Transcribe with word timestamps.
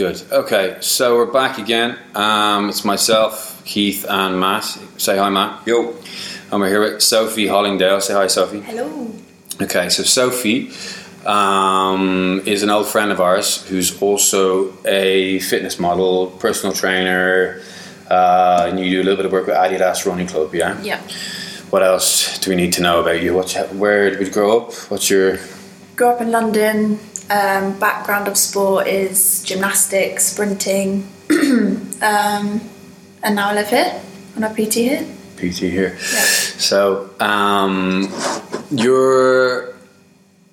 rolling 0.00 0.14
here. 0.14 0.24
Good. 0.28 0.32
Okay, 0.32 0.76
so 0.80 1.16
we're 1.16 1.26
back 1.26 1.58
again. 1.58 1.98
Um, 2.14 2.68
it's 2.68 2.84
myself, 2.84 3.62
Keith, 3.64 4.06
and 4.08 4.38
Matt. 4.38 4.64
Say 4.96 5.16
hi, 5.18 5.28
Matt. 5.30 5.66
Yo. 5.66 5.94
And 6.50 6.60
we're 6.60 6.68
here 6.68 6.80
with 6.80 7.02
Sophie 7.02 7.46
Hollingdale. 7.46 8.00
Say 8.00 8.14
hi, 8.14 8.26
Sophie. 8.26 8.60
Hello. 8.60 9.12
Okay, 9.60 9.88
so 9.90 10.02
Sophie 10.02 10.70
um, 11.26 12.42
is 12.46 12.62
an 12.62 12.70
old 12.70 12.86
friend 12.86 13.12
of 13.12 13.20
ours 13.20 13.66
who's 13.68 14.00
also 14.00 14.72
a 14.86 15.40
fitness 15.40 15.78
model, 15.78 16.28
personal 16.28 16.74
trainer, 16.74 17.60
uh, 18.08 18.66
and 18.68 18.80
you 18.80 18.90
do 18.90 19.02
a 19.02 19.04
little 19.04 19.16
bit 19.16 19.26
of 19.26 19.32
work 19.32 19.46
with 19.46 19.56
Adidas 19.56 20.06
Running 20.06 20.26
Club, 20.26 20.54
yeah? 20.54 20.80
Yeah. 20.80 21.02
What 21.70 21.82
else 21.82 22.38
do 22.38 22.50
we 22.50 22.56
need 22.56 22.72
to 22.74 22.82
know 22.82 23.00
about 23.00 23.20
you? 23.20 23.34
What, 23.34 23.52
where 23.74 24.08
did 24.10 24.20
we 24.20 24.30
grow 24.30 24.60
up? 24.60 24.72
What's 24.90 25.10
your 25.10 25.38
Grew 25.96 26.08
up 26.08 26.20
in 26.20 26.30
London. 26.30 27.00
Um, 27.30 27.78
background 27.78 28.26
of 28.26 28.38
sport 28.38 28.86
is 28.86 29.42
gymnastics, 29.42 30.24
sprinting, 30.24 31.06
um, 31.30 32.60
and 33.22 33.34
now 33.34 33.50
I 33.50 33.54
live 33.54 33.68
here 33.68 34.00
on 34.36 34.44
a 34.44 34.54
PT 34.54 34.74
here. 34.74 35.06
PT 35.36 35.58
here? 35.58 35.90
Yeah. 35.90 36.24
So, 36.58 37.10
um, 37.20 38.10
you're 38.70 39.74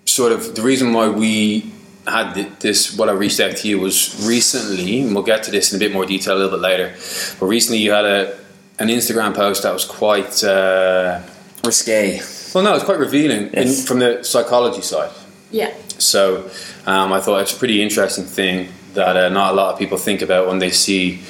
sort 0.06 0.34
of 0.34 0.56
the 0.56 0.62
reason 0.62 0.92
why 0.92 1.08
we 1.10 1.72
had 2.08 2.34
this, 2.60 2.98
what 2.98 3.10
I 3.10 3.14
reached 3.14 3.40
out 3.40 3.56
to 3.58 3.68
you 3.68 3.80
was 3.80 4.26
recently, 4.28 5.02
and 5.02 5.16
we'll 5.16 5.24
get 5.24 5.44
to 5.44 5.52
this 5.52 5.72
in 5.72 5.78
a 5.78 5.80
bit 5.80 5.94
more 5.94 6.06
detail 6.06 6.36
a 6.36 6.40
little 6.40 6.52
bit 6.52 6.62
later, 6.62 6.94
but 7.40 7.46
recently 7.46 7.80
you 7.80 7.92
had 7.92 8.06
a 8.06 8.38
an 8.80 8.90
Instagram 8.90 9.34
post 9.34 9.64
that 9.64 9.74
was 9.74 9.86
quite, 9.86 10.44
uh, 10.44 11.22
Risque. 11.64 12.20
well, 12.54 12.64
no, 12.64 12.76
it's 12.76 12.84
quite 12.84 13.00
revealing 13.00 13.48
in, 13.54 13.72
from 13.72 14.00
the 14.00 14.22
psychology 14.24 14.82
side. 14.82 15.12
Yeah. 15.50 15.74
So 16.00 16.50
um, 16.86 17.14
I 17.14 17.20
thought 17.20 17.42
it's 17.42 17.56
a 17.56 17.60
pretty 17.60 17.82
interesting 17.82 18.26
thing 18.26 18.70
that 18.94 19.18
uh, 19.18 19.30
not 19.30 19.54
a 19.54 19.56
lot 19.56 19.74
of 19.74 19.80
people 19.80 19.98
think 19.98 20.22
about 20.22 20.48
when 20.48 20.60
they 20.60 20.72
see 20.72 21.22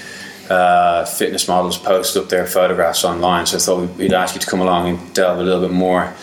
uh, 0.50 1.06
fitness 1.06 1.48
models 1.48 1.78
post 1.78 2.16
up 2.18 2.30
their 2.30 2.46
photographs 2.46 3.04
online. 3.04 3.46
So 3.46 3.58
I 3.58 3.60
thought 3.60 3.98
we'd 3.98 4.14
ask 4.14 4.36
you 4.36 4.42
to 4.42 4.48
come 4.48 4.62
along 4.62 4.90
and 4.90 5.14
delve 5.14 5.40
a 5.40 5.44
little 5.44 5.62
bit 5.62 5.72
more 5.72 6.14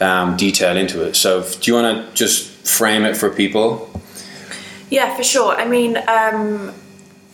um, 0.00 0.36
detail 0.36 0.76
into 0.76 1.02
it. 1.02 1.16
So 1.16 1.42
do 1.42 1.70
you 1.70 1.74
want 1.74 2.08
to 2.08 2.14
just 2.14 2.50
frame 2.66 3.04
it 3.04 3.16
for 3.16 3.30
people? 3.30 3.90
Yeah, 4.90 5.16
for 5.16 5.24
sure. 5.24 5.56
I 5.56 5.66
mean, 5.66 5.98
um, 6.08 6.72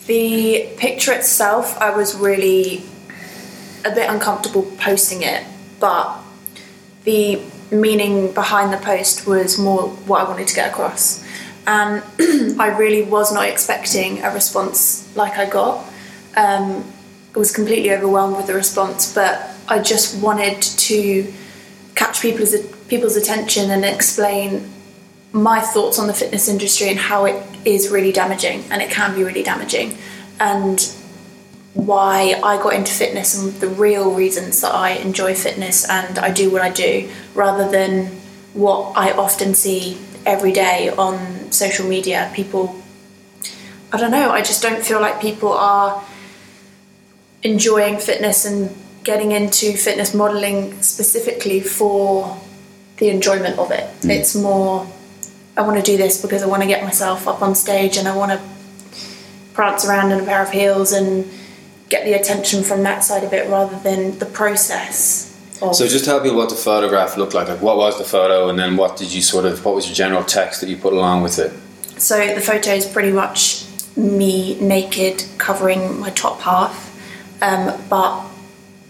the 0.06 0.68
picture 0.78 1.12
itself, 1.12 1.76
I 1.78 1.94
was 1.94 2.16
really 2.16 2.82
a 3.84 3.94
bit 3.94 4.08
uncomfortable 4.08 4.62
posting 4.78 5.22
it, 5.22 5.44
but 5.78 6.18
the 7.04 7.42
meaning 7.70 8.32
behind 8.32 8.72
the 8.72 8.78
post 8.78 9.26
was 9.26 9.58
more 9.58 9.88
what 9.88 10.20
I 10.20 10.24
wanted 10.24 10.48
to 10.48 10.54
get 10.54 10.70
across. 10.70 11.24
And 11.66 12.02
I 12.60 12.74
really 12.76 13.02
was 13.02 13.32
not 13.32 13.48
expecting 13.48 14.22
a 14.22 14.32
response 14.32 15.14
like 15.16 15.38
I 15.38 15.48
got. 15.48 15.84
Um, 16.36 16.84
I 17.34 17.38
was 17.38 17.52
completely 17.52 17.92
overwhelmed 17.92 18.36
with 18.36 18.46
the 18.46 18.54
response, 18.54 19.14
but 19.14 19.50
I 19.68 19.80
just 19.80 20.20
wanted 20.22 20.60
to 20.62 21.32
catch 21.94 22.20
people's 22.20 22.54
people's 22.88 23.16
attention 23.16 23.70
and 23.70 23.84
explain 23.84 24.68
my 25.32 25.60
thoughts 25.60 25.98
on 25.98 26.08
the 26.08 26.14
fitness 26.14 26.48
industry 26.48 26.88
and 26.88 26.98
how 26.98 27.24
it 27.24 27.40
is 27.64 27.88
really 27.88 28.10
damaging 28.10 28.64
and 28.70 28.82
it 28.82 28.90
can 28.90 29.14
be 29.14 29.22
really 29.22 29.44
damaging 29.44 29.96
and 30.40 30.92
why 31.74 32.40
I 32.42 32.56
got 32.56 32.74
into 32.74 32.92
fitness 32.92 33.40
and 33.40 33.52
the 33.60 33.68
real 33.68 34.12
reasons 34.12 34.60
that 34.62 34.74
I 34.74 34.92
enjoy 34.92 35.34
fitness 35.34 35.88
and 35.88 36.18
I 36.18 36.32
do 36.32 36.50
what 36.50 36.62
I 36.62 36.70
do 36.70 37.08
rather 37.34 37.70
than 37.70 38.06
what 38.52 38.96
I 38.96 39.12
often 39.12 39.54
see 39.54 39.98
every 40.26 40.52
day 40.52 40.90
on 40.90 41.52
social 41.52 41.86
media. 41.86 42.30
People 42.34 42.76
I 43.92 43.96
don't 43.96 44.10
know 44.10 44.30
I 44.30 44.42
just 44.42 44.62
don't 44.62 44.84
feel 44.84 45.00
like 45.00 45.20
people 45.20 45.52
are 45.52 46.04
enjoying 47.42 47.98
fitness 47.98 48.44
and 48.44 48.74
getting 49.02 49.32
into 49.32 49.72
fitness 49.72 50.14
modeling 50.14 50.80
specifically 50.82 51.60
for 51.60 52.38
the 52.98 53.08
enjoyment 53.08 53.58
of 53.58 53.70
it. 53.70 53.88
Mm. 54.02 54.10
It's 54.10 54.34
more 54.34 54.86
I 55.56 55.62
want 55.62 55.76
to 55.76 55.82
do 55.82 55.96
this 55.96 56.20
because 56.22 56.42
I 56.42 56.46
want 56.46 56.62
to 56.62 56.68
get 56.68 56.82
myself 56.84 57.26
up 57.26 57.42
on 57.42 57.54
stage 57.54 57.96
and 57.96 58.06
I 58.06 58.16
want 58.16 58.32
to 58.32 58.40
prance 59.52 59.84
around 59.84 60.12
in 60.12 60.20
a 60.20 60.24
pair 60.24 60.42
of 60.42 60.50
heels 60.50 60.92
and 60.92 61.28
get 61.88 62.04
the 62.04 62.12
attention 62.12 62.62
from 62.62 62.82
that 62.84 63.04
side 63.04 63.24
of 63.24 63.32
it 63.32 63.48
rather 63.50 63.78
than 63.80 64.18
the 64.18 64.26
process. 64.26 65.29
Of, 65.62 65.76
So 65.76 65.86
just 65.86 66.04
tell 66.04 66.20
people 66.20 66.36
what 66.38 66.48
the 66.50 66.54
photograph 66.56 67.16
looked 67.16 67.34
like. 67.34 67.48
Like 67.48 67.60
what 67.62 67.76
was 67.76 67.98
the 67.98 68.04
photo, 68.04 68.48
and 68.48 68.58
then 68.58 68.76
what 68.76 68.96
did 68.96 69.12
you 69.12 69.22
sort 69.22 69.44
of? 69.44 69.64
What 69.64 69.74
was 69.74 69.86
your 69.86 69.94
general 69.94 70.24
text 70.24 70.60
that 70.60 70.68
you 70.68 70.76
put 70.76 70.92
along 70.92 71.22
with 71.22 71.38
it? 71.38 71.52
so 72.00 72.16
the 72.34 72.40
photo 72.40 72.70
is 72.72 72.86
pretty 72.86 73.12
much 73.12 73.66
me 73.96 74.58
naked, 74.60 75.22
covering 75.36 76.00
my 76.00 76.08
top 76.10 76.40
half, 76.40 76.72
um, 77.42 77.78
but 77.90 78.24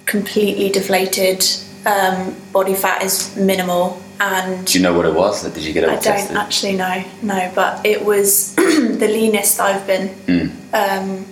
completely 0.07 0.69
deflated. 0.71 1.45
Um, 1.87 2.37
body 2.53 2.75
fat 2.75 3.03
is 3.03 3.35
minimal, 3.37 4.01
and 4.21 4.67
Do 4.67 4.79
you 4.79 4.83
know 4.83 4.95
what 4.95 5.07
it 5.07 5.15
was? 5.15 5.43
Did 5.43 5.57
you 5.65 5.73
get 5.73 5.85
it 5.85 5.89
I 5.89 5.93
don't 5.95 6.03
tested? 6.03 6.37
actually 6.37 6.77
know. 6.77 7.03
No, 7.23 7.51
but 7.55 7.85
it 7.87 8.05
was 8.05 8.55
the 8.57 9.09
leanest 9.11 9.59
I've 9.61 9.87
been. 9.87 10.09
Hmm. 10.09 10.75
Um, 10.75 11.27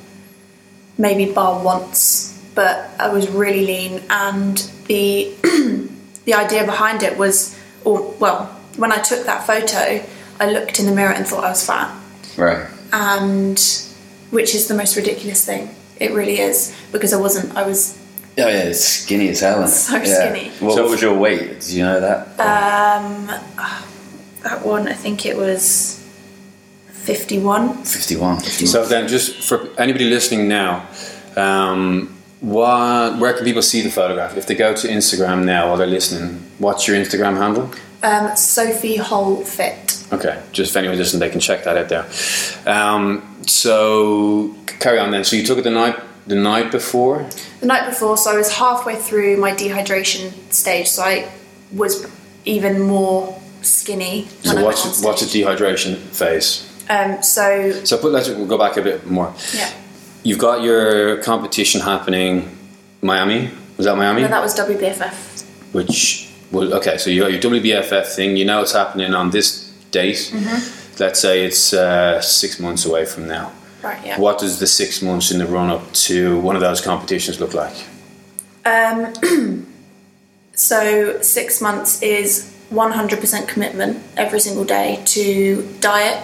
maybe 0.96 1.30
bar 1.32 1.62
once, 1.62 2.37
but 2.58 2.90
I 2.98 3.08
was 3.16 3.24
really 3.30 3.64
lean, 3.72 4.02
and 4.10 4.56
the 4.88 5.32
the 6.24 6.34
idea 6.34 6.64
behind 6.64 7.04
it 7.04 7.16
was, 7.16 7.56
or 7.84 7.96
well, 8.18 8.46
when 8.76 8.90
I 8.90 8.98
took 9.10 9.24
that 9.26 9.46
photo, 9.46 10.04
I 10.40 10.50
looked 10.50 10.80
in 10.80 10.86
the 10.86 10.92
mirror 10.98 11.12
and 11.12 11.24
thought 11.24 11.44
I 11.44 11.50
was 11.50 11.64
fat, 11.64 11.88
Right. 12.36 12.66
and 12.92 13.58
which 14.30 14.56
is 14.56 14.66
the 14.66 14.74
most 14.74 14.96
ridiculous 14.96 15.44
thing. 15.44 15.70
It 16.00 16.10
really 16.12 16.40
is 16.40 16.74
because 16.90 17.12
I 17.12 17.20
wasn't. 17.26 17.56
I 17.56 17.62
was 17.64 17.96
Oh 18.36 18.48
yeah, 18.48 18.70
it's 18.70 18.84
skinny 18.84 19.28
as 19.28 19.38
hell. 19.40 19.62
Isn't 19.62 19.76
So? 19.76 19.96
Yeah. 19.96 20.04
skinny. 20.18 20.50
What 20.58 20.74
So- 20.74 20.90
was 20.90 21.00
your 21.00 21.14
weight? 21.14 21.60
Did 21.60 21.70
you 21.70 21.84
know 21.84 22.00
that? 22.00 22.20
um, 22.42 23.26
that 24.42 24.64
one. 24.66 24.88
I 24.88 24.94
think 24.94 25.24
it 25.26 25.36
was 25.36 26.02
fifty-one. 27.08 27.82
51. 27.84 28.40
So 28.66 28.84
then, 28.84 29.06
just 29.06 29.28
for 29.48 29.68
anybody 29.78 30.06
listening 30.10 30.48
now, 30.48 30.86
um, 31.36 32.14
what, 32.40 33.18
where 33.18 33.32
can 33.32 33.44
people 33.44 33.62
see 33.62 33.82
the 33.82 33.90
photograph? 33.90 34.36
If 34.36 34.46
they 34.46 34.54
go 34.54 34.74
to 34.74 34.88
Instagram 34.88 35.44
now 35.44 35.68
while 35.68 35.76
they're 35.76 35.86
listening, 35.86 36.42
what's 36.58 36.86
your 36.86 36.96
Instagram 36.96 37.36
handle? 37.36 37.70
Um, 38.02 38.36
Sophie 38.36 38.96
Whole 38.96 39.44
Fit. 39.44 40.04
Okay, 40.12 40.40
just 40.52 40.70
if 40.70 40.76
anyone's 40.76 40.98
listening, 41.00 41.20
they 41.20 41.30
can 41.30 41.40
check 41.40 41.64
that 41.64 41.76
out 41.76 41.88
there. 41.88 42.06
Um, 42.72 43.36
so 43.46 44.54
carry 44.66 44.98
on 44.98 45.10
then. 45.10 45.24
So 45.24 45.36
you 45.36 45.44
took 45.44 45.58
it 45.58 45.64
the 45.64 45.70
night 45.70 45.98
the 46.26 46.36
night 46.36 46.70
before. 46.70 47.28
The 47.60 47.66
night 47.66 47.88
before, 47.88 48.16
so 48.16 48.32
I 48.32 48.36
was 48.36 48.52
halfway 48.52 48.96
through 48.96 49.38
my 49.38 49.50
dehydration 49.52 50.32
stage, 50.52 50.88
so 50.88 51.02
I 51.02 51.30
was 51.72 52.06
even 52.44 52.80
more 52.82 53.40
skinny. 53.62 54.28
So 54.42 54.62
what's 54.64 55.02
what's 55.02 55.22
a 55.22 55.24
dehydration 55.26 55.96
phase? 55.96 56.64
Um, 56.88 57.22
so 57.22 57.72
So 57.84 57.98
put, 57.98 58.12
let's 58.12 58.28
we'll 58.28 58.46
go 58.46 58.58
back 58.58 58.76
a 58.76 58.82
bit 58.82 59.06
more. 59.06 59.34
yeah, 59.54 59.72
You've 60.22 60.38
got 60.38 60.62
your 60.62 61.22
competition 61.22 61.80
happening, 61.80 62.56
Miami. 63.02 63.50
Was 63.76 63.86
that 63.86 63.96
Miami? 63.96 64.22
no, 64.22 64.28
that 64.28 64.42
was 64.42 64.58
WBFF. 64.58 65.72
which 65.72 66.28
well, 66.50 66.74
okay, 66.74 66.96
so 66.96 67.10
you 67.10 67.22
got 67.22 67.32
your 67.32 67.40
WBFF 67.40 68.06
thing. 68.14 68.36
You 68.36 68.44
know 68.44 68.62
it's 68.62 68.72
happening 68.72 69.14
on 69.14 69.30
this 69.30 69.70
date. 69.90 70.32
Let's 70.98 71.20
say 71.20 71.44
it's 71.44 71.72
uh, 71.72 72.20
six 72.20 72.58
months 72.58 72.84
away 72.84 73.04
from 73.04 73.28
now. 73.28 73.52
Right, 73.82 74.04
yeah. 74.04 74.18
What 74.18 74.38
does 74.40 74.58
the 74.58 74.66
six 74.66 75.02
months 75.02 75.30
in 75.30 75.38
the 75.38 75.46
run 75.46 75.70
up 75.70 75.92
to 75.92 76.40
one 76.40 76.56
of 76.56 76.62
those 76.62 76.80
competitions 76.80 77.38
look 77.38 77.54
like? 77.54 77.86
Um, 78.64 79.66
so 80.54 81.22
six 81.22 81.60
months 81.60 82.02
is 82.02 82.52
100% 82.72 83.48
commitment 83.48 84.02
every 84.16 84.40
single 84.40 84.64
day 84.64 85.00
to 85.06 85.62
diet, 85.80 86.22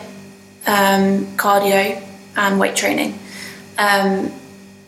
um, 0.67 1.26
cardio, 1.37 2.02
and 2.37 2.58
weight 2.58 2.75
training. 2.75 3.19
Um, 3.79 4.32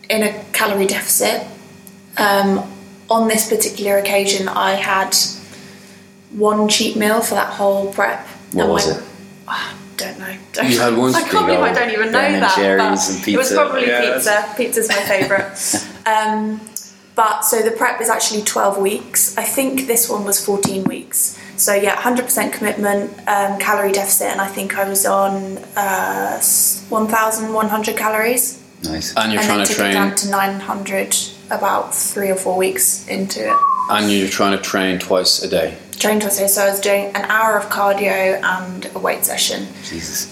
in 0.09 0.23
a 0.23 0.45
calorie 0.53 0.87
deficit. 0.87 1.47
Um, 2.17 2.73
on 3.11 3.29
this 3.29 3.49
particular 3.49 3.99
occasion, 3.99 4.49
I 4.49 4.73
had 4.75 5.17
one 6.31 6.69
cheat 6.69 6.97
meal 6.97 7.21
for 7.21 7.35
that 7.35 7.53
whole 7.55 7.93
prep. 7.93 8.27
What 8.53 8.69
was 8.69 8.89
my- 8.89 8.97
it? 8.97 9.03
Don't 9.97 10.19
know. 10.19 10.37
Don't 10.53 10.71
You 10.71 10.79
had 10.79 10.95
one 10.97 11.15
I 11.15 11.23
can't 11.23 11.47
believe 11.47 11.61
I 11.61 11.73
don't 11.73 11.91
even 11.91 12.13
know 12.13 12.19
Ben 12.21 12.41
that. 12.41 12.55
Jerry's 12.55 13.09
but 13.09 13.17
and 13.17 13.29
It 13.29 13.37
was 13.39 13.53
probably 13.53 13.87
Yeah, 13.87 14.15
pizza. 14.15 14.45
Pizza's 14.57 14.89
my 14.89 14.95
favourite. 14.95 15.87
um, 16.07 16.61
but 17.15 17.41
so 17.47 17.63
the 17.63 17.71
prep 17.71 18.01
is 18.03 18.11
actually 18.11 18.43
12 18.43 18.77
weeks. 18.77 19.39
I 19.39 19.45
think 19.45 19.87
this 19.87 20.11
one 20.11 20.25
was 20.25 20.45
14 20.45 20.85
weeks. 20.85 21.41
So 21.57 21.73
yeah, 21.73 21.97
100% 21.97 22.53
commitment, 22.53 23.11
um, 23.27 23.59
calorie 23.59 23.93
deficit, 23.93 24.27
and 24.27 24.41
I 24.43 24.49
think 24.49 24.77
I 24.77 24.87
was 24.87 25.07
on 25.07 25.57
uh, 25.77 26.39
1,100 26.43 27.97
calories. 27.97 28.63
Nice. 28.85 29.15
And 29.17 29.33
you're 29.33 29.41
and 29.41 29.47
trying 29.47 29.59
then 29.59 29.67
to 29.67 29.73
took 29.73 29.81
it 29.81 29.83
train, 29.83 29.95
down 29.95 30.15
to 30.17 30.31
900 30.31 31.17
about 31.51 31.95
three 31.95 32.31
or 32.31 32.37
four 32.37 32.57
weeks 32.57 33.07
into 33.09 33.41
it. 33.49 33.57
and 33.91 34.11
you're 34.13 34.29
trying 34.29 34.57
to 34.57 34.63
train 34.63 34.99
twice 34.99 35.43
a 35.43 35.49
day. 35.49 35.77
Train 35.99 36.21
twice 36.21 36.37
a 36.39 36.41
day, 36.43 36.47
so 36.49 36.63
I 36.63 36.71
was 36.71 36.81
doing 36.81 37.07
an 37.17 37.25
hour 37.31 37.57
of 37.57 37.67
cardio 37.67 38.41
and 38.43 38.87
a 38.95 38.99
weight 38.99 39.25
session. 39.25 39.67
Jesus. 39.85 40.29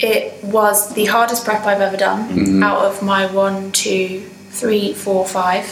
it 0.00 0.42
was 0.44 0.94
the 0.94 1.06
hardest 1.06 1.44
prep 1.44 1.64
I've 1.66 1.80
ever 1.80 1.96
done 1.96 2.28
Mm-hmm. 2.28 2.62
out 2.62 2.84
of 2.84 3.02
my 3.02 3.26
one, 3.32 3.72
two, 3.72 4.20
three, 4.50 4.92
four, 4.94 5.26
five. 5.26 5.64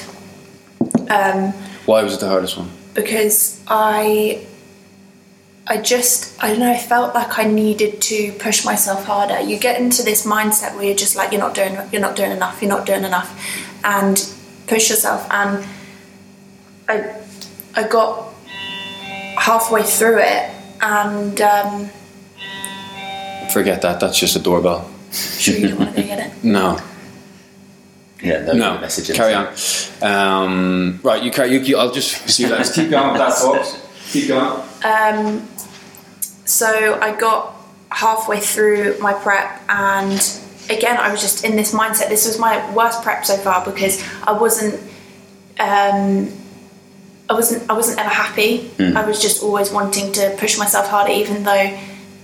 Um, 1.09 1.53
Why 1.87 2.03
was 2.03 2.15
it 2.15 2.21
the 2.21 2.29
hardest 2.29 2.57
one? 2.59 2.71
because 2.95 3.61
I 3.69 4.45
I 5.69 5.79
just 5.79 6.43
I 6.43 6.49
don't 6.51 6.61
know 6.61 6.71
I 6.71 6.79
felt 6.79 7.15
like 7.15 7.39
I 7.39 7.45
needed 7.45 8.01
to 8.03 8.33
push 8.39 8.65
myself 8.65 9.05
harder. 9.05 9.41
You 9.41 9.59
get 9.59 9.81
into 9.81 10.03
this 10.05 10.25
mindset 10.27 10.75
where 10.77 10.85
you're 10.85 10.95
just 10.97 11.17
like 11.17 11.33
you're 11.33 11.41
not 11.41 11.55
doing 11.55 11.77
you're 11.93 12.01
not 12.03 12.15
doing 12.17 12.31
enough, 12.31 12.63
you're 12.63 12.69
not 12.71 12.87
doing 12.87 13.05
enough 13.05 13.31
and 13.85 14.17
push 14.69 14.91
yourself 14.91 15.27
and 15.31 15.67
I 16.89 17.21
I 17.75 17.89
got 17.89 18.33
halfway 19.39 19.83
through 19.83 20.19
it 20.21 20.51
and 20.81 21.41
um, 21.41 21.91
Forget 23.53 23.81
that. 23.83 24.01
That's 24.01 24.19
just 24.19 24.37
a 24.37 24.39
doorbell. 24.41 24.91
sure 25.13 25.55
you 25.55 25.69
don't 25.69 25.79
want 25.79 25.95
to 25.97 26.03
go 26.03 26.07
get 26.09 26.19
it. 26.27 26.33
No, 26.45 26.79
Yeah, 28.21 28.41
no, 28.45 28.53
no. 28.53 28.79
message. 28.81 29.15
Carry 29.17 29.35
on. 29.35 29.47
Um, 30.03 31.01
right, 31.03 31.23
you 31.23 31.31
carry. 31.31 31.53
You, 31.53 31.61
you, 31.61 31.79
I'll 31.79 31.93
just 31.93 32.29
see 32.29 32.43
you 32.45 32.49
guys. 32.51 32.71
Keep 32.75 32.91
going 32.91 33.13
with 33.13 33.21
that 33.21 33.37
talk. 33.39 33.67
Keep 34.11 34.29
going. 34.29 34.63
Um, 34.85 35.49
so 36.47 36.99
I 37.01 37.15
got 37.15 37.55
halfway 37.91 38.41
through 38.41 38.99
my 38.99 39.13
prep, 39.13 39.61
and 39.69 40.21
again, 40.71 40.97
I 40.97 41.11
was 41.11 41.21
just 41.21 41.45
in 41.45 41.57
this 41.57 41.73
mindset. 41.75 42.09
This 42.09 42.27
was 42.27 42.39
my 42.39 42.73
worst 42.75 43.03
prep 43.03 43.27
so 43.27 43.37
far 43.37 43.65
because 43.65 44.03
I 44.27 44.33
wasn't. 44.33 44.81
Um, 45.59 46.33
I 47.29 47.35
wasn't. 47.35 47.69
I 47.71 47.75
wasn't 47.75 47.99
ever 47.99 48.09
happy. 48.09 48.71
I 48.97 49.05
was 49.05 49.21
just 49.21 49.43
always 49.43 49.71
wanting 49.71 50.13
to 50.13 50.35
push 50.39 50.59
myself 50.59 50.89
harder, 50.89 51.13
even 51.13 51.43
though 51.43 51.79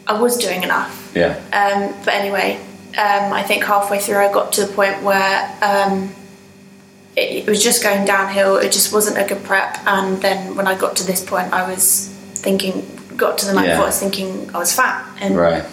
I 0.06 0.20
was 0.20 0.36
doing 0.38 0.62
enough. 0.62 1.12
Yeah. 1.14 1.36
Um, 1.52 1.94
but 2.04 2.14
anyway, 2.14 2.56
um, 2.98 3.32
I 3.32 3.42
think 3.42 3.64
halfway 3.64 3.98
through 3.98 4.16
I 4.16 4.32
got 4.32 4.52
to 4.54 4.66
the 4.66 4.72
point 4.72 5.02
where 5.02 5.58
um, 5.62 6.14
it, 7.16 7.44
it 7.44 7.46
was 7.46 7.62
just 7.62 7.82
going 7.82 8.04
downhill. 8.04 8.56
It 8.56 8.72
just 8.72 8.92
wasn't 8.92 9.18
a 9.18 9.26
good 9.26 9.42
prep. 9.44 9.78
And 9.86 10.20
then 10.22 10.56
when 10.56 10.66
I 10.66 10.76
got 10.76 10.96
to 10.96 11.04
this 11.04 11.25
point, 11.25 11.52
I 11.52 11.68
was 11.70 12.08
thinking, 12.34 12.82
got 13.17 13.38
to 13.38 13.47
the 13.47 13.53
night 13.53 13.67
Yeah. 13.67 13.73
before, 13.75 13.85
I 13.85 13.88
was 13.88 13.99
thinking 13.99 14.50
I 14.55 14.59
was 14.59 14.73
fat. 14.73 15.05
And 15.20 15.37
Right. 15.37 15.64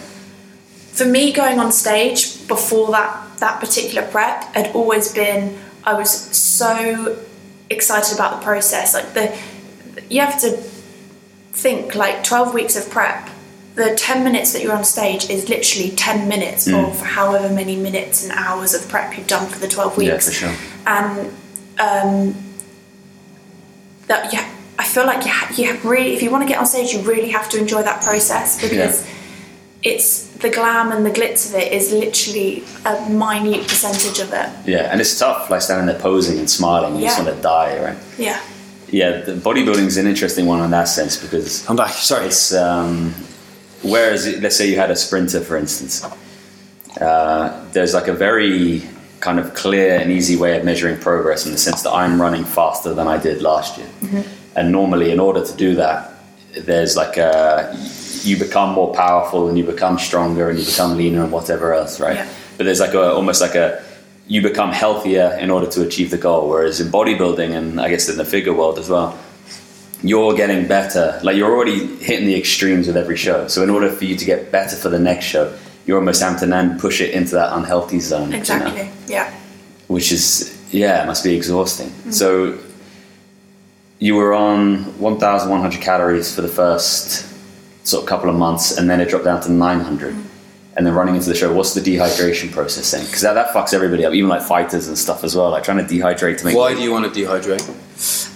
for 0.92 1.04
me, 1.04 1.32
going 1.32 1.58
on 1.58 1.72
stage 1.72 2.46
before 2.48 2.90
that 2.92 3.16
that 3.38 3.58
particular 3.60 4.02
prep 4.06 4.54
had 4.54 4.70
always 4.74 5.12
been 5.12 5.56
I 5.84 5.94
was 5.94 6.10
so 6.10 7.16
excited 7.70 8.14
about 8.14 8.38
the 8.40 8.44
process. 8.44 8.92
Like 8.94 9.14
the 9.14 9.32
you 10.08 10.20
have 10.20 10.38
to 10.40 10.58
think 11.52 11.94
like 11.94 12.22
twelve 12.24 12.52
weeks 12.54 12.76
of 12.76 12.90
prep. 12.90 13.28
The 13.76 13.94
ten 13.94 14.24
minutes 14.24 14.52
that 14.52 14.62
you're 14.62 14.74
on 14.76 14.84
stage 14.84 15.30
is 15.30 15.48
literally 15.48 15.90
ten 15.90 16.28
minutes 16.28 16.66
of 16.66 17.00
however 17.00 17.48
many 17.48 17.76
minutes 17.76 18.22
and 18.24 18.32
hours 18.32 18.74
of 18.74 18.86
prep 18.88 19.16
you've 19.16 19.26
done 19.26 19.46
for 19.48 19.58
the 19.58 19.68
twelve 19.68 19.96
weeks. 19.96 20.10
Yeah, 20.10 20.18
for 20.18 20.30
sure. 20.32 20.54
And 20.86 21.32
um, 21.78 22.34
that 24.08 24.32
yeah, 24.32 24.46
I 24.82 24.84
feel 24.84 25.06
like 25.12 25.22
you 25.26 25.30
ha- 25.38 25.52
you 25.58 25.64
have 25.70 25.80
really 25.84 26.12
if 26.16 26.22
you 26.22 26.30
want 26.34 26.42
to 26.46 26.48
get 26.52 26.58
on 26.58 26.66
stage, 26.74 26.92
you 26.94 27.00
really 27.12 27.30
have 27.38 27.46
to 27.52 27.56
enjoy 27.64 27.82
that 27.90 27.98
process 28.08 28.48
because 28.66 28.96
it's 29.90 30.26
the 30.44 30.50
glam 30.50 30.90
and 30.94 31.04
the 31.08 31.10
glitz 31.18 31.42
of 31.48 31.54
it 31.62 31.68
is 31.78 31.84
literally 32.04 32.64
a 32.86 32.94
minute 33.10 33.62
percentage 33.68 34.18
of 34.24 34.30
it. 34.32 34.48
Yeah, 34.74 34.90
and 34.90 35.00
it's 35.02 35.18
tough, 35.18 35.50
like 35.50 35.62
standing 35.62 35.86
there 35.90 35.98
posing 36.00 36.38
and 36.38 36.48
smiling. 36.48 36.96
You 36.96 37.02
just 37.08 37.18
want 37.22 37.34
to 37.36 37.42
die, 37.42 37.72
right? 37.86 37.98
Yeah. 38.18 38.40
Yeah, 39.00 39.20
the 39.20 39.32
bodybuilding's 39.34 39.96
an 39.98 40.06
interesting 40.06 40.46
one 40.46 40.60
in 40.64 40.70
that 40.70 40.88
sense 40.88 41.14
because 41.24 41.68
I'm 41.68 41.76
back. 41.76 41.92
Sorry. 41.92 42.26
It's 42.26 42.52
um, 42.54 43.14
whereas 43.82 44.26
it- 44.26 44.42
let's 44.42 44.56
say 44.56 44.66
you 44.68 44.76
had 44.76 44.90
a 44.90 44.96
sprinter, 44.96 45.40
for 45.40 45.56
instance. 45.56 46.02
Uh, 47.00 47.64
there's 47.72 47.94
like 47.94 48.08
a 48.08 48.12
very 48.14 48.82
kind 49.20 49.38
of 49.38 49.54
clear 49.54 49.98
and 50.00 50.10
easy 50.10 50.36
way 50.36 50.58
of 50.58 50.64
measuring 50.64 50.98
progress 50.98 51.46
in 51.46 51.52
the 51.52 51.58
sense 51.58 51.82
that 51.82 51.92
I'm 51.92 52.20
running 52.20 52.44
faster 52.44 52.92
than 52.94 53.06
I 53.06 53.16
did 53.18 53.42
last 53.42 53.78
year, 53.78 53.86
and 54.56 54.72
normally, 54.72 55.10
in 55.10 55.20
order 55.20 55.44
to 55.44 55.56
do 55.56 55.74
that, 55.76 56.12
there's 56.52 56.96
like 56.96 57.16
a 57.16 57.74
you 58.22 58.36
become 58.38 58.70
more 58.72 58.92
powerful 58.94 59.48
and 59.48 59.56
you 59.56 59.64
become 59.64 59.98
stronger 59.98 60.50
and 60.50 60.58
you 60.58 60.64
become 60.64 60.96
leaner 60.96 61.22
and 61.22 61.32
whatever 61.32 61.72
else, 61.72 62.00
right? 62.00 62.16
Yeah. 62.16 62.28
But 62.56 62.64
there's 62.64 62.80
like 62.80 62.94
a 62.94 63.12
almost 63.12 63.40
like 63.40 63.54
a 63.54 63.82
you 64.26 64.42
become 64.42 64.70
healthier 64.70 65.36
in 65.40 65.50
order 65.50 65.66
to 65.68 65.82
achieve 65.82 66.10
the 66.10 66.18
goal. 66.18 66.48
Whereas 66.48 66.80
in 66.80 66.88
bodybuilding 66.88 67.56
and 67.56 67.80
I 67.80 67.88
guess 67.88 68.08
in 68.08 68.16
the 68.16 68.24
figure 68.24 68.52
world 68.52 68.78
as 68.78 68.88
well, 68.88 69.18
you're 70.02 70.34
getting 70.34 70.68
better. 70.68 71.18
Like 71.22 71.36
you're 71.36 71.50
already 71.50 71.96
hitting 71.96 72.26
the 72.26 72.36
extremes 72.36 72.86
with 72.86 72.96
every 72.96 73.16
show. 73.16 73.48
So 73.48 73.62
in 73.62 73.70
order 73.70 73.90
for 73.90 74.04
you 74.04 74.16
to 74.16 74.24
get 74.24 74.52
better 74.52 74.76
for 74.76 74.88
the 74.88 74.98
next 74.98 75.24
show, 75.24 75.56
you're 75.86 75.98
almost 75.98 76.22
having 76.22 76.38
to 76.40 76.46
then 76.46 76.78
push 76.78 77.00
it 77.00 77.12
into 77.12 77.34
that 77.34 77.56
unhealthy 77.56 78.00
zone. 78.00 78.26
you 78.26 78.32
know? 78.32 78.38
Exactly. 78.38 78.90
Yeah. 79.08 79.32
Which 79.88 80.12
is 80.12 80.56
yeah, 80.70 81.02
it 81.02 81.06
must 81.06 81.24
be 81.24 81.34
exhausting. 81.34 81.88
Mm. 81.88 82.14
So 82.14 82.58
you 84.00 84.14
were 84.14 84.32
on 84.32 84.98
1,100 84.98 85.80
calories 85.80 86.34
for 86.34 86.40
the 86.40 86.48
first 86.48 87.26
sort 87.86 88.02
of 88.02 88.08
couple 88.08 88.30
of 88.30 88.34
months, 88.34 88.76
and 88.76 88.88
then 88.88 89.00
it 89.00 89.10
dropped 89.10 89.26
down 89.26 89.40
to 89.42 89.52
900. 89.52 90.16
And 90.76 90.86
then 90.86 90.94
running 90.94 91.16
into 91.16 91.28
the 91.28 91.34
show, 91.34 91.52
what's 91.52 91.74
the 91.74 91.80
dehydration 91.80 92.50
process 92.50 92.90
then? 92.90 93.04
Because 93.04 93.20
that, 93.20 93.34
that 93.34 93.48
fucks 93.48 93.74
everybody 93.74 94.06
up, 94.06 94.14
even 94.14 94.30
like 94.30 94.40
fighters 94.40 94.88
and 94.88 94.96
stuff 94.96 95.24
as 95.24 95.36
well. 95.36 95.50
Like 95.50 95.64
trying 95.64 95.84
to 95.86 95.94
dehydrate 95.94 96.38
to 96.38 96.44
make. 96.46 96.56
Why 96.56 96.74
do 96.74 96.80
you 96.80 96.90
want 96.90 97.12
to 97.12 97.20
dehydrate? 97.20 97.68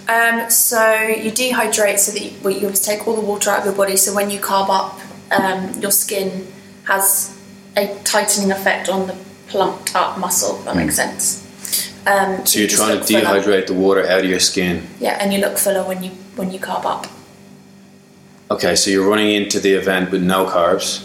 Um, 0.07 0.49
so 0.51 0.93
you 1.07 1.31
dehydrate 1.31 1.97
so 1.97 2.11
that 2.11 2.21
you, 2.21 2.37
well, 2.43 2.53
you 2.53 2.71
take 2.71 3.07
all 3.07 3.15
the 3.15 3.21
water 3.21 3.49
out 3.49 3.59
of 3.59 3.65
your 3.65 3.73
body. 3.73 3.95
So 3.95 4.13
when 4.13 4.29
you 4.29 4.39
carb 4.39 4.69
up, 4.69 4.99
um, 5.31 5.79
your 5.81 5.91
skin 5.91 6.47
has 6.83 7.35
a 7.75 7.97
tightening 8.03 8.51
effect 8.51 8.89
on 8.89 9.07
the 9.07 9.17
plumped 9.47 9.95
up 9.95 10.19
muscle. 10.19 10.59
If 10.59 10.65
that 10.65 10.75
makes 10.75 10.97
sense. 10.97 11.44
Um, 12.07 12.45
So 12.45 12.59
you're 12.59 12.69
you 12.69 12.75
trying 12.75 12.89
to 12.89 12.95
look 12.99 13.07
fuller. 13.07 13.21
dehydrate 13.21 13.67
the 13.67 13.73
water 13.73 14.05
out 14.07 14.19
of 14.23 14.29
your 14.29 14.39
skin. 14.39 14.87
Yeah, 14.99 15.17
and 15.19 15.33
you 15.33 15.39
look 15.39 15.57
fuller 15.57 15.83
when 15.83 16.03
you 16.03 16.11
when 16.35 16.51
you 16.51 16.59
carb 16.59 16.85
up. 16.85 17.07
Okay, 18.51 18.75
so 18.75 18.91
you're 18.91 19.07
running 19.07 19.31
into 19.31 19.59
the 19.59 19.73
event 19.73 20.11
with 20.11 20.21
no 20.21 20.45
carbs. 20.45 21.01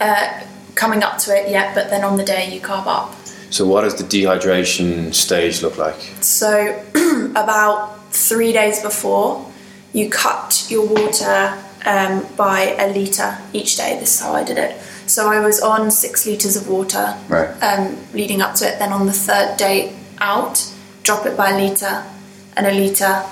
Uh, 0.00 0.44
coming 0.74 1.02
up 1.02 1.18
to 1.18 1.36
it, 1.36 1.50
yeah, 1.50 1.74
but 1.74 1.90
then 1.90 2.04
on 2.04 2.16
the 2.16 2.24
day 2.24 2.52
you 2.54 2.60
carb 2.60 2.86
up. 2.86 3.14
So 3.50 3.66
what 3.66 3.82
does 3.82 3.96
the 3.96 4.04
dehydration 4.04 5.12
stage 5.14 5.62
look 5.62 5.76
like? 5.76 6.00
So 6.20 6.82
about 7.34 7.98
three 8.12 8.52
days 8.52 8.82
before, 8.82 9.44
you 9.92 10.08
cut 10.10 10.66
your 10.70 10.86
water 10.86 11.58
um, 11.84 12.26
by 12.36 12.76
a 12.78 12.92
litre 12.94 13.38
each 13.52 13.76
day. 13.76 13.98
This 13.98 14.14
is 14.14 14.20
how 14.20 14.32
I 14.32 14.44
did 14.44 14.58
it. 14.58 14.76
So 15.08 15.28
I 15.30 15.40
was 15.40 15.60
on 15.60 15.90
six 15.90 16.26
litres 16.26 16.54
of 16.56 16.68
water 16.68 17.16
Right. 17.28 17.48
um, 17.62 17.96
leading 18.14 18.40
up 18.42 18.54
to 18.56 18.68
it. 18.68 18.78
Then 18.78 18.92
on 18.92 19.06
the 19.06 19.12
third 19.12 19.56
day 19.56 19.96
out, 20.20 20.72
drop 21.02 21.26
it 21.26 21.36
by 21.36 21.50
a 21.50 21.58
litre 21.58 22.04
and 22.56 22.66
a 22.66 22.72
litre 22.72 23.24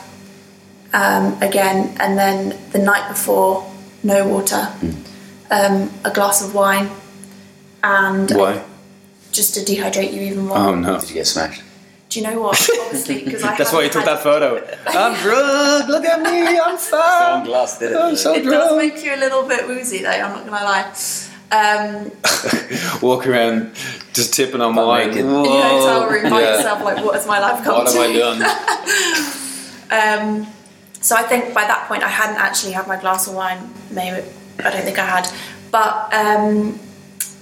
um, 0.94 1.40
again. 1.42 1.94
And 2.00 2.16
then 2.18 2.58
the 2.72 2.78
night 2.78 3.08
before, 3.08 3.70
no 4.02 4.26
water, 4.26 4.72
um, 5.50 5.90
a 6.04 6.10
glass 6.10 6.42
of 6.42 6.54
wine, 6.54 6.88
and 7.84 8.30
Why? 8.30 8.62
just 9.32 9.54
to 9.54 9.60
dehydrate 9.60 10.12
you 10.12 10.22
even 10.22 10.46
more. 10.46 10.56
Oh 10.58 10.74
no. 10.74 10.98
Did 11.00 11.08
you 11.10 11.14
get 11.16 11.26
smashed? 11.26 11.62
Do 12.08 12.20
you 12.20 12.26
know 12.28 12.40
what? 12.40 12.68
Obviously, 12.86 13.24
because 13.24 13.42
I 13.42 13.54
That's 13.58 13.72
why 13.72 13.82
you 13.82 13.90
took 13.90 14.04
that 14.04 14.22
photo. 14.22 14.64
I'm 14.86 15.14
drunk. 15.20 15.88
Look 15.88 16.04
at 16.04 16.22
me. 16.22 16.58
I'm 16.58 16.78
Someone 16.78 16.78
fat. 16.78 17.44
glass 17.44 17.78
did 17.78 17.92
it. 17.92 17.96
I'm 17.98 18.16
so 18.16 18.34
It 18.34 18.44
does 18.44 18.76
make 18.76 19.04
you 19.04 19.14
a 19.14 19.16
little 19.18 19.42
bit 19.46 19.66
woozy, 19.66 20.02
though. 20.02 20.10
I'm 20.10 20.32
not 20.32 20.46
gonna 20.46 20.64
lie. 20.64 20.92
Um, 21.52 22.10
Walk 23.02 23.26
around 23.26 23.72
just 24.12 24.34
tipping 24.34 24.60
on 24.60 24.74
Butt 24.74 24.86
wine. 24.86 25.08
naked. 25.08 25.24
in 25.24 25.30
your 25.30 25.44
hotel 25.62 26.08
room 26.10 26.30
by 26.30 26.40
Yeah. 26.42 26.56
yourself, 26.56 26.82
like, 26.82 27.04
what 27.04 27.14
has 27.14 27.26
my 27.26 27.38
life 27.38 27.62
come 27.62 27.74
What 27.74 27.88
to? 27.88 27.98
have 27.98 28.10
I 28.10 28.12
done? 28.18 29.32
Um, 29.88 30.46
so 31.00 31.14
I 31.14 31.22
think 31.22 31.54
by 31.54 31.62
that 31.62 31.86
point 31.86 32.02
I 32.02 32.08
hadn't 32.08 32.36
actually 32.38 32.72
had 32.72 32.88
my 32.88 32.96
glass 33.00 33.28
of 33.28 33.34
wine. 33.34 33.72
Maybe 33.92 34.26
I 34.58 34.70
don't 34.70 34.82
think 34.82 34.98
I 34.98 35.04
had, 35.06 35.28
but 35.70 36.12
um, 36.12 36.80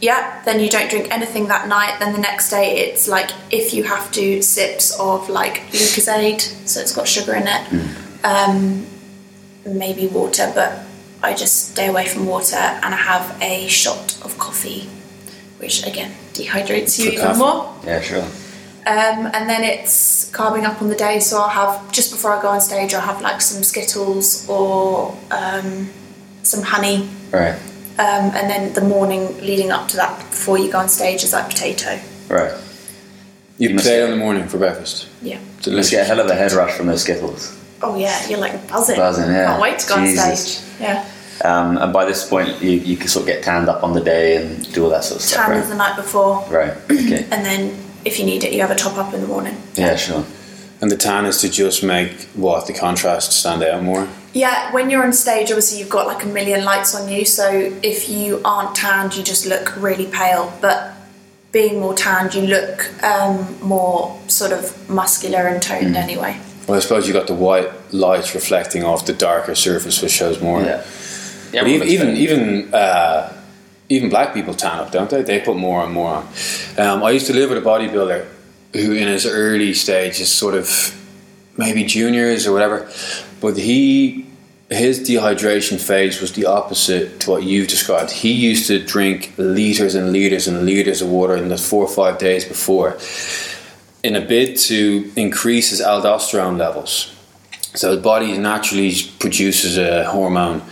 yeah. 0.02 0.42
Then 0.44 0.60
you 0.60 0.68
don't 0.68 0.90
drink 0.90 1.08
anything 1.10 1.46
that 1.48 1.68
night. 1.68 1.96
Then 2.00 2.12
the 2.12 2.18
next 2.20 2.50
day 2.50 2.76
it's 2.80 3.08
like 3.08 3.30
if 3.50 3.72
you 3.72 3.84
have 3.84 4.12
to 4.12 4.42
sips 4.42 4.98
of 5.00 5.30
like 5.30 5.62
Lucozade, 5.72 6.42
so 6.68 6.80
it's 6.80 6.94
got 6.94 7.08
sugar 7.08 7.32
in 7.34 7.44
it. 7.48 8.24
Um, 8.26 8.86
maybe 9.64 10.06
water, 10.08 10.52
but 10.54 10.83
I 11.24 11.34
just 11.34 11.70
stay 11.72 11.88
away 11.88 12.06
from 12.06 12.26
water 12.26 12.56
and 12.56 12.94
I 12.94 12.96
have 13.12 13.36
a 13.42 13.66
shot 13.68 14.16
of 14.24 14.36
coffee, 14.38 14.88
which 15.58 15.86
again 15.86 16.12
dehydrates 16.32 16.98
you 16.98 17.10
even 17.12 17.36
more. 17.38 17.74
Yeah, 17.84 18.00
sure. 18.00 18.26
Um, 18.86 19.30
and 19.32 19.48
then 19.48 19.64
it's 19.64 20.30
carbing 20.32 20.66
up 20.66 20.82
on 20.82 20.88
the 20.88 20.94
day, 20.94 21.18
so 21.20 21.40
I'll 21.40 21.48
have 21.48 21.90
just 21.92 22.10
before 22.12 22.32
I 22.36 22.42
go 22.42 22.48
on 22.48 22.60
stage, 22.60 22.92
I'll 22.92 23.00
have 23.00 23.22
like 23.22 23.40
some 23.40 23.62
Skittles 23.62 24.46
or 24.48 25.16
um, 25.30 25.88
some 26.42 26.62
honey, 26.62 27.08
Right. 27.32 27.54
um, 27.98 28.24
and 28.38 28.50
then 28.50 28.74
the 28.74 28.82
morning 28.82 29.22
leading 29.40 29.70
up 29.70 29.88
to 29.88 29.96
that 29.96 30.18
before 30.30 30.58
you 30.58 30.70
go 30.70 30.78
on 30.78 30.88
stage 30.90 31.24
is 31.24 31.32
like 31.32 31.48
potato. 31.48 31.98
Right. 32.28 32.52
You 33.56 33.68
You 33.68 33.74
must- 33.76 33.86
play 33.86 34.02
in 34.04 34.10
the 34.10 34.16
morning 34.16 34.48
for 34.48 34.58
breakfast. 34.58 35.06
Yeah. 35.22 35.38
You 35.62 35.72
must 35.72 35.90
get 35.90 36.02
a 36.02 36.04
hell 36.04 36.20
of 36.20 36.26
a 36.30 36.34
head 36.34 36.52
rush 36.52 36.74
from 36.76 36.88
those 36.88 37.00
Skittles. 37.02 37.56
Oh 37.80 37.96
yeah, 37.96 38.28
you're 38.28 38.38
like 38.38 38.68
buzzing. 38.68 38.96
Buzzing, 38.96 39.30
yeah. 39.32 39.46
Can't 39.46 39.62
wait 39.62 39.78
to 39.78 39.88
go 39.88 39.96
Jesus. 40.04 40.20
on 40.28 40.36
stage. 40.36 40.80
Yeah. 40.80 41.04
Um, 41.44 41.76
and 41.76 41.92
by 41.92 42.04
this 42.06 42.26
point, 42.28 42.62
you, 42.62 42.70
you 42.70 42.96
can 42.96 43.08
sort 43.08 43.24
of 43.24 43.26
get 43.26 43.44
tanned 43.44 43.68
up 43.68 43.84
on 43.84 43.92
the 43.92 44.00
day 44.00 44.36
and 44.36 44.72
do 44.72 44.84
all 44.84 44.90
that 44.90 45.04
sort 45.04 45.20
of 45.20 45.26
stuff, 45.26 45.46
Tan 45.46 45.56
is 45.56 45.60
right? 45.60 45.68
the 45.68 45.76
night 45.76 45.96
before, 45.96 46.42
Right. 46.48 46.74
Okay. 46.90 47.24
and 47.30 47.44
then 47.44 47.78
if 48.04 48.18
you 48.18 48.24
need 48.24 48.44
it, 48.44 48.52
you 48.52 48.60
have 48.62 48.70
a 48.70 48.74
top 48.74 48.96
up 48.96 49.12
in 49.12 49.20
the 49.20 49.26
morning. 49.26 49.56
Yeah, 49.74 49.96
sure. 49.96 50.24
And 50.80 50.90
the 50.90 50.96
tan 50.96 51.24
is 51.24 51.40
to 51.42 51.50
just 51.50 51.82
make 51.82 52.12
what 52.34 52.66
the 52.66 52.72
contrast 52.72 53.32
stand 53.32 53.62
out 53.62 53.82
more. 53.82 54.08
Yeah, 54.32 54.72
when 54.72 54.90
you're 54.90 55.04
on 55.04 55.12
stage, 55.12 55.50
obviously 55.50 55.78
you've 55.78 55.88
got 55.88 56.06
like 56.06 56.24
a 56.24 56.26
million 56.26 56.64
lights 56.64 56.94
on 56.94 57.08
you, 57.08 57.24
so 57.24 57.48
if 57.82 58.08
you 58.08 58.40
aren't 58.44 58.74
tanned, 58.74 59.14
you 59.16 59.22
just 59.22 59.46
look 59.46 59.76
really 59.76 60.06
pale. 60.06 60.52
But 60.60 60.92
being 61.52 61.78
more 61.78 61.94
tanned, 61.94 62.34
you 62.34 62.42
look 62.42 63.02
um, 63.04 63.56
more 63.62 64.18
sort 64.28 64.52
of 64.52 64.90
muscular 64.90 65.46
and 65.46 65.62
toned 65.62 65.96
anyway. 65.96 66.38
Well, 66.66 66.76
I 66.76 66.80
suppose 66.80 67.06
you've 67.06 67.14
got 67.14 67.28
the 67.28 67.34
white 67.34 67.70
lights 67.92 68.34
reflecting 68.34 68.82
off 68.82 69.06
the 69.06 69.12
darker 69.12 69.54
surface, 69.54 70.02
which 70.02 70.12
shows 70.12 70.40
more. 70.42 70.62
Yeah. 70.62 70.84
But 71.62 71.68
even 71.68 71.88
even 71.88 72.16
even 72.16 72.74
uh, 72.74 73.32
even 73.88 74.08
black 74.08 74.34
people 74.34 74.54
tan 74.54 74.78
up, 74.78 74.90
don't 74.90 75.10
they? 75.10 75.22
They 75.22 75.40
put 75.40 75.56
more 75.56 75.84
and 75.84 75.92
more 75.92 76.14
on. 76.14 76.28
Um, 76.78 77.04
I 77.04 77.10
used 77.10 77.26
to 77.26 77.34
live 77.34 77.50
with 77.50 77.58
a 77.58 77.66
bodybuilder 77.66 78.26
who, 78.74 78.92
in 78.92 79.08
his 79.08 79.26
early 79.26 79.74
stages, 79.74 80.32
sort 80.32 80.54
of 80.54 80.94
maybe 81.56 81.84
juniors 81.84 82.46
or 82.46 82.52
whatever, 82.52 82.90
but 83.40 83.56
he 83.56 84.26
his 84.70 85.00
dehydration 85.00 85.80
phase 85.80 86.20
was 86.20 86.32
the 86.32 86.46
opposite 86.46 87.20
to 87.20 87.30
what 87.30 87.42
you've 87.42 87.68
described. 87.68 88.10
He 88.10 88.32
used 88.32 88.66
to 88.68 88.82
drink 88.82 89.32
liters 89.36 89.94
and 89.94 90.12
liters 90.12 90.48
and 90.48 90.64
liters 90.64 91.02
of 91.02 91.08
water 91.08 91.36
in 91.36 91.48
the 91.48 91.58
four 91.58 91.84
or 91.84 91.88
five 91.88 92.18
days 92.18 92.44
before, 92.44 92.98
in 94.02 94.16
a 94.16 94.20
bid 94.20 94.56
to 94.56 95.12
increase 95.16 95.70
his 95.70 95.80
aldosterone 95.80 96.58
levels. 96.58 97.13
So 97.74 97.94
the 97.94 98.00
body 98.00 98.38
naturally 98.38 98.92
produces 99.18 99.76
a 99.78 100.04
hormone 100.04 100.62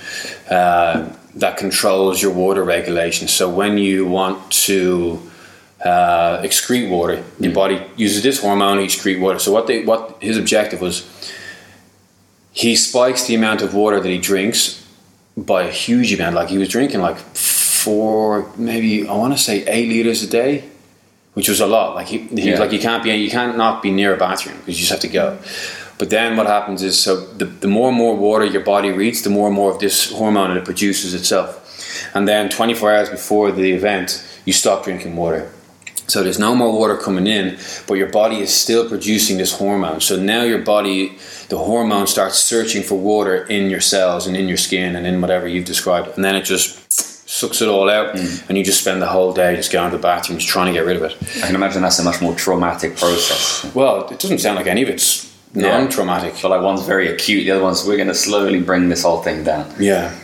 uh, 0.48 1.12
that 1.34 1.56
controls 1.56 2.22
your 2.22 2.32
water 2.32 2.62
regulation. 2.62 3.26
So 3.28 3.50
when 3.50 3.76
you 3.76 4.06
want 4.06 4.52
to 4.66 5.20
uh, 5.84 6.42
excrete 6.42 6.88
water, 6.88 7.24
your 7.40 7.52
body 7.52 7.82
uses 7.96 8.22
this 8.22 8.40
hormone 8.40 8.76
to 8.76 8.84
excrete 8.84 9.18
water. 9.20 9.40
So 9.40 9.50
what 9.50 9.66
they 9.66 9.84
what 9.84 10.16
his 10.20 10.36
objective 10.38 10.80
was, 10.80 11.04
he 12.52 12.76
spikes 12.76 13.26
the 13.26 13.34
amount 13.34 13.62
of 13.62 13.74
water 13.74 13.98
that 13.98 14.08
he 14.08 14.18
drinks 14.18 14.86
by 15.36 15.64
a 15.64 15.70
huge 15.72 16.12
amount. 16.12 16.36
Like 16.36 16.50
he 16.50 16.58
was 16.58 16.68
drinking 16.68 17.00
like 17.00 17.16
four, 17.18 18.48
maybe 18.56 19.08
I 19.08 19.16
want 19.16 19.32
to 19.36 19.38
say 19.42 19.64
eight 19.66 19.88
liters 19.88 20.22
a 20.22 20.28
day, 20.28 20.62
which 21.34 21.48
was 21.48 21.60
a 21.60 21.66
lot. 21.66 21.96
Like 21.96 22.06
he, 22.06 22.18
he 22.18 22.50
Yeah. 22.50 22.60
like 22.60 22.70
you 22.70 22.78
can't 22.78 23.02
be 23.02 23.10
you 23.10 23.30
can't 23.30 23.56
not 23.56 23.82
be 23.82 23.90
near 23.90 24.14
a 24.14 24.18
bathroom 24.18 24.56
because 24.58 24.76
you 24.78 24.86
just 24.86 24.92
have 24.92 25.00
to 25.00 25.08
go. 25.08 25.38
But 26.02 26.10
then 26.10 26.36
what 26.36 26.48
happens 26.48 26.82
is 26.82 26.98
so 26.98 27.20
the, 27.20 27.44
the 27.44 27.68
more 27.68 27.88
and 27.88 27.96
more 27.96 28.16
water 28.16 28.44
your 28.44 28.64
body 28.64 28.90
reads, 28.90 29.22
the 29.22 29.30
more 29.30 29.46
and 29.46 29.54
more 29.54 29.70
of 29.70 29.78
this 29.78 30.10
hormone 30.10 30.56
it 30.56 30.64
produces 30.64 31.14
itself. 31.14 32.10
And 32.12 32.26
then 32.26 32.48
24 32.48 32.92
hours 32.92 33.08
before 33.08 33.52
the 33.52 33.70
event, 33.70 34.20
you 34.44 34.52
stop 34.52 34.82
drinking 34.82 35.14
water. 35.14 35.48
So 36.08 36.24
there's 36.24 36.40
no 36.40 36.56
more 36.56 36.76
water 36.76 36.96
coming 36.96 37.28
in, 37.28 37.56
but 37.86 37.94
your 37.94 38.10
body 38.10 38.40
is 38.40 38.52
still 38.52 38.88
producing 38.88 39.38
this 39.38 39.56
hormone. 39.56 40.00
So 40.00 40.20
now 40.20 40.42
your 40.42 40.58
body, 40.58 41.18
the 41.50 41.58
hormone 41.58 42.08
starts 42.08 42.36
searching 42.38 42.82
for 42.82 42.98
water 42.98 43.44
in 43.46 43.70
your 43.70 43.80
cells 43.80 44.26
and 44.26 44.36
in 44.36 44.48
your 44.48 44.56
skin 44.56 44.96
and 44.96 45.06
in 45.06 45.20
whatever 45.20 45.46
you've 45.46 45.66
described. 45.66 46.16
And 46.16 46.24
then 46.24 46.34
it 46.34 46.42
just 46.42 46.90
sucks 47.30 47.62
it 47.62 47.68
all 47.68 47.88
out, 47.88 48.16
mm. 48.16 48.48
and 48.48 48.58
you 48.58 48.64
just 48.64 48.80
spend 48.80 49.00
the 49.00 49.06
whole 49.06 49.32
day 49.32 49.54
just 49.54 49.70
going 49.70 49.92
to 49.92 49.96
the 49.96 50.02
bathroom, 50.02 50.40
just 50.40 50.50
trying 50.50 50.66
to 50.66 50.72
get 50.72 50.84
rid 50.84 50.96
of 50.96 51.04
it. 51.04 51.16
I 51.44 51.46
can 51.46 51.54
imagine 51.54 51.80
that's 51.80 52.00
a 52.00 52.04
much 52.04 52.20
more 52.20 52.34
traumatic 52.34 52.96
process. 52.96 53.72
Well, 53.72 54.08
it 54.08 54.18
doesn't 54.18 54.38
sound 54.38 54.56
like 54.56 54.66
any 54.66 54.82
of 54.82 54.88
it's. 54.88 55.31
Non-traumatic. 55.54 56.34
But 56.42 56.50
like 56.50 56.62
one's 56.62 56.84
very 56.86 57.08
acute, 57.08 57.44
the 57.44 57.50
other 57.52 57.62
one's 57.62 57.84
we're 57.86 57.96
going 57.96 58.08
to 58.08 58.14
slowly 58.14 58.60
bring 58.60 58.88
this 58.88 59.02
whole 59.02 59.22
thing 59.22 59.44
down. 59.44 59.72
Yeah, 59.78 60.14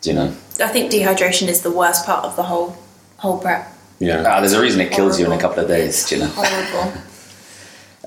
Do 0.00 0.10
you 0.10 0.16
know? 0.16 0.34
I 0.60 0.68
think 0.68 0.92
dehydration 0.92 1.48
is 1.48 1.62
the 1.62 1.70
worst 1.70 2.04
part 2.06 2.24
of 2.24 2.36
the 2.36 2.42
whole 2.42 2.76
whole 3.16 3.38
prep. 3.38 3.72
yeah. 4.00 4.24
Ah, 4.26 4.40
there's 4.40 4.52
a 4.52 4.60
reason 4.60 4.80
it 4.80 4.90
kills 4.92 5.18
you 5.18 5.26
in 5.26 5.32
a 5.32 5.38
couple 5.38 5.62
of 5.62 5.68
days. 5.68 6.04
Do 6.08 6.16
you 6.16 6.22
know? 6.22 6.28
Horrible. 6.34 6.92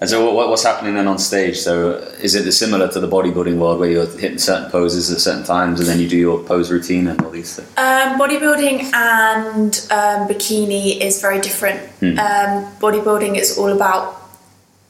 And 0.02 0.10
so, 0.10 0.30
what, 0.34 0.50
what's 0.50 0.64
happening 0.64 0.96
then 0.96 1.08
on 1.08 1.18
stage? 1.18 1.58
So, 1.58 1.92
is 2.22 2.36
it 2.36 2.52
similar 2.52 2.90
to 2.92 3.00
the 3.00 3.08
bodybuilding 3.08 3.58
world 3.58 3.80
where 3.80 3.90
you're 3.90 4.06
hitting 4.06 4.40
certain 4.40 4.70
poses 4.70 5.10
at 5.10 5.20
certain 5.22 5.46
times, 5.46 5.80
and 5.80 5.88
then 5.88 6.00
you 6.02 6.10
do 6.10 6.18
your 6.18 6.44
pose 6.44 6.70
routine 6.70 7.08
and 7.08 7.22
all 7.22 7.32
these 7.32 7.56
things? 7.56 7.70
Um, 7.78 8.20
bodybuilding 8.20 8.94
and 8.94 9.88
um, 9.92 10.28
bikini 10.28 11.00
is 11.00 11.22
very 11.22 11.40
different. 11.40 11.80
Um, 12.02 12.66
bodybuilding 12.82 13.38
is 13.38 13.58
all 13.58 13.70
about 13.72 14.22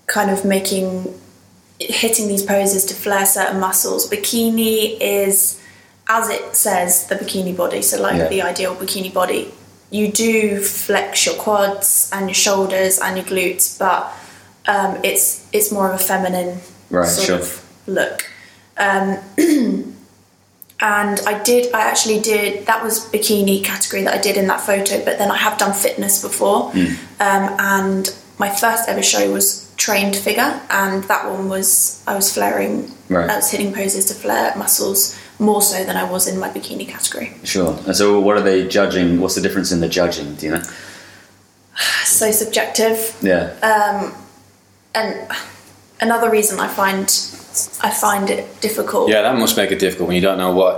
kind 0.07 0.31
of 0.31 0.43
making, 0.43 1.13
hitting 1.79 2.27
these 2.27 2.43
poses 2.43 2.85
to 2.85 2.93
flare 2.93 3.25
certain 3.25 3.59
muscles. 3.59 4.09
Bikini 4.09 4.97
is, 5.01 5.61
as 6.07 6.29
it 6.29 6.55
says, 6.55 7.07
the 7.07 7.15
bikini 7.15 7.55
body, 7.55 7.81
so 7.81 8.01
like 8.01 8.17
Yeah. 8.17 8.27
the 8.29 8.41
ideal 8.41 8.75
bikini 8.75 9.13
body. 9.13 9.53
You 9.91 10.11
do 10.11 10.61
flex 10.61 11.25
your 11.25 11.35
quads 11.35 12.09
and 12.13 12.27
your 12.27 12.33
shoulders 12.35 12.99
and 12.99 13.17
your 13.17 13.25
glutes, 13.25 13.77
but 13.77 14.11
um, 14.67 14.97
it's 15.03 15.45
it's 15.53 15.71
more 15.71 15.87
of 15.89 15.95
a 15.95 16.03
feminine 16.03 16.59
Right, 16.89 17.07
sort 17.07 17.27
sure. 17.27 17.35
of 17.39 17.63
look. 17.87 18.25
Um, 18.77 19.19
and 20.81 21.21
I 21.25 21.41
did, 21.43 21.73
I 21.73 21.81
actually 21.81 22.19
did, 22.19 22.65
that 22.65 22.83
was 22.83 22.99
bikini 23.11 23.63
category 23.63 24.03
that 24.03 24.13
I 24.13 24.17
did 24.21 24.37
in 24.37 24.47
that 24.47 24.59
photo, 24.61 25.03
but 25.05 25.17
then 25.17 25.31
I 25.31 25.37
have 25.37 25.57
done 25.57 25.73
fitness 25.73 26.21
before. 26.21 26.71
Hmm. 26.71 26.85
Um, 27.19 27.55
and 27.59 28.15
my 28.37 28.49
first 28.49 28.89
ever 28.89 29.01
show 29.03 29.31
was 29.31 29.64
trained 29.77 30.15
figure, 30.15 30.61
and 30.69 31.03
that 31.05 31.29
one 31.29 31.49
was, 31.49 32.03
I 32.07 32.15
was 32.15 32.33
flaring, 32.33 32.91
Right. 33.09 33.29
I 33.29 33.35
was 33.35 33.51
hitting 33.51 33.71
poses 33.73 34.05
to 34.05 34.13
flare 34.13 34.55
muscles 34.57 35.15
more 35.37 35.61
so 35.61 35.83
than 35.83 35.95
I 35.97 36.09
was 36.09 36.27
in 36.27 36.39
my 36.39 36.49
bikini 36.49 36.87
category. 36.87 37.33
Sure. 37.43 37.77
And 37.85 37.95
so, 37.95 38.19
what 38.19 38.35
are 38.37 38.41
they 38.41 38.67
judging? 38.67 39.19
What's 39.21 39.35
the 39.35 39.41
difference 39.41 39.71
in 39.71 39.79
the 39.81 39.89
judging? 39.89 40.35
Do 40.35 40.45
you 40.47 40.51
know? 40.53 40.63
So 42.05 42.31
subjective. 42.31 43.15
Yeah. 43.21 43.53
Um, 43.61 44.13
And 44.95 45.27
another 45.99 46.29
reason 46.29 46.59
I 46.59 46.67
find, 46.69 47.03
I 47.81 47.89
find 47.91 48.29
it 48.29 48.61
difficult. 48.61 49.09
Yeah, 49.09 49.21
that 49.23 49.37
must 49.37 49.57
make 49.57 49.71
it 49.71 49.79
difficult 49.79 50.07
when 50.07 50.15
you 50.15 50.21
don't 50.21 50.37
know 50.37 50.51
what. 50.55 50.75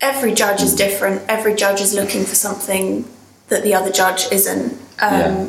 every 0.00 0.32
judge 0.34 0.62
is 0.62 0.74
different. 0.74 1.22
Every 1.28 1.54
judge 1.54 1.80
is 1.80 1.92
looking 1.94 2.24
for 2.24 2.34
something 2.36 3.04
that 3.48 3.62
the 3.64 3.74
other 3.74 3.90
judge 3.90 4.28
isn't. 4.30 4.72
Um, 5.00 5.12
Yeah. 5.20 5.48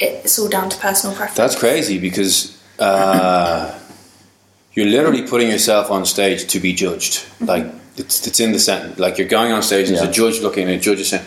It's 0.00 0.38
all 0.38 0.48
down 0.48 0.68
to 0.70 0.76
personal 0.78 1.14
preference. 1.16 1.36
That's 1.36 1.58
crazy 1.58 1.98
because 1.98 2.56
uh, 2.78 3.76
you're 4.74 4.86
literally 4.86 5.22
putting 5.26 5.48
yourself 5.50 5.90
on 5.90 6.04
stage 6.06 6.46
to 6.48 6.60
be 6.60 6.72
judged. 6.72 7.24
Like 7.40 7.66
it's, 7.96 8.26
it's 8.26 8.38
in 8.40 8.52
the 8.52 8.60
sentence. 8.60 8.98
Like 8.98 9.18
you're 9.18 9.28
going 9.28 9.52
on 9.52 9.62
stage, 9.62 9.88
and 9.88 9.96
Yeah. 9.96 10.04
there's 10.04 10.16
a 10.16 10.20
judge 10.20 10.40
looking, 10.40 10.64
and 10.68 10.72
a 10.72 10.78
judge 10.78 11.00
is 11.00 11.08
saying, 11.08 11.24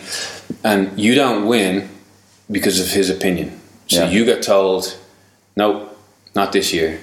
and 0.64 0.98
you 0.98 1.14
don't 1.14 1.46
win 1.46 1.88
because 2.50 2.80
of 2.80 2.88
his 2.90 3.10
opinion. 3.10 3.60
So 3.88 4.04
Yeah. 4.04 4.10
you 4.10 4.24
get 4.24 4.42
told, 4.42 4.96
no, 5.56 5.88
not 6.34 6.52
this 6.52 6.72
year. 6.72 6.98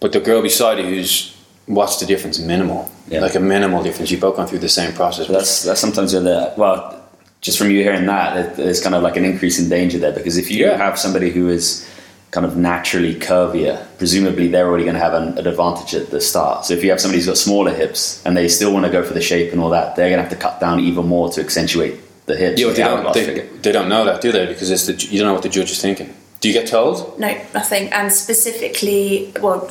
But 0.00 0.12
the 0.12 0.20
girl 0.20 0.40
beside 0.42 0.78
you, 0.78 0.84
who's 0.84 1.34
what's 1.66 1.98
the 2.00 2.06
difference? 2.06 2.38
Minimal. 2.38 2.90
Yeah. 3.08 3.20
Like 3.20 3.34
a 3.34 3.40
minimal 3.40 3.82
difference. 3.82 4.10
You've 4.10 4.20
both 4.22 4.36
gone 4.36 4.46
through 4.46 4.60
the 4.60 4.68
same 4.68 4.92
process. 4.92 5.26
But 5.26 5.34
that's 5.34 5.62
that's 5.64 5.80
sometimes 5.80 6.12
where 6.14 6.22
the 6.22 6.52
well, 6.56 6.97
just 7.40 7.58
from 7.58 7.70
you 7.70 7.82
hearing 7.82 8.06
that, 8.06 8.56
there's 8.56 8.80
kind 8.82 8.94
of 8.94 9.02
like 9.02 9.16
an 9.16 9.24
increase 9.24 9.58
in 9.58 9.68
danger 9.68 9.98
there 9.98 10.12
because 10.12 10.36
if 10.36 10.50
you 10.50 10.64
Yeah. 10.66 10.76
have 10.76 10.98
somebody 10.98 11.30
who 11.30 11.48
is 11.48 11.88
kind 12.30 12.44
of 12.44 12.56
naturally 12.56 13.14
curvier, 13.14 13.86
presumably 13.96 14.48
they're 14.48 14.66
already 14.66 14.84
going 14.84 14.94
to 14.96 15.00
have 15.00 15.14
an, 15.14 15.38
an 15.38 15.46
advantage 15.46 15.94
at 15.94 16.10
the 16.10 16.20
start. 16.20 16.64
So 16.66 16.74
if 16.74 16.82
you 16.84 16.90
have 16.90 17.00
somebody 17.00 17.18
who's 17.18 17.26
got 17.26 17.38
smaller 17.38 17.72
hips 17.72 18.20
and 18.26 18.36
they 18.36 18.48
still 18.48 18.72
want 18.72 18.84
to 18.86 18.92
go 18.92 19.02
for 19.02 19.14
the 19.14 19.20
shape 19.22 19.52
and 19.52 19.60
all 19.62 19.70
that, 19.70 19.96
they're 19.96 20.10
going 20.10 20.18
to 20.18 20.28
have 20.28 20.32
to 20.32 20.36
cut 20.38 20.60
down 20.60 20.80
even 20.80 21.06
more 21.06 21.30
to 21.30 21.40
accentuate 21.40 21.94
the 22.26 22.36
hips. 22.36 22.60
yeah, 22.60 22.66
with 22.66 22.76
they 22.76 22.82
the 22.82 22.88
don't, 22.88 23.14
they, 23.14 23.40
they 23.62 23.72
don't 23.72 23.88
know 23.88 24.04
that, 24.04 24.20
do 24.20 24.30
they? 24.32 24.44
Because 24.46 24.70
it's 24.70 24.86
the, 24.86 24.92
you 24.94 25.18
don't 25.18 25.28
know 25.28 25.32
what 25.34 25.42
the 25.42 25.48
judge 25.48 25.70
is 25.70 25.80
thinking. 25.80 26.12
Do 26.40 26.48
you 26.48 26.54
get 26.54 26.68
told? 26.68 27.18
no, 27.18 27.28
nothing. 27.54 27.88
And 27.92 28.12
specifically, 28.12 29.32
well, 29.40 29.68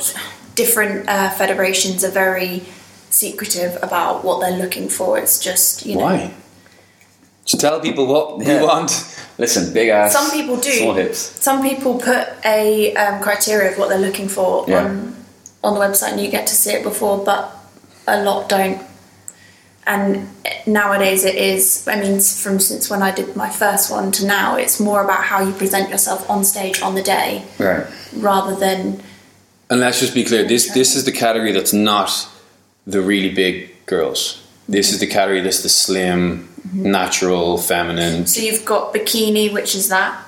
different 0.54 1.08
uh, 1.08 1.30
federations 1.30 2.02
are 2.04 2.10
very 2.10 2.62
secretive 3.10 3.78
about 3.82 4.24
what 4.24 4.40
they're 4.40 4.58
looking 4.58 4.88
for. 4.88 5.18
It's 5.18 5.38
just 5.38 5.86
you 5.86 5.94
know. 5.94 6.02
Why? 6.02 6.34
Just 7.48 7.62
tell 7.62 7.80
people 7.80 8.06
what 8.06 8.46
Yeah. 8.46 8.60
we 8.60 8.66
want. 8.66 8.90
Listen, 9.38 9.72
big 9.72 9.88
ass. 9.88 10.12
Some 10.12 10.30
people 10.30 10.56
do. 10.56 10.70
Small 10.70 10.94
hips. 10.94 11.18
Some 11.40 11.62
people 11.62 11.94
put 11.94 12.28
a 12.44 12.94
um, 12.94 13.22
criteria 13.22 13.70
of 13.72 13.78
what 13.78 13.88
they're 13.88 13.98
looking 14.08 14.28
for 14.28 14.64
Yeah. 14.68 14.84
on 14.84 15.14
on 15.64 15.74
the 15.74 15.80
website, 15.80 16.12
and 16.12 16.20
you 16.20 16.30
get 16.30 16.46
to 16.46 16.54
see 16.54 16.70
it 16.70 16.82
before, 16.84 17.18
but 17.24 17.50
a 18.06 18.22
lot 18.22 18.48
don't. 18.48 18.78
And 19.86 20.28
nowadays, 20.66 21.24
it 21.24 21.34
is. 21.34 21.88
I 21.88 21.96
mean, 21.96 22.20
from 22.20 22.60
since 22.60 22.90
when 22.90 23.02
I 23.02 23.10
did 23.10 23.34
my 23.34 23.48
first 23.48 23.90
one 23.90 24.12
to 24.12 24.26
now, 24.26 24.56
it's 24.56 24.78
more 24.78 25.02
about 25.02 25.22
how 25.24 25.40
you 25.42 25.52
present 25.52 25.88
yourself 25.88 26.28
on 26.28 26.44
stage 26.44 26.82
on 26.82 26.94
the 26.94 27.02
day, 27.02 27.42
Right. 27.58 27.86
rather 28.16 28.54
than 28.54 29.00
And 29.70 29.80
let's 29.80 30.00
just 30.00 30.14
be 30.14 30.24
clear. 30.24 30.44
This 30.46 30.70
this 30.72 30.94
is 30.94 31.04
the 31.04 31.12
category 31.12 31.52
that's 31.52 31.72
not 31.72 32.10
the 32.86 33.00
really 33.00 33.30
big 33.30 33.54
girls. 33.86 34.38
This 34.68 34.92
is 34.92 34.98
the 34.98 35.06
category 35.06 35.40
that's 35.42 35.62
the 35.62 35.68
slim, 35.70 36.47
natural, 36.72 37.58
feminine. 37.58 38.26
so 38.26 38.40
you've 38.40 38.64
got 38.64 38.92
bikini, 38.94 39.52
which 39.52 39.74
is 39.74 39.88
that. 39.88 40.24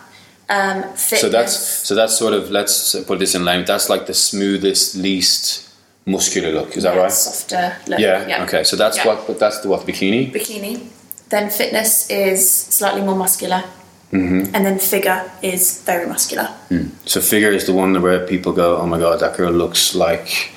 Um, 0.49 0.83
fitness. 0.95 1.21
So 1.21 1.29
that's 1.29 1.57
so 1.57 1.95
that's 1.95 2.19
sort 2.19 2.33
of 2.35 2.51
let's 2.51 2.97
put 3.05 3.19
this 3.21 3.35
in 3.35 3.45
line. 3.45 3.65
That's 3.65 3.89
like 3.89 4.07
the 4.07 4.15
smoothest, 4.15 4.97
least 4.97 5.69
muscular 6.07 6.51
look. 6.53 6.77
Is 6.77 6.83
that 6.83 6.95
yeah, 6.95 7.03
right? 7.03 7.13
Softer 7.13 7.77
look. 7.87 8.01
Yeah. 8.01 8.45
Okay. 8.45 8.65
So 8.65 8.77
that's 8.77 8.97
Yeah. 8.97 9.07
what. 9.07 9.27
But 9.27 9.39
that's 9.39 9.61
the 9.61 9.69
what 9.69 9.87
bikini. 9.87 10.33
Bikini. 10.33 10.89
Then 11.29 11.51
fitness 11.51 12.11
is 12.11 12.51
slightly 12.51 13.03
more 13.03 13.15
muscular. 13.15 13.63
Mm-hmm. 14.13 14.53
And 14.57 14.67
then 14.67 14.81
figure 14.81 15.31
is 15.41 15.83
very 15.85 16.07
muscular. 16.09 16.49
So 17.07 17.21
figure 17.21 17.53
is 17.53 17.67
the 17.67 17.73
one 17.73 18.03
where 18.03 18.27
people 18.27 18.53
go, 18.53 18.77
"Oh 18.79 18.87
my 18.87 18.99
god, 18.99 19.21
that 19.21 19.37
girl 19.37 19.53
looks 19.53 19.95
like 19.95 20.51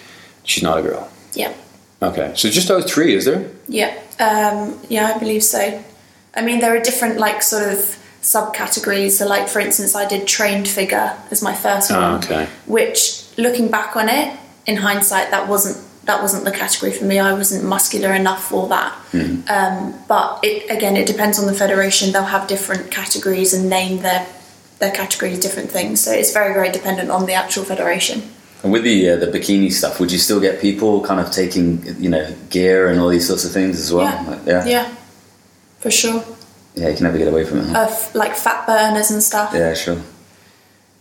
she's 0.44 0.64
not 0.64 0.80
a 0.80 0.82
girl." 0.82 1.08
Yeah. 1.36 1.54
Okay. 2.02 2.32
So 2.36 2.50
just 2.50 2.68
those 2.68 2.92
three, 2.92 3.14
is 3.14 3.26
there? 3.26 3.46
Yeah, 3.68 3.94
um, 4.20 4.80
yeah, 4.90 5.14
I 5.16 5.20
believe 5.20 5.44
so. 5.44 5.84
I 6.36 6.42
mean, 6.42 6.60
there 6.60 6.76
are 6.76 6.80
different 6.82 7.20
like 7.20 7.42
sort 7.44 7.72
of 7.72 7.78
subcategories. 8.22 9.12
So, 9.12 9.28
like 9.28 9.48
for 9.50 9.60
instance, 9.60 9.96
I 9.96 10.08
did 10.08 10.28
trained 10.28 10.68
figure 10.68 11.18
as 11.32 11.42
my 11.42 11.54
first 11.54 11.92
Oh, 11.92 12.00
one, 12.00 12.24
okay. 12.24 12.48
which 12.66 13.26
looking 13.38 13.70
back 13.70 13.96
on 13.96 14.10
it 14.10 14.38
in 14.66 14.78
hindsight, 14.78 15.32
that 15.32 15.48
wasn't 15.48 15.78
that 16.06 16.22
wasn't 16.22 16.44
the 16.44 16.52
category 16.52 16.92
for 16.92 17.06
me. 17.06 17.18
I 17.20 17.34
wasn't 17.34 17.64
muscular 17.64 18.14
enough 18.14 18.44
for 18.44 18.68
that. 18.68 18.92
Hmm. 19.12 19.42
Um, 19.50 19.94
but 20.08 20.40
it 20.44 20.70
again, 20.70 20.98
it 20.98 21.08
depends 21.08 21.40
on 21.40 21.46
the 21.46 21.54
federation. 21.54 22.12
They'll 22.12 22.24
have 22.24 22.48
different 22.48 22.92
categories 22.92 23.54
and 23.54 23.70
name 23.70 24.02
their 24.02 24.26
their 24.80 24.92
categories 24.92 25.40
different 25.40 25.72
things. 25.72 26.02
So 26.02 26.12
it's 26.12 26.34
very 26.34 26.54
very 26.54 26.72
dependent 26.72 27.10
on 27.12 27.26
the 27.26 27.34
actual 27.34 27.64
federation. 27.64 28.33
And 28.64 28.72
with 28.72 28.84
the 28.84 29.10
uh, 29.10 29.16
the 29.18 29.28
bikini 29.28 29.72
stuff, 29.72 30.00
would 30.00 30.12
you 30.12 30.18
still 30.18 30.40
get 30.40 30.62
people 30.62 31.02
kind 31.04 31.20
of 31.20 31.32
taking 31.32 31.84
you 32.02 32.10
know 32.10 32.34
gear 32.50 32.88
and 32.90 33.00
all 33.00 33.10
these 33.10 33.28
sorts 33.28 33.44
of 33.46 33.52
things 33.52 33.78
as 33.80 33.92
well? 33.92 34.06
yeah. 34.06 34.30
Like, 34.30 34.46
yeah, 34.46 34.66
yeah, 34.66 34.96
for 35.80 35.92
sure. 35.92 36.24
Yeah, 36.76 36.90
You 36.90 36.96
can 36.96 37.04
never 37.04 37.18
get 37.18 37.28
away 37.28 37.44
from 37.46 37.60
it. 37.60 37.68
Huh? 37.68 37.80
Uh, 37.80 37.88
f- 37.92 38.16
like 38.16 38.36
fat 38.36 38.66
burners 38.66 39.12
and 39.12 39.22
stuff. 39.22 39.52
yeah, 39.54 39.74
sure. 39.76 40.02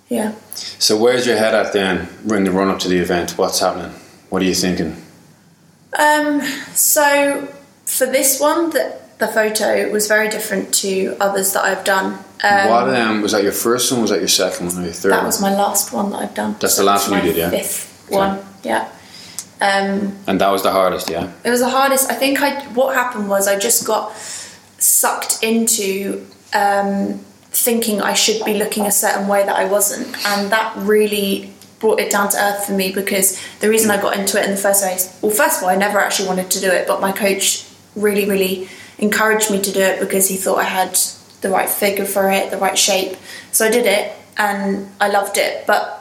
yeah. 0.08 0.34
So 0.54 0.96
where's 0.98 1.26
your 1.26 1.36
head 1.36 1.54
at 1.54 1.72
then? 1.72 2.08
In 2.28 2.44
the 2.44 2.50
run 2.50 2.68
up 2.68 2.78
to 2.80 2.88
the 2.88 2.98
event, 2.98 3.38
what's 3.38 3.60
happening? 3.60 3.92
What 4.28 4.42
are 4.42 4.44
you 4.44 4.54
thinking? 4.54 4.96
Um, 5.98 6.42
so 6.74 7.48
for 7.86 8.06
this 8.06 8.38
one, 8.40 8.70
the, 8.70 8.98
the 9.18 9.28
photo 9.28 9.88
was 9.90 10.08
very 10.08 10.28
different 10.28 10.74
to 10.74 11.16
others 11.20 11.52
that 11.54 11.64
I've 11.64 11.84
done. 11.84 12.18
Um, 12.42 12.68
what 12.68 12.94
um, 12.96 13.22
was 13.22 13.32
that? 13.32 13.42
Your 13.44 13.52
first 13.52 13.92
one? 13.92 14.00
Was 14.02 14.10
that 14.10 14.18
your 14.18 14.28
second 14.28 14.66
one 14.66 14.78
or 14.78 14.84
your 14.84 14.92
third? 14.92 15.12
that 15.12 15.24
was 15.24 15.40
my 15.40 15.54
last 15.54 15.92
one 15.92 16.10
that 16.10 16.16
I've 16.16 16.34
done. 16.34 16.56
That's 16.60 16.76
the 16.76 16.82
last 16.82 17.08
one 17.08 17.20
you 17.20 17.32
did, 17.32 17.36
yeah? 17.36 17.50
Fifth 17.50 18.06
Okay. 18.08 18.16
one, 18.16 18.44
yeah. 18.62 18.88
Um, 19.60 20.18
and 20.26 20.40
that 20.40 20.50
was 20.50 20.64
the 20.64 20.72
hardest, 20.72 21.08
yeah. 21.08 21.30
it 21.44 21.50
was 21.50 21.60
the 21.60 21.68
hardest. 21.68 22.10
I 22.10 22.14
think 22.14 22.42
I 22.42 22.64
what 22.74 22.96
happened 22.96 23.28
was 23.28 23.46
I 23.46 23.56
just 23.56 23.86
got 23.86 24.16
sucked 24.16 25.38
into 25.40 26.26
um, 26.52 27.20
thinking 27.52 28.02
I 28.02 28.14
should 28.14 28.44
be 28.44 28.54
looking 28.54 28.86
a 28.86 28.90
certain 28.90 29.28
way 29.28 29.44
that 29.46 29.54
I 29.54 29.66
wasn't, 29.66 30.08
and 30.26 30.50
that 30.50 30.74
really 30.78 31.52
brought 31.78 32.00
it 32.00 32.10
down 32.10 32.28
to 32.30 32.36
earth 32.38 32.66
for 32.66 32.72
me 32.72 32.92
because 32.92 33.40
the 33.60 33.68
reason 33.68 33.90
I 33.90 34.00
got 34.00 34.16
into 34.16 34.40
it 34.40 34.44
in 34.44 34.50
the 34.50 34.56
first 34.56 34.82
place. 34.82 35.16
Well, 35.22 35.32
first 35.32 35.58
of 35.58 35.64
all, 35.64 35.68
I 35.68 35.76
never 35.76 36.00
actually 36.00 36.28
wanted 36.28 36.50
to 36.50 36.60
do 36.60 36.68
it, 36.68 36.88
but 36.88 37.00
my 37.00 37.12
coach 37.12 37.68
really, 37.94 38.28
really 38.28 38.68
encouraged 38.98 39.50
me 39.50 39.60
to 39.60 39.72
do 39.72 39.80
it 39.80 40.00
because 40.00 40.28
he 40.28 40.36
thought 40.36 40.58
I 40.58 40.64
had 40.64 40.98
the 41.42 41.50
right 41.50 41.68
figure 41.68 42.06
for 42.06 42.30
it, 42.30 42.50
the 42.50 42.56
right 42.56 42.78
shape. 42.78 43.16
So 43.52 43.66
I 43.66 43.70
did 43.70 43.86
it, 43.86 44.12
and 44.36 44.88
I 45.00 45.08
loved 45.08 45.36
it. 45.36 45.66
But 45.66 45.98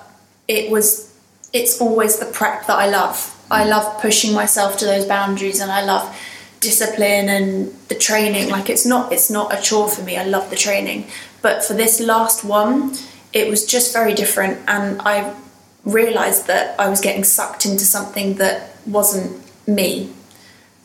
it 0.47 0.71
was 0.71 1.11
it's 1.53 1.81
always 1.81 2.19
the 2.19 2.25
prep 2.25 2.67
that 2.67 2.77
I 2.77 2.87
love. 2.87 3.37
I 3.51 3.65
love 3.65 4.01
pushing 4.01 4.33
myself 4.33 4.77
to 4.77 4.85
those 4.85 5.05
boundaries 5.05 5.59
and 5.59 5.69
I 5.71 5.83
love 5.83 6.15
discipline 6.61 7.27
and 7.27 7.73
the 7.89 7.95
training. 7.95 8.49
Like 8.49 8.69
it's 8.69 8.85
not 8.85 9.11
it's 9.11 9.29
not 9.29 9.53
a 9.57 9.61
chore 9.61 9.89
for 9.89 10.03
me. 10.03 10.17
I 10.17 10.23
love 10.23 10.49
the 10.49 10.55
training. 10.55 11.07
But 11.41 11.63
for 11.63 11.73
this 11.73 11.99
last 11.99 12.45
one, 12.45 12.95
it 13.33 13.49
was 13.49 13.65
just 13.65 13.93
very 13.93 14.13
different 14.13 14.59
and 14.67 15.01
I 15.01 15.35
realized 15.83 16.47
that 16.47 16.79
I 16.79 16.87
was 16.89 17.01
getting 17.01 17.23
sucked 17.23 17.65
into 17.65 17.83
something 17.83 18.35
that 18.35 18.77
wasn't 18.85 19.41
me. 19.67 20.13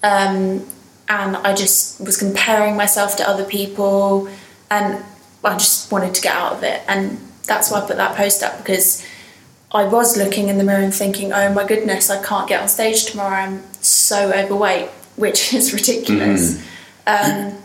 Um, 0.02 0.66
and 1.08 1.36
I 1.36 1.54
just 1.54 2.00
was 2.00 2.16
comparing 2.16 2.76
myself 2.76 3.16
to 3.18 3.28
other 3.28 3.44
people 3.44 4.28
and 4.70 5.04
I 5.44 5.52
just 5.54 5.92
wanted 5.92 6.14
to 6.14 6.22
get 6.22 6.34
out 6.34 6.54
of 6.54 6.62
it 6.62 6.82
and 6.88 7.18
that's 7.44 7.70
why 7.70 7.80
I 7.80 7.86
put 7.86 7.96
that 7.96 8.16
post 8.16 8.42
up 8.42 8.58
because 8.58 9.06
I 9.72 9.84
was 9.84 10.16
looking 10.16 10.48
in 10.48 10.58
the 10.58 10.64
mirror 10.64 10.82
and 10.82 10.94
thinking, 10.94 11.32
oh 11.32 11.52
my 11.52 11.66
goodness, 11.66 12.10
I 12.10 12.22
can't 12.22 12.48
get 12.48 12.62
on 12.62 12.68
stage 12.68 13.06
tomorrow. 13.06 13.36
I'm 13.36 13.62
so 13.82 14.32
overweight, 14.32 14.88
which 15.16 15.52
is 15.54 15.72
ridiculous. 15.72 16.64
Um, 17.06 17.56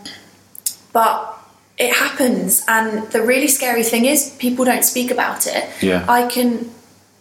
but 0.92 1.38
it 1.78 1.92
happens. 1.92 2.64
And 2.68 3.10
the 3.12 3.22
really 3.22 3.48
scary 3.48 3.82
thing 3.82 4.04
is, 4.04 4.34
people 4.38 4.64
don't 4.64 4.84
speak 4.84 5.10
about 5.10 5.46
it. 5.46 5.68
Yeah. 5.80 6.04
I 6.08 6.26
can, 6.26 6.70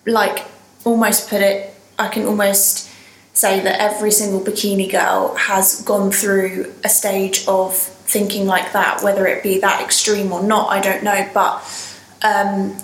like, 0.06 0.46
almost 0.84 1.30
put 1.30 1.41
it, 1.41 1.74
I 1.98 2.08
can 2.08 2.26
almost 2.26 2.89
say 3.34 3.62
that 3.62 3.80
every 3.80 4.12
single 4.12 4.41
bikini 4.41 4.91
girl 4.91 5.36
has 5.36 5.82
gone 5.84 6.12
through 6.12 6.74
a 6.84 6.89
stage 6.89 7.48
of 7.48 7.74
thinking 8.12 8.45
like 8.45 8.74
that, 8.74 9.02
whether 9.04 9.26
it 9.28 9.41
be 9.43 9.60
that 9.60 9.82
extreme 9.82 10.32
or 10.32 10.43
not, 10.43 10.69
I 10.69 10.80
don't 10.82 11.04
know. 11.04 11.28
But 11.34 11.54
um, 12.21 12.78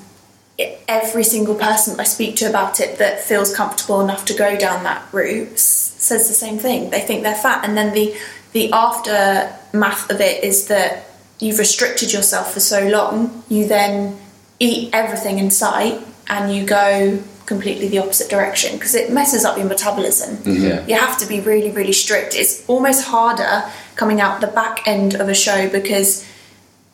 it- 0.57 0.79
every 0.87 1.23
single 1.23 1.55
person 1.55 1.99
I 1.99 2.03
speak 2.05 2.35
to 2.37 2.45
about 2.49 2.79
it 2.79 2.97
that 2.97 3.21
feels 3.23 3.53
comfortable 3.55 3.99
enough 4.01 4.23
to 4.25 4.33
go 4.33 4.57
down 4.57 4.83
that 4.83 5.03
route 5.11 5.53
s- 5.53 5.93
says 5.97 6.27
the 6.27 6.33
same 6.33 6.57
thing. 6.57 6.89
They 6.89 7.01
think 7.01 7.23
they're 7.23 7.35
fat, 7.47 7.63
and 7.65 7.77
then 7.77 7.93
the 7.93 8.15
the 8.53 8.71
aftermath 8.71 10.09
of 10.09 10.19
it 10.21 10.43
is 10.43 10.67
that 10.67 11.05
you've 11.39 11.59
restricted 11.59 12.11
yourself 12.13 12.53
for 12.53 12.59
so 12.59 12.87
long, 12.87 13.43
you 13.49 13.67
then 13.67 14.17
eat 14.59 14.89
everything 14.93 15.37
in 15.37 15.51
sight, 15.51 15.99
and 16.29 16.53
you 16.55 16.65
go 16.65 17.19
completely 17.47 17.87
the 17.87 17.97
opposite 17.97 18.29
direction 18.29 18.73
because 18.77 18.93
it 18.93 19.11
messes 19.11 19.43
up 19.43 19.57
your 19.57 19.65
metabolism. 19.67 20.37
Yeah. 20.45 20.85
You 20.85 20.95
have 20.95 21.17
to 21.19 21.25
be 21.25 21.39
really, 21.39 21.71
really 21.71 21.93
strict. 21.93 22.35
It's 22.35 22.63
almost 22.69 23.05
harder 23.05 23.63
coming 23.95 24.21
out 24.21 24.41
the 24.41 24.47
back 24.47 24.87
end 24.87 25.15
of 25.15 25.27
a 25.29 25.33
show 25.33 25.67
because 25.69 26.23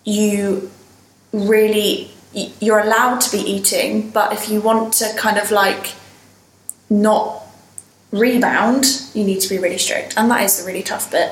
you 0.06 0.70
really 1.34 2.12
you're 2.62 2.80
allowed 2.80 3.20
to 3.22 3.32
be 3.32 3.42
eating 3.56 4.10
but 4.10 4.34
if 4.34 4.50
you 4.50 4.60
want 4.60 4.92
to 4.94 5.06
kind 5.18 5.38
of 5.38 5.52
like 5.52 5.94
not 6.90 7.44
rebound 8.12 8.86
you 9.14 9.24
need 9.24 9.40
to 9.40 9.50
be 9.50 9.58
really 9.58 9.78
strict 9.78 10.14
and 10.18 10.30
that 10.32 10.42
is 10.44 10.58
the 10.60 10.66
really 10.66 10.84
tough 10.84 11.10
bit 11.12 11.32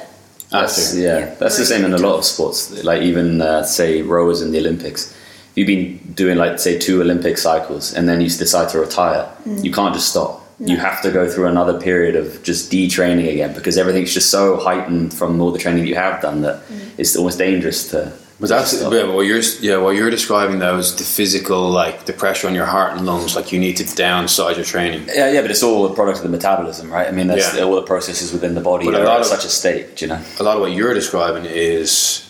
That's, 0.50 0.96
yeah, 0.96 1.20
Yeah. 1.20 1.36
that's 1.40 1.58
the 1.58 1.66
same 1.66 1.86
in 1.86 1.94
a 1.94 1.98
lot 1.98 2.16
of 2.18 2.26
sports. 2.26 2.84
Like 2.84 3.02
even 3.04 3.42
uh, 3.42 3.64
say 3.64 4.02
rowers 4.02 4.42
in 4.42 4.52
the 4.52 4.60
Olympics. 4.60 5.14
If 5.52 5.58
you've 5.58 5.68
been 5.68 6.14
doing 6.14 6.38
like 6.38 6.60
say 6.60 6.78
two 6.78 7.02
Olympic 7.02 7.38
cycles 7.38 7.94
and 7.94 8.08
then 8.08 8.22
you 8.22 8.30
decide 8.30 8.70
to 8.70 8.80
retire, 8.80 9.28
Mm. 9.48 9.64
you 9.64 9.72
can't 9.72 9.94
just 9.94 10.10
stop. 10.10 10.38
You 10.64 10.78
have 10.78 11.02
to 11.02 11.10
go 11.12 11.28
through 11.28 11.48
another 11.48 11.80
period 11.80 12.16
of 12.16 12.44
just 12.44 12.72
detraining 12.72 13.28
again 13.34 13.52
because 13.54 13.78
everything's 13.80 14.14
just 14.14 14.30
so 14.30 14.58
heightened 14.58 15.12
from 15.14 15.42
all 15.42 15.52
the 15.52 15.58
training 15.60 15.88
you 15.88 15.96
have 15.96 16.22
done 16.22 16.42
that 16.42 16.58
Mm. 16.70 16.80
it's 17.00 17.16
almost 17.16 17.38
dangerous 17.40 17.88
to. 17.92 18.12
But 18.40 18.50
that's 18.50 18.72
stop. 18.78 18.92
yeah, 18.94 19.06
what 19.06 19.26
you're 19.28 19.42
yeah 19.62 19.78
what 19.78 19.96
you're 19.96 20.10
describing 20.10 20.58
though 20.60 20.78
is 20.78 20.96
the 20.96 21.04
physical 21.04 21.62
like 21.70 22.06
the 22.06 22.14
pressure 22.14 22.48
on 22.48 22.56
your 22.56 22.66
heart 22.76 22.92
and 22.96 23.06
lungs. 23.06 23.36
Like 23.36 23.52
you 23.52 23.60
need 23.60 23.78
to 23.78 23.84
downsize 23.84 24.56
your 24.56 24.66
training. 24.66 25.02
Yeah, 25.14 25.30
yeah, 25.34 25.42
but 25.42 25.52
it's 25.52 25.62
all 25.64 25.86
a 25.86 25.94
product 25.94 26.18
of 26.20 26.24
the 26.24 26.30
metabolism, 26.38 26.92
right? 26.92 27.08
I 27.08 27.12
mean, 27.12 27.28
that's 27.28 27.54
Yeah. 27.56 27.64
all 27.64 27.76
the 27.76 27.84
processes 27.94 28.32
within 28.32 28.54
the 28.56 28.62
body 28.62 28.86
But 28.86 28.96
a 28.96 29.02
are 29.02 29.06
lot 29.06 29.16
at 29.16 29.22
of- 29.22 29.28
such 29.28 29.46
a 29.46 29.50
state, 29.50 29.96
do 29.98 30.06
you 30.06 30.10
know? 30.12 30.20
A 30.40 30.44
lot 30.44 30.56
of 30.58 30.62
what 30.62 30.72
you're 30.72 30.94
describing 30.96 31.46
is 31.46 32.22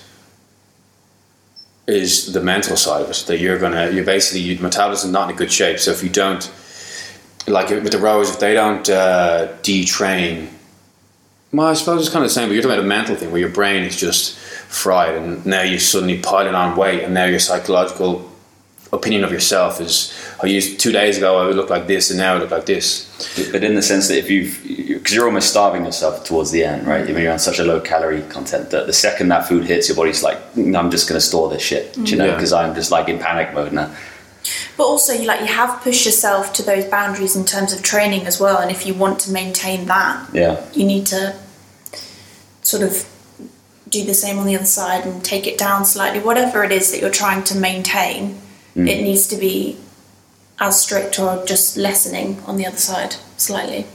is 1.91 2.33
the 2.33 2.41
mental 2.41 2.77
side 2.77 3.01
of 3.01 3.09
it. 3.09 3.23
That 3.27 3.39
you're 3.39 3.59
gonna 3.59 3.91
you're 3.91 4.05
basically 4.05 4.41
your 4.41 4.61
metabolism 4.61 5.11
not 5.11 5.29
in 5.29 5.35
a 5.35 5.37
good 5.37 5.51
shape. 5.51 5.79
So 5.79 5.91
if 5.91 6.03
you 6.03 6.09
don't 6.09 6.51
like 7.47 7.69
with 7.69 7.91
the 7.91 7.97
rowers, 7.97 8.29
if 8.29 8.39
they 8.39 8.53
don't 8.53 8.87
uh, 8.89 9.53
detrain, 9.61 10.49
well, 11.51 11.67
I 11.67 11.73
suppose 11.73 12.01
it's 12.01 12.09
kind 12.09 12.23
of 12.23 12.29
the 12.29 12.33
same. 12.33 12.47
But 12.47 12.53
you're 12.53 12.63
talking 12.63 12.75
about 12.75 12.85
a 12.85 12.87
mental 12.87 13.15
thing 13.15 13.31
where 13.31 13.41
your 13.41 13.49
brain 13.49 13.83
is 13.83 13.99
just 13.99 14.37
fried, 14.37 15.15
and 15.15 15.45
now 15.45 15.63
you're 15.63 15.79
suddenly 15.79 16.19
piling 16.19 16.55
on 16.55 16.77
weight, 16.77 17.03
and 17.03 17.13
now 17.13 17.25
your 17.25 17.39
psychological 17.39 18.30
opinion 18.93 19.23
of 19.23 19.31
yourself 19.31 19.79
is 19.79 20.13
I 20.43 20.47
used 20.47 20.79
two 20.79 20.91
days 20.91 21.17
ago 21.17 21.37
I 21.37 21.45
would 21.45 21.55
look 21.55 21.69
like 21.69 21.87
this 21.87 22.09
and 22.09 22.19
now 22.19 22.35
I 22.35 22.37
look 22.39 22.51
like 22.51 22.65
this. 22.65 23.07
But 23.51 23.63
in 23.63 23.75
the 23.75 23.81
sense 23.81 24.07
that 24.09 24.17
if 24.17 24.29
you've, 24.29 24.61
because 24.87 25.13
you're 25.15 25.25
almost 25.25 25.49
starving 25.49 25.85
yourself 25.85 26.25
towards 26.25 26.51
the 26.51 26.63
end, 26.65 26.85
right? 26.87 27.03
I 27.03 27.11
mean, 27.13 27.23
you're 27.23 27.31
on 27.31 27.39
such 27.39 27.59
a 27.59 27.63
low 27.63 27.79
calorie 27.79 28.21
content 28.23 28.69
that 28.71 28.87
the 28.87 28.93
second 28.93 29.29
that 29.29 29.47
food 29.47 29.63
hits, 29.65 29.87
your 29.87 29.95
body's 29.95 30.23
like, 30.23 30.37
"Mm, 30.55 30.77
I'm 30.77 30.91
just 30.91 31.07
going 31.07 31.17
to 31.19 31.25
store 31.25 31.49
this 31.49 31.61
shit, 31.61 31.93
do 31.93 32.01
you 32.03 32.17
know, 32.17 32.25
Yeah. 32.25 32.35
because 32.35 32.51
I'm 32.53 32.75
just 32.75 32.91
like 32.91 33.07
in 33.07 33.17
panic 33.19 33.53
mode 33.53 33.71
now. 33.71 33.89
but 34.75 34.85
also 34.85 35.13
you 35.13 35.25
like 35.27 35.39
you 35.39 35.45
have 35.47 35.81
pushed 35.83 36.05
yourself 36.05 36.51
to 36.53 36.63
those 36.63 36.83
boundaries 36.85 37.35
in 37.35 37.45
terms 37.45 37.71
of 37.73 37.81
training 37.83 38.25
as 38.25 38.39
well 38.39 38.57
and 38.57 38.71
if 38.71 38.85
you 38.87 38.93
want 38.95 39.19
to 39.19 39.31
maintain 39.31 39.85
that 39.85 40.15
Yeah. 40.33 40.59
you 40.73 40.83
need 40.83 41.05
to 41.07 41.35
sort 42.63 42.81
of 42.83 43.05
do 43.87 44.03
the 44.03 44.13
same 44.15 44.39
on 44.39 44.45
the 44.47 44.55
other 44.55 44.65
side 44.65 45.05
and 45.05 45.23
take 45.23 45.45
it 45.45 45.57
down 45.59 45.85
slightly. 45.85 46.19
Whatever 46.19 46.63
it 46.63 46.71
is 46.71 46.91
that 46.91 46.99
you're 47.01 47.09
trying 47.23 47.43
to 47.43 47.55
maintain, 47.55 48.39
Mm. 48.75 48.87
it 48.87 49.01
needs 49.03 49.27
to 49.27 49.35
be 49.35 49.77
as 50.59 50.79
strict 50.81 51.19
or 51.19 51.43
just 51.45 51.75
lessening 51.77 52.39
on 52.45 52.57
the 52.57 52.65
other 52.65 52.77
side 52.77 53.15
slightly. 53.37 53.85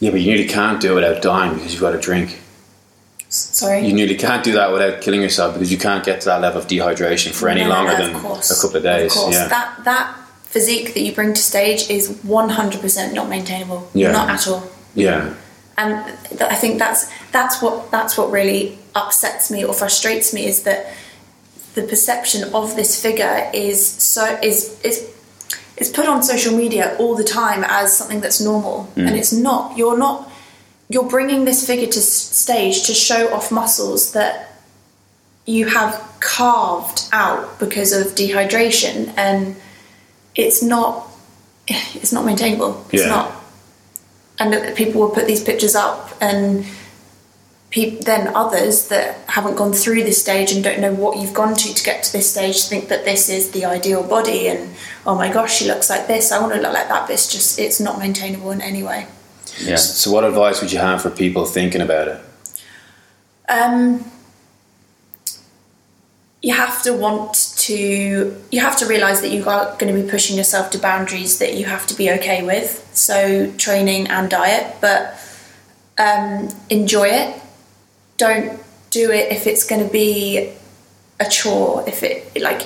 Yeah, 0.00 0.10
but 0.10 0.20
you 0.20 0.26
nearly 0.32 0.48
can't 0.48 0.80
do 0.80 0.92
it 0.92 0.94
without 0.96 1.22
dying 1.22 1.54
because 1.54 1.72
you've 1.72 1.80
got 1.82 1.92
to 1.92 1.98
drink. 2.00 2.40
Sorry. 3.28 3.86
You 3.86 3.92
nearly 3.94 4.16
can't 4.16 4.44
do 4.44 4.52
that 4.52 4.72
without 4.72 5.00
killing 5.00 5.22
yourself 5.22 5.54
because 5.54 5.72
you 5.72 5.78
can't 5.78 6.04
get 6.04 6.20
to 6.22 6.26
that 6.26 6.40
level 6.42 6.60
of 6.60 6.66
dehydration 6.66 7.32
for 7.32 7.48
any 7.48 7.62
No, 7.62 7.70
longer 7.70 7.96
than 7.96 8.14
course. 8.20 8.50
a 8.50 8.60
couple 8.60 8.76
of 8.76 8.82
days. 8.82 9.12
Of 9.14 9.18
course. 9.22 9.34
Yeah. 9.34 9.48
That 9.48 9.84
that 9.84 10.16
physique 10.44 10.92
that 10.94 11.00
you 11.00 11.14
bring 11.14 11.32
to 11.32 11.40
stage 11.40 11.88
is 11.88 12.10
100% 12.10 13.14
not 13.14 13.28
maintainable. 13.30 13.88
Yeah. 13.94 14.12
Not 14.12 14.28
at 14.28 14.46
all. 14.48 14.68
Yeah. 14.94 15.34
and 15.78 16.04
th- 16.28 16.42
I 16.42 16.54
think 16.54 16.78
that's 16.78 17.08
that's 17.32 17.62
what 17.62 17.90
that's 17.90 18.18
what 18.18 18.30
really 18.30 18.78
upsets 18.94 19.50
me 19.50 19.64
or 19.64 19.72
frustrates 19.72 20.34
me 20.34 20.44
is 20.46 20.64
that 20.64 20.92
the 21.74 21.82
perception 21.82 22.52
of 22.54 22.76
this 22.76 23.00
figure 23.00 23.50
is 23.54 23.86
so 23.86 24.38
is 24.42 24.78
is 24.82 25.08
is 25.76 25.88
put 25.88 26.06
on 26.06 26.22
social 26.22 26.54
media 26.56 26.96
all 26.98 27.14
the 27.16 27.24
time 27.24 27.64
as 27.64 27.96
something 27.96 28.20
that's 28.20 28.40
normal, 28.40 28.92
mm. 28.94 29.06
and 29.06 29.16
it's 29.16 29.32
not. 29.32 29.76
You're 29.76 29.98
not. 29.98 30.30
You're 30.88 31.08
bringing 31.08 31.44
this 31.44 31.66
figure 31.66 31.86
to 31.86 32.00
stage 32.00 32.86
to 32.86 32.94
show 32.94 33.32
off 33.32 33.50
muscles 33.50 34.12
that 34.12 34.52
you 35.46 35.66
have 35.68 35.94
carved 36.20 37.08
out 37.12 37.58
because 37.58 37.92
of 37.92 38.14
dehydration, 38.14 39.12
and 39.16 39.56
it's 40.34 40.62
not. 40.62 41.08
It's 41.68 42.12
not 42.12 42.24
maintainable. 42.24 42.84
It's 42.90 43.04
Yeah. 43.04 43.08
not 43.08 43.42
and 44.42 44.76
people 44.76 45.00
will 45.00 45.10
put 45.10 45.26
these 45.26 45.42
pictures 45.42 45.74
up 45.74 46.10
and 46.20 46.64
peop 47.72 48.02
then 48.02 48.28
others 48.36 48.88
that 48.88 49.16
haven't 49.28 49.56
gone 49.56 49.72
through 49.72 50.04
this 50.04 50.20
stage 50.20 50.52
and 50.52 50.62
don't 50.62 50.78
know 50.78 50.92
what 50.94 51.18
you've 51.18 51.34
gone 51.34 51.54
to 51.54 51.74
to 51.74 51.82
get 51.82 52.04
to 52.04 52.12
this 52.12 52.30
stage 52.30 52.62
think 52.66 52.88
that 52.88 53.04
this 53.04 53.28
is 53.28 53.50
the 53.50 53.64
ideal 53.64 54.02
body 54.02 54.46
and 54.46 54.70
oh 55.06 55.14
my 55.16 55.32
gosh 55.32 55.56
she 55.58 55.66
looks 55.66 55.88
like 55.90 56.06
this 56.06 56.30
i 56.30 56.38
want 56.38 56.52
to 56.54 56.60
look 56.60 56.72
like 56.72 56.88
that 56.88 57.06
but 57.06 57.12
it's 57.14 57.32
just 57.32 57.58
it's 57.58 57.80
not 57.80 57.98
maintainable 57.98 58.50
in 58.52 58.60
any 58.60 58.82
way 58.82 59.06
Yeah. 59.58 59.76
So, 59.76 60.10
what 60.12 60.24
advice 60.24 60.60
would 60.62 60.72
you 60.72 60.78
have 60.78 61.02
for 61.02 61.10
people 61.10 61.44
thinking 61.44 61.82
about 61.82 62.08
it? 62.08 62.20
um, 63.48 64.04
you 66.42 66.54
have 66.54 66.82
to 66.82 66.92
want 66.92 67.54
to 67.58 67.74
you 68.50 68.60
have 68.60 68.76
to 68.78 68.86
realize 68.86 69.20
that 69.20 69.30
you 69.30 69.44
are 69.48 69.76
going 69.78 69.94
to 69.94 70.02
be 70.02 70.08
pushing 70.08 70.36
yourself 70.36 70.70
to 70.70 70.78
boundaries 70.78 71.38
that 71.38 71.54
you 71.54 71.64
have 71.66 71.86
to 71.86 71.94
be 71.94 72.10
okay 72.10 72.42
with 72.44 72.88
so 72.92 73.50
training 73.56 74.08
and 74.08 74.30
diet 74.30 74.76
but 74.80 75.14
um, 75.98 76.48
enjoy 76.70 77.06
it 77.06 77.41
don't 78.24 78.60
do 78.90 79.04
it 79.10 79.32
if 79.36 79.46
it's 79.50 79.64
going 79.70 79.82
to 79.86 79.92
be 79.92 80.52
a 81.18 81.26
chore 81.36 81.82
if 81.92 82.02
it 82.02 82.16
like 82.48 82.62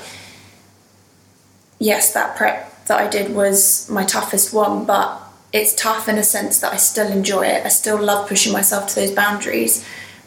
yes 1.79 2.13
that 2.17 2.37
prep 2.39 2.59
that 2.87 2.99
i 3.05 3.07
did 3.17 3.27
was 3.35 3.57
my 3.99 4.05
toughest 4.05 4.53
one 4.53 4.85
but 4.85 5.09
it's 5.53 5.73
tough 5.75 6.09
in 6.09 6.17
a 6.19 6.23
sense 6.23 6.55
that 6.63 6.73
i 6.73 6.77
still 6.77 7.11
enjoy 7.19 7.45
it 7.55 7.65
i 7.65 7.69
still 7.69 8.01
love 8.11 8.29
pushing 8.29 8.53
myself 8.53 8.83
to 8.89 8.95
those 9.01 9.13
boundaries 9.23 9.85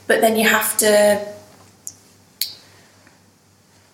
but 0.08 0.22
then 0.22 0.34
you 0.40 0.48
have 0.58 0.70
to 0.78 0.88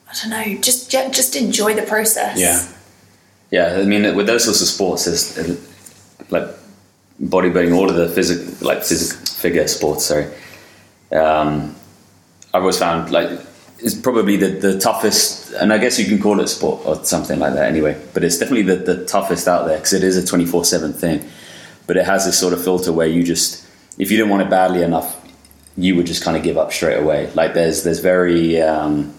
i 0.09 0.13
don't 0.19 0.31
know 0.35 0.61
just 0.61 0.79
just 0.91 1.35
enjoy 1.35 1.73
the 1.73 1.87
process 1.95 2.37
Yeah. 2.47 2.59
Yeah, 3.51 3.77
I 3.81 3.85
mean, 3.85 4.03
with 4.17 4.27
those 4.27 4.43
sorts 4.43 4.61
of 4.61 4.67
sports, 4.67 5.07
uh, 5.07 5.55
like 6.35 6.47
bodybuilding, 7.33 7.73
all 7.77 7.89
of 7.89 7.95
the 7.95 8.09
physical, 8.09 8.67
like 8.67 8.83
physic 8.83 9.15
figure 9.43 9.67
sports. 9.67 10.03
Sorry, 10.05 10.25
um, 11.11 11.75
I've 12.53 12.61
always 12.61 12.77
found 12.77 13.11
like 13.11 13.29
it's 13.79 13.95
probably 13.95 14.37
the, 14.37 14.47
the 14.47 14.79
toughest, 14.79 15.53
and 15.53 15.73
I 15.73 15.77
guess 15.77 15.99
you 15.99 16.05
can 16.05 16.19
call 16.19 16.39
it 16.39 16.47
sport 16.47 16.85
or 16.85 17.03
something 17.03 17.39
like 17.39 17.53
that 17.53 17.67
anyway. 17.67 18.01
But 18.13 18.23
it's 18.23 18.37
definitely 18.37 18.63
the, 18.63 18.77
the 18.77 19.05
toughest 19.05 19.47
out 19.47 19.67
there 19.67 19.77
because 19.77 19.93
it 19.93 20.03
is 20.03 20.17
a 20.17 20.25
twenty 20.25 20.45
four 20.45 20.65
seven 20.65 20.93
thing. 20.93 21.27
But 21.87 21.97
it 21.97 22.05
has 22.05 22.25
this 22.25 22.39
sort 22.39 22.53
of 22.53 22.63
filter 22.63 22.91
where 22.91 23.07
you 23.07 23.23
just, 23.23 23.63
if 23.99 24.09
you 24.09 24.17
didn't 24.17 24.31
want 24.31 24.41
it 24.41 24.49
badly 24.49 24.81
enough, 24.81 25.21
you 25.77 25.95
would 25.95 26.07
just 26.07 26.23
kind 26.23 26.35
of 26.35 26.41
give 26.41 26.57
up 26.57 26.71
straight 26.71 26.97
away. 26.97 27.31
Like 27.33 27.53
there's 27.53 27.83
there's 27.83 27.99
very 27.99 28.61
um, 28.61 29.13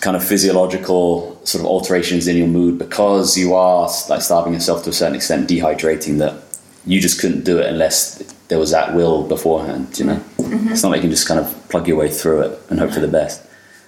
kind 0.00 0.16
of 0.16 0.24
physiological 0.24 1.40
sort 1.44 1.60
of 1.60 1.66
alterations 1.66 2.28
in 2.28 2.36
your 2.36 2.46
mood 2.46 2.78
because 2.78 3.36
you 3.36 3.54
are 3.54 3.90
like 4.08 4.22
starving 4.22 4.54
yourself 4.54 4.84
to 4.84 4.90
a 4.90 4.92
certain 4.92 5.16
extent, 5.16 5.48
dehydrating 5.48 6.18
that 6.18 6.42
you 6.86 7.00
just 7.00 7.20
couldn't 7.20 7.44
do 7.44 7.58
it 7.58 7.66
unless 7.66 8.22
there 8.48 8.58
was 8.58 8.70
that 8.70 8.94
will 8.94 9.26
beforehand. 9.26 9.98
You 9.98 10.06
know, 10.06 10.16
mm-hmm. 10.38 10.68
it's 10.68 10.82
not 10.82 10.90
like 10.90 10.98
you 10.98 11.02
can 11.02 11.10
just 11.10 11.28
kind 11.28 11.40
of 11.40 11.68
plug 11.68 11.88
your 11.88 11.96
way 11.96 12.10
through 12.10 12.42
it 12.42 12.60
and 12.70 12.78
hope 12.78 12.92
for 12.92 13.00
the 13.00 13.08
best. 13.08 13.42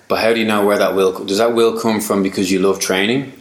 But 0.08 0.20
how 0.20 0.32
do 0.32 0.40
you 0.40 0.46
know 0.46 0.64
where 0.64 0.78
that 0.78 0.94
will? 0.94 1.24
Does 1.24 1.38
that 1.38 1.54
will 1.54 1.78
come 1.78 2.00
from 2.00 2.22
because 2.22 2.50
you 2.52 2.60
love 2.60 2.78
training, 2.78 3.32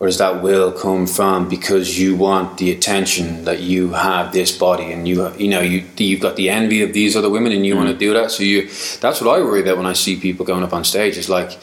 or 0.00 0.06
does 0.06 0.18
that 0.18 0.42
will 0.42 0.72
come 0.72 1.06
from 1.06 1.48
because 1.48 1.98
you 1.98 2.16
want 2.16 2.58
the 2.58 2.70
attention 2.72 3.44
that 3.44 3.60
you 3.60 3.92
have 3.92 4.32
this 4.32 4.56
body 4.56 4.90
and 4.92 5.06
you 5.06 5.30
you 5.36 5.48
know 5.48 5.60
you 5.60 5.84
you've 5.98 6.20
got 6.20 6.36
the 6.36 6.48
envy 6.48 6.82
of 6.82 6.92
these 6.92 7.14
other 7.14 7.28
women 7.28 7.52
and 7.52 7.66
you 7.66 7.76
want 7.76 7.88
to 7.88 7.94
mm. 7.94 7.98
do 7.98 8.14
that? 8.14 8.30
So 8.30 8.42
you 8.42 8.68
that's 9.00 9.20
what 9.20 9.28
I 9.38 9.42
worry 9.42 9.60
about 9.60 9.76
when 9.76 9.86
I 9.86 9.92
see 9.92 10.18
people 10.18 10.46
going 10.46 10.62
up 10.62 10.72
on 10.72 10.84
stage. 10.84 11.18
Is 11.18 11.28
like 11.28 11.58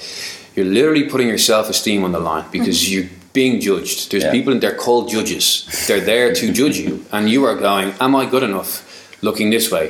you're 0.56 0.66
literally 0.66 1.10
putting 1.10 1.28
your 1.28 1.40
self 1.40 1.70
esteem 1.70 2.04
on 2.04 2.12
the 2.12 2.20
line 2.20 2.46
because 2.52 2.84
mm-hmm. 2.84 2.94
you're 2.94 3.10
being 3.34 3.60
judged. 3.60 4.12
There's 4.12 4.24
Yeah. 4.24 4.32
people 4.32 4.54
and 4.54 4.62
they're 4.62 4.76
called 4.76 5.10
judges. 5.10 5.66
They're 5.88 6.00
there 6.00 6.34
to 6.34 6.52
judge 6.54 6.78
you, 6.78 7.04
and 7.12 7.30
you 7.30 7.46
are 7.46 7.56
going, 7.56 7.94
"Am 8.00 8.16
I 8.16 8.26
good 8.26 8.44
enough?" 8.44 8.85
Looking 9.26 9.50
this 9.50 9.68
way 9.72 9.86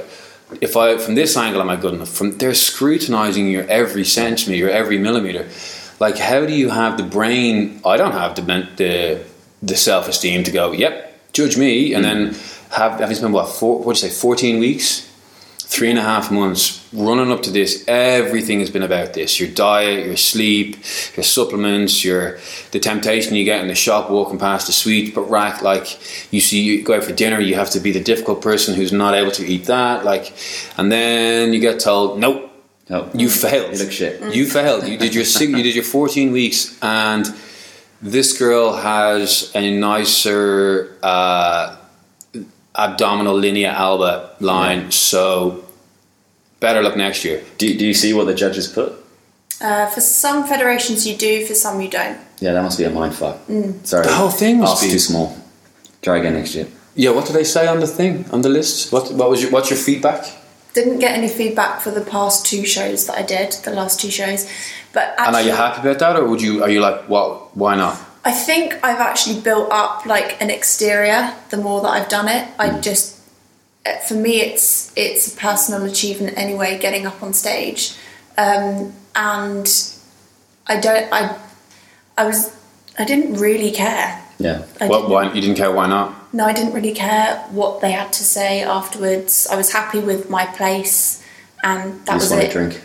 if 0.61 0.77
I 0.77 0.97
from 0.97 1.15
this 1.15 1.35
angle 1.37 1.61
am 1.61 1.69
I 1.69 1.75
good 1.75 1.93
enough? 1.93 2.09
From 2.09 2.37
they're 2.37 2.53
scrutinizing 2.53 3.49
your 3.49 3.63
every 3.67 4.05
centimeter, 4.05 4.57
your 4.57 4.69
every 4.69 4.97
millimeter. 4.97 5.49
Like 5.99 6.17
how 6.17 6.45
do 6.45 6.53
you 6.53 6.69
have 6.69 6.97
the 6.97 7.03
brain? 7.03 7.81
I 7.85 7.97
don't 7.97 8.11
have 8.11 8.35
the 8.35 8.41
the 8.77 9.25
the 9.61 9.75
self 9.75 10.07
esteem 10.07 10.43
to 10.43 10.51
go. 10.51 10.71
Yep, 10.71 11.33
judge 11.33 11.57
me, 11.57 11.93
and 11.93 12.05
hmm. 12.05 12.11
then 12.11 12.35
have 12.71 12.99
have 12.99 13.09
you 13.09 13.15
spent 13.15 13.33
what 13.33 13.49
four? 13.49 13.79
What 13.79 13.95
do 13.95 14.05
you 14.05 14.09
say? 14.09 14.19
Fourteen 14.19 14.59
weeks, 14.59 15.09
three 15.67 15.89
and 15.89 15.97
a 15.97 16.03
half 16.03 16.31
months 16.31 16.87
running 16.93 17.31
up 17.31 17.41
to 17.43 17.51
this. 17.51 17.83
Everything 17.87 18.59
has 18.59 18.69
been 18.69 18.83
about 18.83 19.13
this: 19.13 19.39
your 19.39 19.49
diet, 19.49 20.05
your 20.05 20.17
sleep, 20.17 20.77
your 21.15 21.23
supplements, 21.23 22.03
your 22.03 22.39
the 22.71 22.79
temptation 22.79 23.35
you 23.35 23.43
get 23.43 23.61
in 23.61 23.67
the 23.67 23.75
shop 23.75 24.09
walking 24.09 24.39
past 24.39 24.67
the 24.67 24.73
sweet 24.73 25.15
but 25.15 25.23
rack. 25.29 25.61
Like 25.61 25.99
you 26.31 26.39
see, 26.39 26.61
you 26.61 26.83
go 26.83 26.95
out 26.95 27.03
for 27.03 27.13
dinner, 27.13 27.39
you 27.39 27.55
have 27.55 27.71
to 27.71 27.79
be 27.79 27.91
the 27.91 28.03
difficult 28.03 28.41
person 28.41 28.75
who's 28.75 28.93
not 28.93 29.15
able 29.15 29.31
to 29.31 29.45
eat 29.45 29.65
that. 29.65 30.05
Like, 30.05 30.33
and 30.77 30.91
then 30.91 31.53
you 31.53 31.59
get 31.59 31.79
told, 31.79 32.19
nope. 32.19 32.51
Oh, 32.87 33.09
You 33.15 33.29
failed. 33.29 33.73
You 33.73 33.79
look 33.83 33.91
shit. 33.91 34.35
You 34.35 34.45
failed. 34.45 34.87
You 34.87 34.95
did 34.97 35.15
your 35.15 35.23
you 35.23 35.63
did 35.63 35.73
your 35.73 35.83
fourteen 35.83 36.31
weeks, 36.31 36.77
and 36.83 37.25
this 37.99 38.37
girl 38.37 38.73
has 38.73 39.51
a 39.55 39.75
nicer 39.75 40.95
uh, 41.01 41.77
abdominal 42.77 43.35
linea 43.35 43.71
alba 43.71 44.31
line. 44.39 44.91
So 44.91 45.63
better 46.59 46.81
luck 46.81 46.95
next 46.97 47.23
year. 47.25 47.43
Do, 47.57 47.77
do 47.77 47.85
you 47.85 47.93
see 47.93 48.13
what 48.13 48.25
the 48.27 48.33
judges 48.35 48.67
put? 48.67 48.93
uh, 49.61 49.87
for 49.87 50.01
some 50.01 50.45
federations 50.45 51.07
you 51.07 51.15
do 51.15 51.45
for 51.45 51.53
some 51.55 51.79
you 51.79 51.89
don't 51.89 52.17
Yeah, 52.41 52.51
that 52.53 52.61
must 52.63 52.77
be 52.77 52.83
a 52.83 52.89
mind 52.89 53.15
fuck. 53.15 53.37
Sorry, 53.83 54.05
The 54.05 54.13
whole 54.13 54.29
thing 54.29 54.59
must 54.59 54.83
be- 54.83 54.89
too 54.89 54.99
small. 54.99 55.37
Try 56.01 56.17
again 56.17 56.33
next 56.33 56.53
year. 56.55 56.67
Yeah. 56.95 57.11
What 57.11 57.25
do 57.27 57.33
they 57.33 57.43
say 57.45 57.67
on 57.67 57.79
the 57.79 57.87
thing 57.87 58.25
on 58.31 58.41
the 58.41 58.49
list? 58.49 58.91
What 58.91 59.11
What 59.13 59.29
was 59.29 59.41
your 59.41 59.51
What's 59.51 59.69
your 59.69 59.79
feedback? 59.79 60.25
didn't 60.73 60.99
get 60.99 61.17
any 61.17 61.29
feedback 61.29 61.79
for 61.81 61.91
the 61.91 62.01
past 62.01 62.45
two 62.45 62.65
shows 62.65 63.07
that 63.07 63.15
i 63.17 63.21
did 63.23 63.49
the 63.63 63.71
last 63.71 63.97
two 64.01 64.11
shows 64.11 64.45
but 64.91 65.03
actually, 65.17 65.27
And 65.27 65.35
are 65.37 65.41
you 65.41 65.55
happy 65.55 65.79
about 65.81 65.99
that, 65.99 66.15
or 66.19 66.25
would 66.27 66.41
you? 66.41 66.63
Are 66.63 66.69
you 66.69 66.81
like, 66.81 67.07
well, 67.09 67.49
why 67.53 67.75
not? 67.75 67.95
I 68.25 68.31
think 68.31 68.73
I've 68.83 68.99
actually 68.99 69.39
built 69.41 69.71
up 69.71 70.05
like 70.07 70.41
an 70.41 70.49
exterior 70.49 71.33
the 71.51 71.57
more 71.57 71.81
that 71.81 71.89
I've 71.89 72.09
done 72.09 72.27
it. 72.27 72.47
I 72.57 72.79
just 72.79 73.19
uh, 73.85 73.97
for 74.07 74.15
me 74.15 74.41
it's 74.41 74.91
it's 74.97 75.33
a 75.33 75.37
personal 75.37 75.85
achievement 75.85 76.35
anyway 76.37 76.79
getting 76.79 77.05
up 77.05 77.21
on 77.21 77.33
stage. 77.33 77.93
Um, 78.37 78.93
and 79.15 79.67
I 80.67 80.79
don't 80.79 81.07
I 81.13 81.37
I 82.17 82.25
was 82.25 82.51
I 82.97 83.05
didn't 83.05 83.35
really 83.35 83.71
care. 83.71 84.21
Yeah. 84.39 84.63
I 84.81 84.87
What? 84.87 84.97
didn't- 85.01 85.11
Why 85.11 85.31
you 85.31 85.41
didn't 85.41 85.57
care? 85.57 85.71
Why 85.71 85.87
not? 85.87 86.33
No, 86.33 86.45
I 86.45 86.51
didn't 86.53 86.73
really 86.73 86.93
care 86.93 87.37
what 87.51 87.79
they 87.79 87.91
had 87.91 88.11
to 88.13 88.23
say 88.23 88.61
afterwards. 88.63 89.47
I 89.49 89.55
was 89.55 89.71
happy 89.71 89.99
with 89.99 90.29
my 90.29 90.45
place 90.47 91.23
and 91.63 92.03
that 92.05 92.15
was 92.15 92.29
want 92.31 92.43
it. 92.43 92.51
drink. 92.51 92.81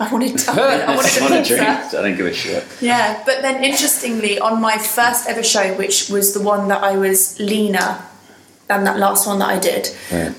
I 0.00 0.12
wanted 0.12 0.48
I 0.48 0.56
wanted, 0.56 0.80
I 0.88 0.96
wanted 0.96 1.22
I 1.22 1.26
a 1.26 1.30
want 1.30 1.46
to 1.46 1.54
drink. 1.54 1.68
I 1.68 1.90
don't 1.90 2.16
give 2.16 2.26
a 2.26 2.34
shit. 2.34 2.64
Yeah, 2.80 3.22
but 3.24 3.42
then 3.42 3.62
interestingly, 3.62 4.38
on 4.38 4.60
my 4.60 4.76
first 4.78 5.28
ever 5.28 5.42
show, 5.42 5.74
which 5.74 6.08
was 6.10 6.34
the 6.34 6.42
one 6.42 6.68
that 6.68 6.82
I 6.82 6.96
was 6.96 7.38
leaner 7.38 8.02
than 8.66 8.84
that 8.84 8.98
last 8.98 9.26
one 9.26 9.38
that 9.40 9.48
I 9.48 9.58
did, 9.58 9.88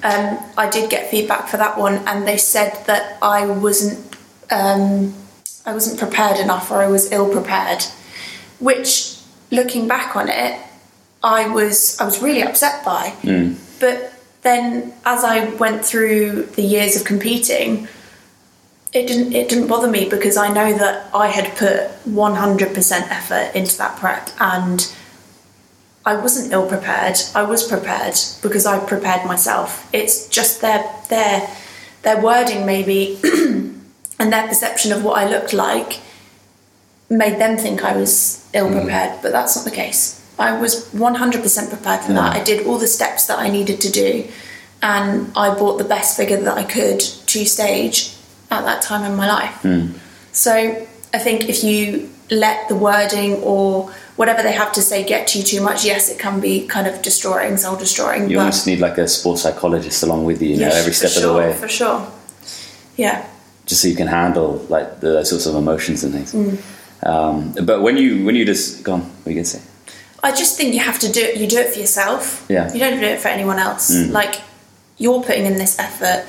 um, 0.03 0.39
I 0.57 0.69
did 0.69 0.89
get 0.89 1.09
feedback 1.09 1.47
for 1.47 1.57
that 1.57 1.77
one, 1.77 1.95
and 2.07 2.27
they 2.27 2.37
said 2.37 2.71
that 2.87 3.17
I 3.21 3.45
wasn't, 3.45 3.99
um, 4.51 5.13
I 5.65 5.73
wasn't 5.73 5.99
prepared 5.99 6.39
enough, 6.39 6.69
or 6.71 6.81
I 6.81 6.87
was 6.87 7.11
ill 7.11 7.31
prepared. 7.31 7.83
Which, 8.59 9.19
looking 9.51 9.87
back 9.87 10.15
on 10.15 10.27
it, 10.27 10.59
I 11.23 11.47
was 11.47 11.99
I 11.99 12.05
was 12.05 12.21
really 12.21 12.43
upset 12.43 12.83
by. 12.83 13.13
But 13.79 14.13
then, 14.41 14.93
as 15.05 15.23
I 15.23 15.49
went 15.55 15.85
through 15.85 16.43
the 16.55 16.61
years 16.61 16.95
of 16.95 17.05
competing, 17.05 17.87
it 18.95 19.08
didn't 19.08 19.34
it 19.34 19.49
didn't 19.49 19.67
bother 19.67 19.89
me 19.89 20.08
because 20.10 20.38
I 20.38 20.47
know 20.47 20.75
that 20.77 21.13
I 21.13 21.27
had 21.27 21.55
put 21.58 21.91
100% 22.08 23.12
effort 23.12 23.51
into 23.53 23.77
that 23.77 23.99
prep 23.99 24.29
and 24.39 24.91
I 26.05 26.15
wasn't 26.15 26.53
ill 26.53 26.67
prepared. 26.67 27.17
I 27.36 27.43
was 27.43 27.67
prepared 27.67 28.15
because 28.41 28.65
I 28.65 28.79
prepared 28.79 29.25
myself. 29.25 29.89
It's 29.93 30.29
just 30.29 30.62
their 30.62 30.89
their 31.10 31.49
their 32.03 32.21
wording 32.21 32.65
maybe 32.65 33.19
and 33.23 34.31
their 34.31 34.47
perception 34.47 34.93
of 34.93 35.03
what 35.03 35.17
I 35.17 35.29
looked 35.29 35.51
like 35.51 35.99
made 37.10 37.38
them 37.38 37.58
think 37.58 37.84
I 37.84 37.97
was 37.97 38.47
ill 38.53 38.69
hmm. 38.69 38.79
prepared, 38.79 39.21
but 39.21 39.34
that's 39.34 39.55
not 39.58 39.65
the 39.65 39.71
case. 39.71 40.21
I 40.39 40.60
was 40.60 40.89
100% 40.93 41.69
prepared 41.69 42.01
for 42.01 42.13
that. 42.13 42.34
Hmm. 42.34 42.39
I 42.39 42.43
did 42.43 42.65
all 42.65 42.77
the 42.77 42.88
steps 42.88 43.27
that 43.27 43.39
I 43.39 43.49
needed 43.49 43.81
to 43.81 43.91
do. 43.91 44.27
and 44.81 45.31
I 45.36 45.53
bought 45.58 45.77
the 45.77 45.89
best 45.95 46.17
figure 46.17 46.38
that 46.38 46.58
I 46.58 46.63
could 46.63 46.99
to 46.99 47.45
stage 47.45 48.15
at 48.51 48.63
that 48.65 48.81
time 48.81 49.03
in 49.10 49.15
my 49.17 49.27
life. 49.27 49.65
So 50.31 50.53
I 51.13 51.19
think 51.19 51.47
if 51.49 51.63
you 51.63 52.10
let 52.31 52.67
the 52.69 52.75
wording 52.75 53.36
or 53.43 53.89
whatever 54.15 54.41
they 54.41 54.51
have 54.53 54.71
to 54.73 54.81
say 54.81 55.03
get 55.03 55.27
to 55.27 55.39
you 55.39 55.43
too 55.43 55.62
much, 55.62 55.86
yes, 55.86 56.10
it 56.10 56.19
can 56.19 56.39
be 56.39 56.65
kind 56.67 56.88
of 56.88 57.01
destroying, 57.01 57.58
soul 57.58 57.75
destroying. 57.75 58.29
You 58.29 58.39
almost 58.39 58.65
need 58.67 58.79
like 58.79 58.97
a 58.97 59.08
sports 59.08 59.41
psychologist 59.43 60.03
along 60.03 60.25
with 60.25 60.41
you, 60.41 60.49
you 60.49 60.58
know, 60.58 60.67
Yes, 60.67 60.75
every 60.75 60.91
for 60.91 61.08
step 61.08 61.23
of 61.23 61.29
the 61.29 61.34
way, 61.38 61.53
For 61.53 61.67
sure. 61.67 62.12
Yeah. 62.97 63.25
just 63.65 63.81
so 63.81 63.88
you 63.88 63.95
can 63.95 64.08
handle 64.08 64.65
like 64.69 64.99
the 65.01 65.10
those 65.13 65.29
sorts 65.29 65.45
of 65.45 65.55
emotions 65.55 66.03
and 66.03 66.13
things. 66.13 66.34
Mm. 66.34 66.58
Um, 67.05 67.53
but 67.65 67.81
when 67.81 67.97
you 67.97 68.25
when 68.25 68.36
you 68.36 68.45
just 68.45 68.84
gone, 68.84 69.01
what 69.01 69.27
are 69.27 69.29
you 69.31 69.36
gonna 69.36 69.45
say? 69.45 69.62
I 70.23 70.31
just 70.31 70.58
think 70.58 70.73
you 70.73 70.79
have 70.79 70.97
to 70.99 71.12
do 71.12 71.21
it. 71.21 71.38
You 71.38 71.47
do 71.47 71.58
it 71.60 71.69
for 71.73 71.79
yourself. 71.79 72.45
Yeah. 72.49 72.71
You 72.73 72.79
don't 72.79 72.99
do 72.99 73.05
it 73.05 73.19
for 73.19 73.27
anyone 73.27 73.60
else. 73.60 73.91
Mm. 73.93 74.12
Like 74.12 74.41
you're 74.97 75.21
putting 75.21 75.45
in 75.45 75.58
this 75.58 75.77
effort. 75.77 76.25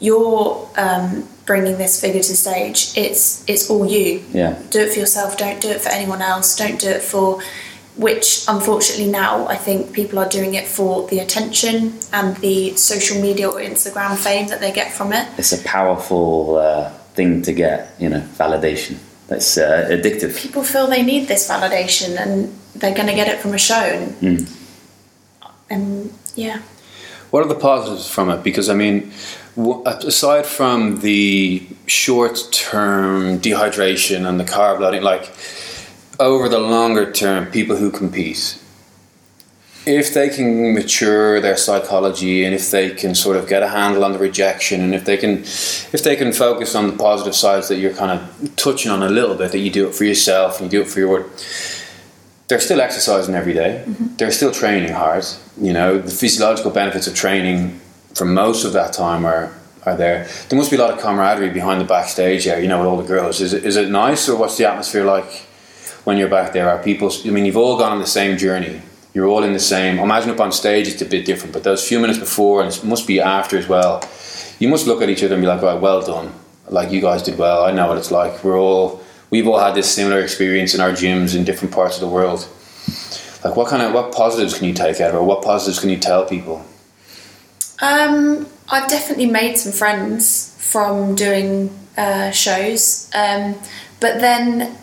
You're 0.00 0.68
um, 0.76 1.28
bringing 1.50 1.78
this 1.78 2.00
figure 2.00 2.22
to 2.30 2.36
stage. 2.46 2.78
It's 3.04 3.22
it's 3.52 3.64
all 3.70 3.84
you. 3.96 4.08
Yeah, 4.40 4.52
Do 4.74 4.78
it 4.84 4.92
for 4.92 5.00
yourself. 5.04 5.30
Don't 5.44 5.60
do 5.66 5.68
it 5.76 5.80
for 5.84 5.90
anyone 6.00 6.22
else. 6.32 6.48
Don't 6.62 6.78
do 6.86 6.90
it 6.98 7.02
for. 7.12 7.26
Which 8.06 8.28
unfortunately 8.56 9.10
now 9.24 9.32
I 9.54 9.56
think 9.66 9.92
people 10.00 10.16
are 10.22 10.28
doing 10.38 10.52
it 10.60 10.66
for 10.76 10.92
the 11.10 11.18
attention 11.26 11.76
and 12.18 12.36
the 12.46 12.56
social 12.76 13.20
media 13.26 13.46
or 13.54 13.60
Instagram 13.72 14.12
fame 14.26 14.46
that 14.50 14.60
they 14.60 14.72
get 14.80 14.88
from 14.98 15.08
it. 15.12 15.24
it's 15.40 15.52
a 15.60 15.62
powerful 15.78 16.56
uh, 16.56 16.88
thing 17.16 17.42
to 17.42 17.52
get, 17.52 17.78
you 18.02 18.08
know, 18.12 18.22
validation. 18.42 18.94
That's 19.30 19.58
uh, 19.58 19.88
addictive. 19.96 20.32
People 20.46 20.62
feel 20.72 20.86
they 20.86 21.02
need 21.12 21.24
this 21.32 21.44
validation 21.54 22.10
and 22.22 22.32
they're 22.78 22.94
going 23.00 23.08
to 23.14 23.18
get 23.22 23.28
it 23.32 23.38
from 23.42 23.52
a 23.54 23.62
show. 23.70 23.84
And, 23.98 24.08
Mm. 24.26 24.40
and 25.74 26.12
yeah. 26.36 26.58
What 27.32 27.44
are 27.44 27.48
the 27.54 27.60
positives 27.70 28.08
from 28.14 28.30
it? 28.30 28.40
Because 28.48 28.68
I 28.74 28.74
mean, 28.74 28.96
w- 29.56 29.82
uh, 29.82 30.00
aside 30.04 30.46
from 30.46 31.00
the 31.00 31.66
short-term 31.86 33.38
dehydration 33.40 34.28
and 34.28 34.38
the 34.38 34.44
carb 34.44 34.80
loading, 34.80 35.02
like 35.02 35.32
over 36.18 36.48
the 36.48 36.58
longer 36.58 37.10
term, 37.12 37.46
people 37.46 37.76
who 37.76 37.90
compete, 37.90 38.58
if 39.86 40.12
they 40.12 40.28
can 40.28 40.74
mature 40.74 41.40
their 41.40 41.56
psychology 41.56 42.44
and 42.44 42.54
if 42.54 42.70
they 42.70 42.90
can 42.90 43.14
sort 43.14 43.36
of 43.36 43.48
get 43.48 43.62
a 43.62 43.68
handle 43.68 44.04
on 44.04 44.12
the 44.12 44.18
rejection 44.18 44.82
and 44.82 44.94
if 44.94 45.04
they 45.04 45.16
can, 45.16 45.38
if 45.38 46.04
they 46.04 46.16
can 46.16 46.32
focus 46.32 46.74
on 46.74 46.86
the 46.86 46.96
positive 46.96 47.34
sides 47.34 47.68
that 47.68 47.76
you're 47.76 47.94
kind 47.94 48.10
of 48.10 48.56
touching 48.56 48.90
on 48.90 49.02
a 49.02 49.08
little 49.08 49.34
bit, 49.34 49.52
that 49.52 49.58
you 49.58 49.70
do 49.70 49.88
it 49.88 49.94
for 49.94 50.04
yourself 50.04 50.60
and 50.60 50.70
you 50.70 50.78
do 50.78 50.82
it 50.82 50.88
for 50.90 50.98
your 50.98 51.08
work, 51.08 51.26
they're 52.48 52.60
still 52.60 52.80
exercising 52.80 53.34
every 53.34 53.54
day. 53.54 53.84
Mm-hmm. 53.86 54.16
They're 54.16 54.32
still 54.32 54.52
training 54.52 54.92
hard. 54.92 55.24
You 55.58 55.72
know, 55.72 55.98
the 55.98 56.10
physiological 56.10 56.72
benefits 56.72 57.06
of 57.06 57.14
training 57.14 57.80
for 58.14 58.24
most 58.24 58.64
of 58.64 58.72
that 58.72 58.92
time 58.92 59.24
are, 59.24 59.52
are 59.84 59.96
there. 59.96 60.28
There 60.48 60.58
must 60.58 60.70
be 60.70 60.76
a 60.76 60.80
lot 60.80 60.90
of 60.90 61.00
camaraderie 61.00 61.50
behind 61.50 61.80
the 61.80 61.84
backstage 61.84 62.44
there, 62.44 62.60
you 62.60 62.68
know, 62.68 62.78
with 62.78 62.86
all 62.86 62.96
the 62.96 63.06
girls. 63.06 63.40
Is 63.40 63.52
it, 63.52 63.64
is 63.64 63.76
it 63.76 63.90
nice 63.90 64.28
or 64.28 64.38
what's 64.38 64.56
the 64.56 64.68
atmosphere 64.68 65.04
like 65.04 65.30
when 66.04 66.16
you're 66.16 66.28
back 66.28 66.52
there? 66.52 66.68
Are 66.68 66.82
people, 66.82 67.10
I 67.24 67.30
mean, 67.30 67.44
you've 67.44 67.56
all 67.56 67.78
gone 67.78 67.92
on 67.92 67.98
the 67.98 68.06
same 68.06 68.36
journey. 68.36 68.82
You're 69.14 69.26
all 69.26 69.42
in 69.42 69.52
the 69.52 69.58
same. 69.58 69.98
Imagine 69.98 70.30
up 70.30 70.40
on 70.40 70.52
stage, 70.52 70.88
it's 70.88 71.02
a 71.02 71.06
bit 71.06 71.26
different, 71.26 71.52
but 71.52 71.64
those 71.64 71.86
few 71.86 71.98
minutes 71.98 72.18
before 72.18 72.62
and 72.62 72.72
it 72.72 72.84
must 72.84 73.06
be 73.06 73.20
after 73.20 73.58
as 73.58 73.66
well. 73.66 74.02
You 74.58 74.68
must 74.68 74.86
look 74.86 75.02
at 75.02 75.08
each 75.08 75.22
other 75.24 75.34
and 75.34 75.42
be 75.42 75.48
like, 75.48 75.62
right, 75.62 75.80
well 75.80 76.02
done. 76.02 76.32
Like, 76.68 76.92
you 76.92 77.00
guys 77.00 77.22
did 77.22 77.36
well. 77.36 77.64
I 77.64 77.72
know 77.72 77.88
what 77.88 77.98
it's 77.98 78.12
like. 78.12 78.44
We're 78.44 78.60
all, 78.60 79.02
we've 79.30 79.48
all 79.48 79.58
had 79.58 79.74
this 79.74 79.92
similar 79.92 80.20
experience 80.20 80.74
in 80.74 80.80
our 80.80 80.90
gyms 80.90 81.34
in 81.34 81.44
different 81.44 81.74
parts 81.74 81.96
of 81.96 82.02
the 82.02 82.08
world 82.08 82.46
like 83.44 83.56
what 83.56 83.68
kind 83.68 83.82
of 83.82 83.92
what 83.92 84.12
positives 84.12 84.58
can 84.58 84.66
you 84.66 84.74
take 84.74 85.00
out 85.00 85.10
of 85.10 85.16
it 85.16 85.22
what 85.22 85.42
positives 85.42 85.78
can 85.78 85.88
you 85.88 85.96
tell 85.96 86.26
people 86.26 86.64
Um, 87.80 88.46
I've 88.68 88.88
definitely 88.88 89.26
made 89.26 89.56
some 89.56 89.72
friends 89.72 90.54
from 90.58 91.14
doing 91.14 91.70
uh, 91.96 92.30
shows, 92.30 93.10
um, 93.14 93.54
but 94.00 94.20
then 94.20 94.76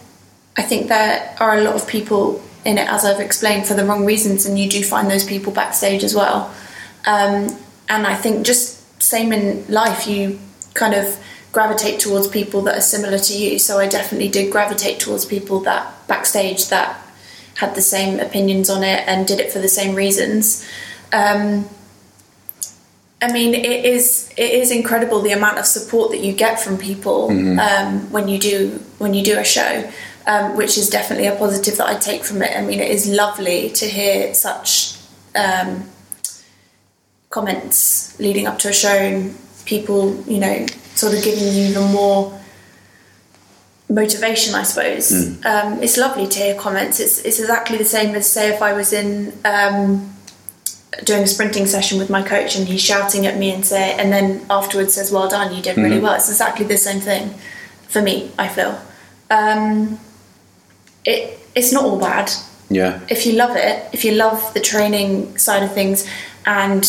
I 0.57 0.63
think 0.63 0.87
there 0.87 1.35
are 1.39 1.57
a 1.57 1.61
lot 1.61 1.75
of 1.75 1.87
people 1.87 2.43
in 2.65 2.77
it, 2.77 2.87
as 2.89 3.05
I've 3.05 3.19
explained, 3.19 3.67
for 3.67 3.75
the 3.75 3.85
wrong 3.85 4.05
reasons, 4.05 4.45
and 4.45 4.57
you 4.59 4.67
do 4.69 4.83
find 4.83 5.09
those 5.09 5.23
people 5.23 5.53
backstage 5.53 6.03
as 6.03 6.13
well. 6.13 6.53
Um, 7.05 7.55
and 7.87 8.05
I 8.05 8.15
think 8.15 8.45
just 8.45 9.01
same 9.01 9.31
in 9.31 9.65
life, 9.67 10.07
you 10.07 10.39
kind 10.73 10.93
of 10.93 11.17
gravitate 11.51 11.99
towards 11.99 12.27
people 12.27 12.61
that 12.63 12.77
are 12.77 12.81
similar 12.81 13.17
to 13.17 13.37
you. 13.37 13.57
So 13.57 13.79
I 13.79 13.87
definitely 13.87 14.29
did 14.29 14.51
gravitate 14.51 14.99
towards 14.99 15.25
people 15.25 15.61
that 15.61 16.07
backstage 16.07 16.67
that 16.69 17.01
had 17.55 17.73
the 17.73 17.81
same 17.81 18.19
opinions 18.19 18.69
on 18.69 18.83
it 18.83 19.07
and 19.07 19.25
did 19.25 19.39
it 19.39 19.51
for 19.51 19.59
the 19.59 19.69
same 19.69 19.95
reasons. 19.95 20.67
Um, 21.13 21.69
I 23.21 23.31
mean, 23.31 23.55
it 23.55 23.85
is 23.85 24.31
it 24.37 24.51
is 24.51 24.69
incredible 24.71 25.21
the 25.21 25.31
amount 25.31 25.57
of 25.57 25.65
support 25.65 26.11
that 26.11 26.19
you 26.19 26.33
get 26.33 26.59
from 26.59 26.77
people 26.77 27.29
um, 27.59 28.11
when 28.11 28.27
you 28.27 28.37
do 28.37 28.79
when 28.99 29.13
you 29.15 29.23
do 29.23 29.39
a 29.39 29.43
show, 29.43 29.91
um, 30.27 30.55
which 30.55 30.77
is 30.77 30.89
definitely 30.89 31.25
a 31.25 31.35
positive 31.35 31.77
that 31.77 31.87
I 31.87 31.95
take 31.95 32.23
from 32.23 32.43
it. 32.43 32.55
I 32.55 32.61
mean, 32.61 32.79
it 32.79 32.91
is 32.91 33.07
lovely 33.07 33.71
to 33.71 33.85
hear 33.85 34.35
such 34.35 34.97
um, 35.35 35.89
comments 37.31 38.19
leading 38.19 38.45
up 38.45 38.59
to 38.59 38.69
a 38.69 38.73
show 38.73 38.89
and 38.89 39.35
people, 39.65 40.21
you 40.27 40.39
know, 40.39 40.65
sort 40.93 41.15
of 41.15 41.23
giving 41.23 41.53
you 41.53 41.73
the 41.73 41.81
more 41.81 42.39
motivation, 43.89 44.53
I 44.53 44.61
suppose. 44.63 45.11
Um, 45.45 45.81
it's 45.81 45.97
lovely 45.97 46.27
to 46.27 46.39
hear 46.39 46.55
comments. 46.55 46.99
It's 46.99 47.25
it's 47.25 47.39
exactly 47.39 47.79
the 47.79 47.85
same 47.85 48.13
as 48.13 48.29
say 48.29 48.53
if 48.53 48.61
I 48.61 48.73
was 48.73 48.93
in. 48.93 49.33
Doing 51.03 51.23
a 51.23 51.27
sprinting 51.27 51.65
session 51.67 51.99
with 51.99 52.09
my 52.09 52.23
coach 52.23 52.55
and 52.55 52.67
he's 52.67 52.81
shouting 52.81 53.25
at 53.25 53.37
me 53.37 53.51
and 53.51 53.65
say 53.65 53.93
and 53.93 54.11
then 54.11 54.45
afterwards 54.49 54.95
says 54.95 55.11
well 55.11 55.29
done 55.29 55.55
you 55.55 55.61
did 55.61 55.77
really 55.77 55.99
well. 55.99 56.15
It's 56.15 56.29
exactly 56.29 56.65
the 56.65 56.77
same 56.77 56.99
thing 56.99 57.33
for 57.87 58.01
me 58.01 58.31
i 58.37 58.47
feel. 58.47 58.79
Um, 59.29 59.99
it 61.05 61.39
it's 61.55 61.71
not 61.71 61.83
all 61.83 61.99
bad. 61.99 62.31
Yeah. 62.69 62.99
If 63.09 63.25
you 63.25 63.33
love 63.33 63.55
it 63.55 63.87
if 63.93 64.03
you 64.03 64.13
love 64.13 64.53
the 64.53 64.59
training 64.59 65.37
side 65.37 65.63
of 65.63 65.73
things 65.73 66.09
and 66.45 66.83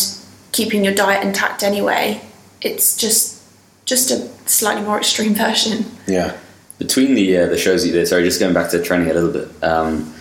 keeping 0.51 0.83
your 0.83 0.95
diet 0.95 1.23
intact 1.25 1.63
anyway 1.63 2.21
it's 2.61 2.97
just 2.97 3.41
just 3.85 4.11
a 4.11 4.29
slightly 4.47 4.83
more 4.83 4.97
extreme 4.97 5.33
version. 5.45 5.85
Yeah. 6.07 6.37
Between 6.77 7.13
the 7.13 7.37
uh, 7.37 7.45
the 7.47 7.57
shows 7.57 7.85
you 7.85 7.91
did, 7.91 8.07
sorry, 8.07 8.23
just 8.23 8.39
going 8.39 8.53
back 8.53 8.71
to 8.71 8.81
training 8.81 9.09
a 9.09 9.13
little 9.13 9.31
bit. 9.31 9.63
Um, 9.63 10.13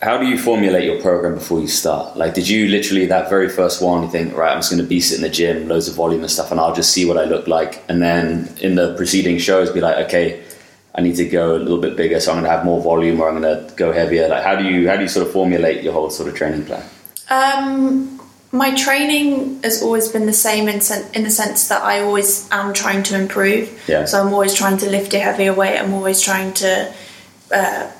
how 0.00 0.16
do 0.16 0.26
you 0.26 0.38
formulate 0.38 0.84
your 0.84 1.00
program 1.00 1.34
before 1.34 1.60
you 1.60 1.66
start? 1.66 2.16
Like, 2.16 2.34
did 2.34 2.48
you 2.48 2.68
literally 2.68 3.06
that 3.06 3.28
very 3.28 3.48
first 3.48 3.82
one, 3.82 4.04
you 4.04 4.10
think, 4.10 4.36
right, 4.36 4.52
I'm 4.52 4.58
just 4.58 4.70
going 4.70 4.82
to 4.82 4.88
beast 4.88 5.12
it 5.12 5.16
in 5.16 5.22
the 5.22 5.28
gym, 5.28 5.66
loads 5.66 5.88
of 5.88 5.94
volume 5.94 6.20
and 6.20 6.30
stuff, 6.30 6.52
and 6.52 6.60
I'll 6.60 6.74
just 6.74 6.92
see 6.92 7.04
what 7.04 7.18
I 7.18 7.24
look 7.24 7.48
like, 7.48 7.82
and 7.88 8.00
then 8.00 8.54
in 8.60 8.76
the 8.76 8.94
preceding 8.96 9.38
shows, 9.38 9.70
be 9.70 9.80
like, 9.80 9.96
okay, 10.06 10.42
I 10.94 11.00
need 11.00 11.16
to 11.16 11.28
go 11.28 11.56
a 11.56 11.58
little 11.58 11.80
bit 11.80 11.96
bigger, 11.96 12.20
so 12.20 12.30
I'm 12.30 12.36
going 12.36 12.44
to 12.44 12.50
have 12.50 12.64
more 12.64 12.80
volume, 12.80 13.20
or 13.20 13.28
I'm 13.28 13.40
going 13.40 13.66
to 13.66 13.74
go 13.74 13.92
heavier. 13.92 14.28
Like, 14.28 14.44
how 14.44 14.56
do 14.56 14.64
you 14.64 14.88
how 14.88 14.96
do 14.96 15.02
you 15.02 15.08
sort 15.08 15.26
of 15.26 15.32
formulate 15.32 15.82
your 15.82 15.92
whole 15.92 16.10
sort 16.10 16.28
of 16.28 16.34
training 16.34 16.64
plan? 16.64 16.84
Um, 17.30 18.20
my 18.50 18.74
training 18.74 19.62
has 19.62 19.82
always 19.82 20.08
been 20.08 20.26
the 20.26 20.32
same 20.32 20.68
in, 20.68 20.80
sen- 20.80 21.08
in 21.14 21.24
the 21.24 21.30
sense 21.30 21.68
that 21.68 21.82
I 21.82 22.00
always 22.00 22.48
am 22.50 22.72
trying 22.72 23.02
to 23.04 23.20
improve. 23.20 23.80
Yeah. 23.88 24.06
So 24.06 24.20
I'm 24.20 24.32
always 24.32 24.54
trying 24.54 24.78
to 24.78 24.88
lift 24.88 25.12
a 25.12 25.18
heavier 25.18 25.52
weight. 25.52 25.78
I'm 25.78 25.92
always 25.92 26.20
trying 26.20 26.54
to 26.54 26.92
uh, 27.52 27.90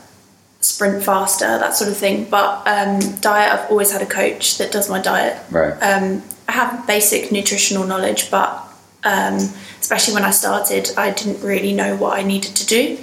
sprint 0.61 1.03
faster, 1.05 1.47
that 1.47 1.75
sort 1.75 1.91
of 1.91 1.97
thing. 1.97 2.25
But 2.29 2.67
um, 2.67 2.99
diet, 3.21 3.53
I've 3.53 3.71
always 3.71 3.93
had 3.93 4.03
a 4.03 4.07
coach 4.07 4.59
that 4.59 4.73
does 4.73 4.89
my 4.91 5.01
diet. 5.01 5.41
Right. 5.51 5.73
Um, 5.75 6.23
I 6.49 6.53
have 6.53 6.87
basic 6.87 7.31
nutritional 7.31 7.85
knowledge, 7.87 8.31
but 8.31 8.65
um, 9.05 9.37
especially 9.81 10.15
when 10.15 10.25
I 10.25 10.31
started, 10.31 10.91
I 10.97 11.11
didn't 11.11 11.43
really 11.43 11.73
know 11.73 11.95
what 11.97 12.19
I 12.19 12.23
needed 12.23 12.57
to 12.57 12.67
do. 12.67 12.99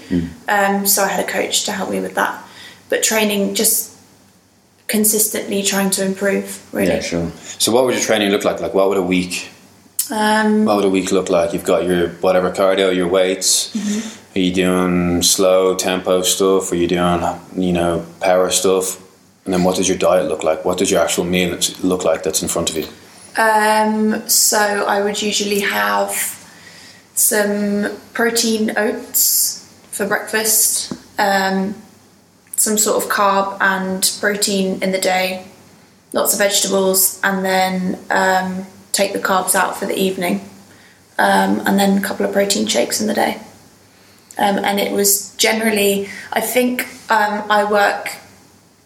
Um, 0.50 0.86
so 0.86 1.04
I 1.04 1.08
had 1.08 1.24
a 1.24 1.28
coach 1.28 1.64
to 1.66 1.72
help 1.72 1.90
me 1.90 2.00
with 2.00 2.16
that. 2.16 2.44
But 2.90 3.04
training, 3.04 3.56
just 3.56 3.96
consistently 4.88 5.64
trying 5.64 5.90
to 5.92 6.06
improve, 6.06 6.62
really. 6.74 6.88
Yeah, 6.94 7.00
sure. 7.02 7.32
so 7.36 7.72
what 7.72 7.86
would 7.86 7.96
your 7.96 8.04
training 8.04 8.30
look 8.30 8.44
like 8.44 8.60
like 8.60 8.74
what 8.76 8.88
would 8.90 9.00
a 9.00 9.02
week 9.02 9.50
Um, 10.12 10.66
what 10.66 10.76
would 10.76 10.86
a 10.86 10.90
week 10.90 11.12
look 11.12 11.30
like 11.30 11.54
you've 11.54 11.64
got 11.64 11.86
your 11.86 12.10
whatever 12.22 12.52
cardio 12.52 12.96
your 12.96 13.08
weights 13.08 13.74
are 14.36 14.40
you 14.40 14.54
doing 14.54 15.22
slow 15.22 15.76
tempo 15.76 16.22
stuff? 16.22 16.72
Are 16.72 16.76
you 16.76 16.88
doing 16.88 17.24
you 17.56 17.72
know 17.72 18.06
power 18.20 18.50
stuff? 18.50 19.02
And 19.46 19.54
then 19.54 19.64
what 19.64 19.76
does 19.78 19.88
your 19.88 19.98
diet 19.98 20.28
look 20.28 20.44
like? 20.44 20.66
What 20.66 20.78
does 20.78 20.92
your 20.92 21.02
actual 21.02 21.24
meal 21.24 21.58
look 21.82 22.04
like 22.04 22.24
that's 22.24 22.42
in 22.42 22.48
front 22.48 22.70
of 22.70 22.78
you? 22.78 22.88
Um, 23.38 24.28
so 24.28 24.58
I 24.58 25.02
would 25.02 25.22
usually 25.22 25.60
have 25.62 26.12
some 27.14 27.96
protein 28.14 28.78
oats 28.78 29.62
for 29.92 30.08
breakfast, 30.08 30.94
um, 31.20 31.76
some 32.56 32.78
sort 32.78 33.04
of 33.04 33.10
carb 33.10 33.58
and 33.62 34.18
protein 34.20 34.82
in 34.82 34.92
the 34.92 35.00
day, 35.00 35.46
lots 36.12 36.34
of 36.34 36.40
vegetables, 36.40 37.22
and 37.24 37.46
then 37.46 38.00
um, 38.10 38.66
take 38.92 39.14
the 39.14 39.20
carbs 39.20 39.56
out 39.56 39.78
for 39.78 39.86
the 39.86 39.98
evening, 39.98 40.42
um, 41.20 41.62
and 41.66 41.80
then 41.80 41.98
a 41.98 42.02
couple 42.02 42.26
of 42.26 42.34
protein 42.34 42.66
shakes 42.66 43.00
in 43.00 43.08
the 43.08 43.14
day. 43.14 43.40
Um, 44.38 44.60
and 44.60 44.80
it 44.80 44.92
was 44.92 45.36
generally, 45.38 46.10
I 46.34 46.42
think 46.42 46.88
um, 47.10 47.44
I 47.50 47.64
work 47.70 48.18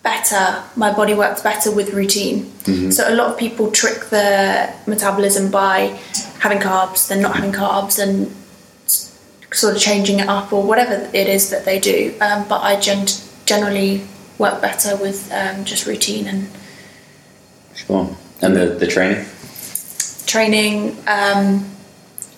better. 0.04 0.64
My 0.76 0.94
body 0.94 1.14
works 1.14 1.42
better 1.42 1.72
with 1.72 1.94
routine. 1.94 2.46
Mm-hmm. 2.64 2.92
So 2.92 3.10
a 3.10 3.16
lot 3.16 3.32
of 3.32 3.38
people 3.38 3.72
trick 3.72 4.06
the 4.10 4.72
metabolism 4.88 5.50
by 5.52 6.00
having 6.40 6.60
carbs, 6.60 7.08
then 7.08 7.22
not 7.22 7.36
having 7.36 7.52
carbs, 7.52 8.00
and 8.02 8.32
sort 9.52 9.76
of 9.76 9.82
changing 9.82 10.20
it 10.20 10.30
up 10.30 10.54
or 10.54 10.64
whatever 10.64 11.10
it 11.14 11.28
is 11.28 11.50
that 11.50 11.66
they 11.66 11.80
do. 11.80 12.14
Um, 12.22 12.48
but 12.48 12.62
I 12.62 12.80
gen- 12.80 13.08
generally 13.46 14.04
work 14.38 14.62
better 14.62 14.96
with 14.96 15.32
um, 15.34 15.66
just 15.66 15.86
routine 15.88 16.28
and 16.28 16.50
Sure. 17.76 18.16
And 18.42 18.56
the, 18.56 18.68
the 18.68 18.88
training? 18.88 19.26
training. 20.26 20.98
Um, 21.08 21.66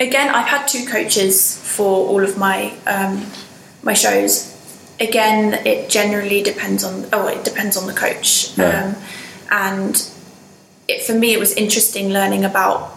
again, 0.02 0.34
I've 0.34 0.48
had 0.48 0.68
two 0.68 0.86
coaches 0.86 1.58
for 1.58 2.08
all 2.08 2.24
of 2.24 2.38
my 2.38 2.74
um, 2.88 3.26
my 3.84 3.94
shows. 3.94 4.50
Again, 5.00 5.66
it 5.66 5.90
generally 5.90 6.44
depends 6.44 6.84
on 6.84 7.08
oh, 7.14 7.28
it 7.28 7.44
depends 7.44 7.78
on 7.78 7.88
the 7.88 7.94
coach. 7.94 8.58
Yeah. 8.58 8.96
Um, 8.96 9.04
and 9.52 10.12
it, 10.88 11.04
for 11.04 11.14
me, 11.14 11.34
it 11.34 11.40
was 11.40 11.54
interesting 11.54 12.10
learning 12.10 12.46
about 12.46 12.90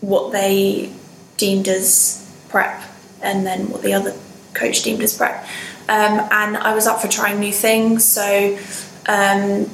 what 0.00 0.32
they 0.32 0.92
deemed 1.36 1.68
as 1.68 2.22
prep, 2.48 2.82
and 3.22 3.46
then 3.46 3.68
what 3.70 3.82
the 3.82 3.92
other 3.92 4.14
coach 4.54 4.82
deemed 4.82 5.02
as 5.02 5.16
prep. 5.16 5.44
Um, 5.88 6.28
and 6.30 6.56
I 6.56 6.74
was 6.74 6.86
up 6.86 7.00
for 7.00 7.08
trying 7.08 7.40
new 7.40 7.52
things, 7.52 8.04
so. 8.04 8.58
Um, 9.08 9.70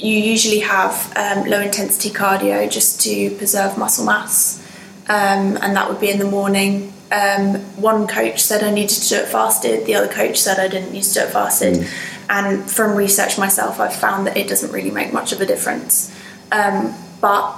you 0.00 0.14
usually 0.14 0.60
have 0.60 1.12
um, 1.16 1.44
low 1.50 1.60
intensity 1.60 2.10
cardio 2.10 2.70
just 2.70 3.00
to 3.00 3.30
preserve 3.32 3.76
muscle 3.76 4.06
mass, 4.06 4.64
um, 5.08 5.56
and 5.62 5.76
that 5.76 5.88
would 5.88 6.00
be 6.00 6.10
in 6.10 6.18
the 6.18 6.26
morning. 6.26 6.92
Um, 7.10 7.54
one 7.80 8.06
coach 8.06 8.40
said 8.40 8.62
I 8.62 8.70
needed 8.70 8.94
to 8.96 9.08
do 9.08 9.16
it 9.16 9.28
fasted, 9.28 9.86
the 9.86 9.94
other 9.94 10.08
coach 10.08 10.38
said 10.38 10.58
I 10.58 10.68
didn't 10.68 10.92
need 10.92 11.04
to 11.04 11.14
do 11.14 11.20
it 11.20 11.30
fasted. 11.30 11.88
And 12.28 12.70
from 12.70 12.94
research 12.94 13.38
myself, 13.38 13.80
I've 13.80 13.96
found 13.96 14.26
that 14.26 14.36
it 14.36 14.48
doesn't 14.48 14.70
really 14.70 14.90
make 14.90 15.12
much 15.12 15.32
of 15.32 15.40
a 15.40 15.46
difference. 15.46 16.14
Um, 16.52 16.94
but 17.20 17.56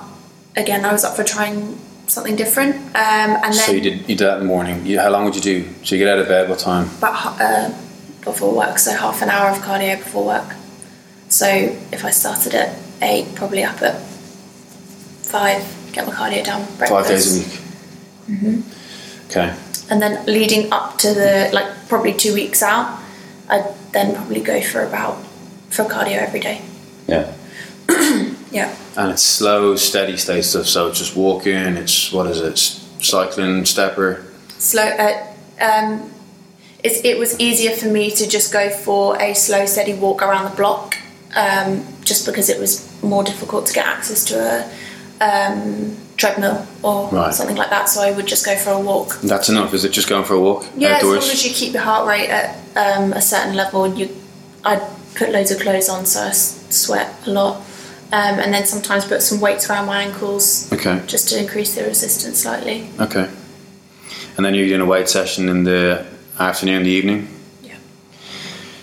again, 0.57 0.85
I 0.85 0.93
was 0.93 1.05
up 1.05 1.17
for 1.17 1.25
trying 1.25 1.77
something 2.07 2.37
different. 2.37 2.77
Um, 2.77 2.93
and 2.95 3.43
then 3.43 3.53
So 3.53 3.73
you 3.73 3.81
did 3.81 4.01
you 4.09 4.17
did 4.17 4.19
that 4.19 4.35
in 4.35 4.41
the 4.41 4.47
morning. 4.47 4.87
You, 4.87 5.01
how 5.01 5.11
long 5.11 5.25
would 5.25 5.35
you 5.35 5.41
do? 5.41 5.69
So 5.85 5.95
you 5.97 6.05
get 6.05 6.13
out 6.13 6.19
of 6.21 6.29
bed. 6.29 6.49
What 6.49 6.59
time? 6.59 6.89
about 6.99 7.41
uh, 7.41 7.71
before 8.25 8.55
work, 8.55 8.79
so 8.79 8.93
half 8.93 9.23
an 9.23 9.31
hour 9.31 9.51
of 9.51 9.59
cardio 9.59 9.99
before 9.99 10.27
work. 10.27 10.55
So 11.29 11.47
if 11.47 12.05
I 12.05 12.11
started 12.11 12.55
at 12.55 12.77
eight, 13.03 13.35
probably 13.35 13.63
up 13.63 13.81
at 13.83 14.01
five, 15.23 15.63
get 15.92 16.07
my 16.07 16.12
cardio 16.12 16.44
down. 16.44 16.64
Breakfast. 16.76 16.90
Five 16.90 17.09
days 17.09 17.37
a 17.37 17.38
week. 17.38 17.61
Mm-hmm. 18.40 19.26
Okay. 19.31 19.57
And 19.90 20.00
then 20.00 20.24
leading 20.26 20.72
up 20.72 20.98
to 20.98 21.14
the 21.14 21.50
like 21.53 21.88
probably 21.88 22.12
two 22.12 22.35
weeks 22.35 22.62
out, 22.62 23.00
I'd 23.48 23.74
then 23.92 24.14
probably 24.14 24.40
go 24.40 24.61
for 24.61 24.85
about 24.85 25.16
for 25.70 25.85
cardio 25.85 26.18
every 26.18 26.40
day. 26.40 26.62
Yeah. 27.07 27.33
Yeah. 28.50 28.74
And 28.96 29.12
it's 29.12 29.22
slow, 29.22 29.76
steady 29.76 30.16
state 30.16 30.42
stuff. 30.42 30.66
So 30.66 30.88
it's 30.88 30.98
just 30.98 31.16
walking. 31.16 31.76
It's 31.76 32.12
what 32.12 32.26
is 32.26 32.40
it? 32.40 32.59
Cycling, 33.03 33.64
stepper. 33.64 34.24
slow. 34.59 34.83
Uh, 34.83 35.26
um, 35.61 36.11
it, 36.83 37.05
it 37.05 37.18
was 37.18 37.38
easier 37.38 37.70
for 37.76 37.87
me 37.87 38.11
to 38.11 38.26
just 38.29 38.53
go 38.53 38.70
for 38.70 39.20
a 39.22 39.35
slow, 39.35 39.66
steady 39.66 39.94
walk 39.94 40.22
around 40.22 40.50
the 40.50 40.57
block, 40.57 40.96
um, 41.37 41.87
just 42.05 42.26
because 42.26 42.48
it 42.48 42.59
was 42.59 43.00
more 43.03 43.22
difficult 43.22 43.66
to 43.66 43.72
get 43.72 43.87
access 43.87 44.24
to 44.26 44.35
a 44.37 44.70
um, 45.21 45.97
treadmill 46.17 46.67
or 46.83 47.09
Right. 47.11 47.33
something 47.35 47.57
like 47.57 47.71
that. 47.71 47.89
So 47.89 48.03
I 48.03 48.13
would 48.13 48.27
just 48.27 48.45
go 48.45 48.57
for 48.57 48.71
a 48.71 48.81
walk. 48.81 49.21
That's 49.23 49.49
enough. 49.49 49.73
Is 49.75 49.85
it 49.85 49.93
just 49.93 50.09
going 50.09 50.25
for 50.25 50.35
a 50.35 50.41
walk 50.41 50.67
Yeah, 50.77 50.97
outdoors? 50.97 51.19
as 51.19 51.25
long 51.25 51.33
as 51.33 51.45
you 51.47 51.53
keep 51.53 51.73
your 51.73 51.83
heart 51.83 52.07
rate 52.09 52.29
at 52.31 52.57
um, 52.77 53.13
a 53.13 53.21
certain 53.23 53.55
level, 53.55 53.87
you, 53.87 54.15
I'd 54.65 54.83
put 55.15 55.31
loads 55.31 55.51
of 55.51 55.61
clothes 55.61 55.89
on, 55.89 56.07
so 56.07 56.21
I 56.21 56.31
sweat 56.33 57.15
a 57.27 57.31
lot, 57.31 57.57
um, 58.13 58.39
and 58.39 58.53
then 58.53 58.65
sometimes 58.67 59.05
put 59.05 59.23
some 59.23 59.41
weights 59.41 59.69
around 59.69 59.87
my 59.87 60.03
ankles 60.03 60.73
okay. 60.73 61.03
just 61.07 61.29
to 61.31 61.39
increase 61.39 61.75
the 61.75 61.85
resistance 61.85 62.39
slightly. 62.43 62.89
Okay. 63.01 63.29
And 64.37 64.47
then 64.47 64.55
you're 64.55 64.69
doing 64.69 64.81
a 64.81 64.87
weight 64.87 65.09
session 65.09 65.49
in 65.49 65.65
the 65.65 66.07
afternoon, 66.39 66.85
the 66.85 66.91
evening. 66.91 67.29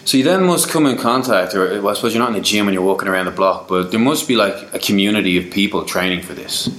So 0.07 0.15
you 0.15 0.23
then 0.23 0.45
must 0.45 0.69
come 0.69 0.85
in 0.85 0.97
contact, 0.97 1.53
or 1.53 1.81
well, 1.81 1.89
I 1.89 1.93
suppose 1.93 2.13
you're 2.13 2.23
not 2.23 2.29
in 2.29 2.35
the 2.35 2.41
gym 2.41 2.69
and 2.69 2.73
you're 2.73 2.81
walking 2.81 3.09
around 3.09 3.25
the 3.25 3.31
block, 3.31 3.67
but 3.67 3.91
there 3.91 3.99
must 3.99 4.25
be 4.25 4.37
like 4.37 4.73
a 4.73 4.79
community 4.79 5.37
of 5.37 5.51
people 5.51 5.83
training 5.83 6.21
for 6.21 6.33
this. 6.33 6.69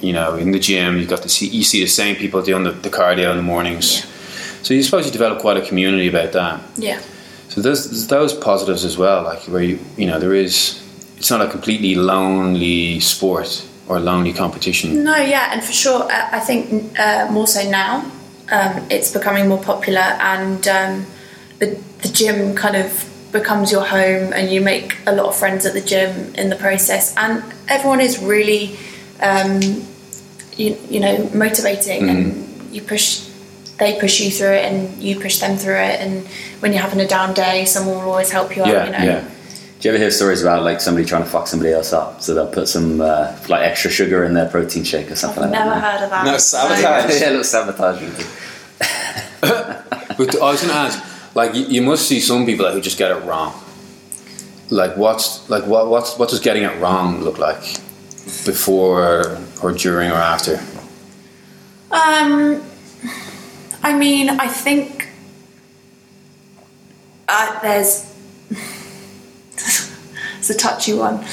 You 0.00 0.14
know, 0.14 0.36
in 0.36 0.50
the 0.50 0.58
gym, 0.58 0.96
you've 0.96 1.10
got 1.10 1.20
to 1.24 1.28
see 1.28 1.46
you 1.46 1.62
see 1.62 1.80
the 1.80 1.86
same 1.86 2.16
people 2.16 2.40
doing 2.40 2.62
the, 2.62 2.70
the 2.70 2.88
cardio 2.88 3.32
in 3.32 3.36
the 3.36 3.42
mornings. 3.42 4.00
Yeah. 4.00 4.62
So 4.62 4.72
you 4.72 4.82
suppose 4.82 5.04
you 5.04 5.12
develop 5.12 5.40
quite 5.40 5.58
a 5.58 5.60
community 5.60 6.08
about 6.08 6.32
that. 6.32 6.62
Yeah. 6.76 7.02
So 7.50 7.60
there's, 7.60 7.84
there's 7.84 8.06
those 8.06 8.32
positives 8.32 8.82
as 8.86 8.96
well, 8.96 9.24
like 9.24 9.40
where 9.42 9.62
you 9.62 9.78
you 9.98 10.06
know 10.06 10.18
there 10.18 10.32
is. 10.32 10.80
It's 11.18 11.30
not 11.30 11.42
a 11.42 11.50
completely 11.50 11.94
lonely 11.96 12.98
sport 13.00 13.68
or 13.88 14.00
lonely 14.00 14.32
competition. 14.32 15.04
No, 15.04 15.16
yeah, 15.16 15.52
and 15.52 15.62
for 15.62 15.72
sure, 15.72 16.04
uh, 16.04 16.28
I 16.32 16.40
think 16.40 16.98
uh, 16.98 17.28
more 17.30 17.46
so 17.46 17.68
now, 17.68 18.10
um, 18.50 18.86
it's 18.90 19.12
becoming 19.12 19.48
more 19.48 19.62
popular, 19.62 20.16
and 20.34 20.66
um, 20.66 21.06
the 21.58 21.78
the 22.04 22.12
gym 22.12 22.54
kind 22.54 22.76
of 22.76 23.10
becomes 23.32 23.72
your 23.72 23.84
home, 23.84 24.32
and 24.32 24.50
you 24.50 24.60
make 24.60 24.96
a 25.06 25.12
lot 25.14 25.26
of 25.26 25.34
friends 25.34 25.66
at 25.66 25.72
the 25.72 25.80
gym 25.80 26.34
in 26.34 26.50
the 26.50 26.56
process, 26.56 27.16
and 27.16 27.42
everyone 27.66 28.00
is 28.00 28.18
really, 28.18 28.76
um, 29.20 29.60
you, 30.56 30.78
you 30.88 31.00
know, 31.00 31.28
motivating, 31.34 32.08
and 32.08 32.72
you 32.72 32.82
push. 32.82 33.30
They 33.76 33.98
push 33.98 34.20
you 34.20 34.30
through 34.30 34.52
it, 34.52 34.64
and 34.72 35.02
you 35.02 35.18
push 35.18 35.38
them 35.40 35.56
through 35.56 35.80
it. 35.80 35.98
And 36.00 36.24
when 36.60 36.72
you're 36.72 36.82
having 36.82 37.00
a 37.00 37.08
down 37.08 37.34
day, 37.34 37.64
someone 37.64 37.96
will 37.96 38.10
always 38.12 38.30
help 38.30 38.54
you 38.56 38.62
out. 38.62 38.68
Yeah, 38.68 38.84
you 38.86 38.92
know, 38.92 38.98
yeah. 38.98 39.30
Do 39.80 39.88
you 39.88 39.94
ever 39.94 39.98
hear 39.98 40.12
stories 40.12 40.40
about 40.42 40.62
like 40.62 40.80
somebody 40.80 41.04
trying 41.04 41.24
to 41.24 41.28
fuck 41.28 41.48
somebody 41.48 41.72
else 41.72 41.92
up? 41.92 42.22
So 42.22 42.34
they'll 42.34 42.46
put 42.46 42.68
some 42.68 43.00
uh, 43.00 43.36
like 43.48 43.62
extra 43.62 43.90
sugar 43.90 44.22
in 44.24 44.32
their 44.32 44.48
protein 44.48 44.84
shake 44.84 45.10
or 45.10 45.16
something 45.16 45.42
I've 45.42 45.50
like 45.50 45.58
never 45.58 45.70
that. 45.70 45.82
Never 45.82 45.86
heard 45.90 46.04
of 46.04 46.10
that. 46.10 46.24
No, 46.24 46.36
sabotage. 46.38 47.20
yeah, 47.20 47.28
a 47.28 47.30
little 47.30 47.44
sabotage. 47.44 48.02
But 50.16 50.40
I 50.40 50.50
was 50.52 50.60
going 50.62 50.72
to 50.72 50.78
ask, 50.78 51.13
like, 51.34 51.54
you, 51.54 51.66
you 51.66 51.82
must 51.82 52.08
see 52.08 52.20
some 52.20 52.46
people 52.46 52.70
who 52.70 52.80
just 52.80 52.98
get 52.98 53.10
it 53.10 53.22
wrong. 53.24 53.60
Like, 54.70 54.96
what's 54.96 55.48
like 55.50 55.66
what 55.66 55.88
what's 55.88 56.18
what 56.18 56.30
does 56.30 56.40
getting 56.40 56.62
it 56.62 56.80
wrong 56.80 57.20
look 57.20 57.38
like 57.38 57.60
before 58.44 59.38
or 59.62 59.72
during 59.72 60.10
or 60.10 60.14
after? 60.14 60.58
Um, 61.90 62.62
I 63.82 63.96
mean, 63.96 64.30
I 64.30 64.48
think 64.48 65.10
uh, 67.28 67.60
there's 67.60 68.10
it's 70.38 70.50
a 70.50 70.54
touchy 70.54 70.94
one. 70.94 71.24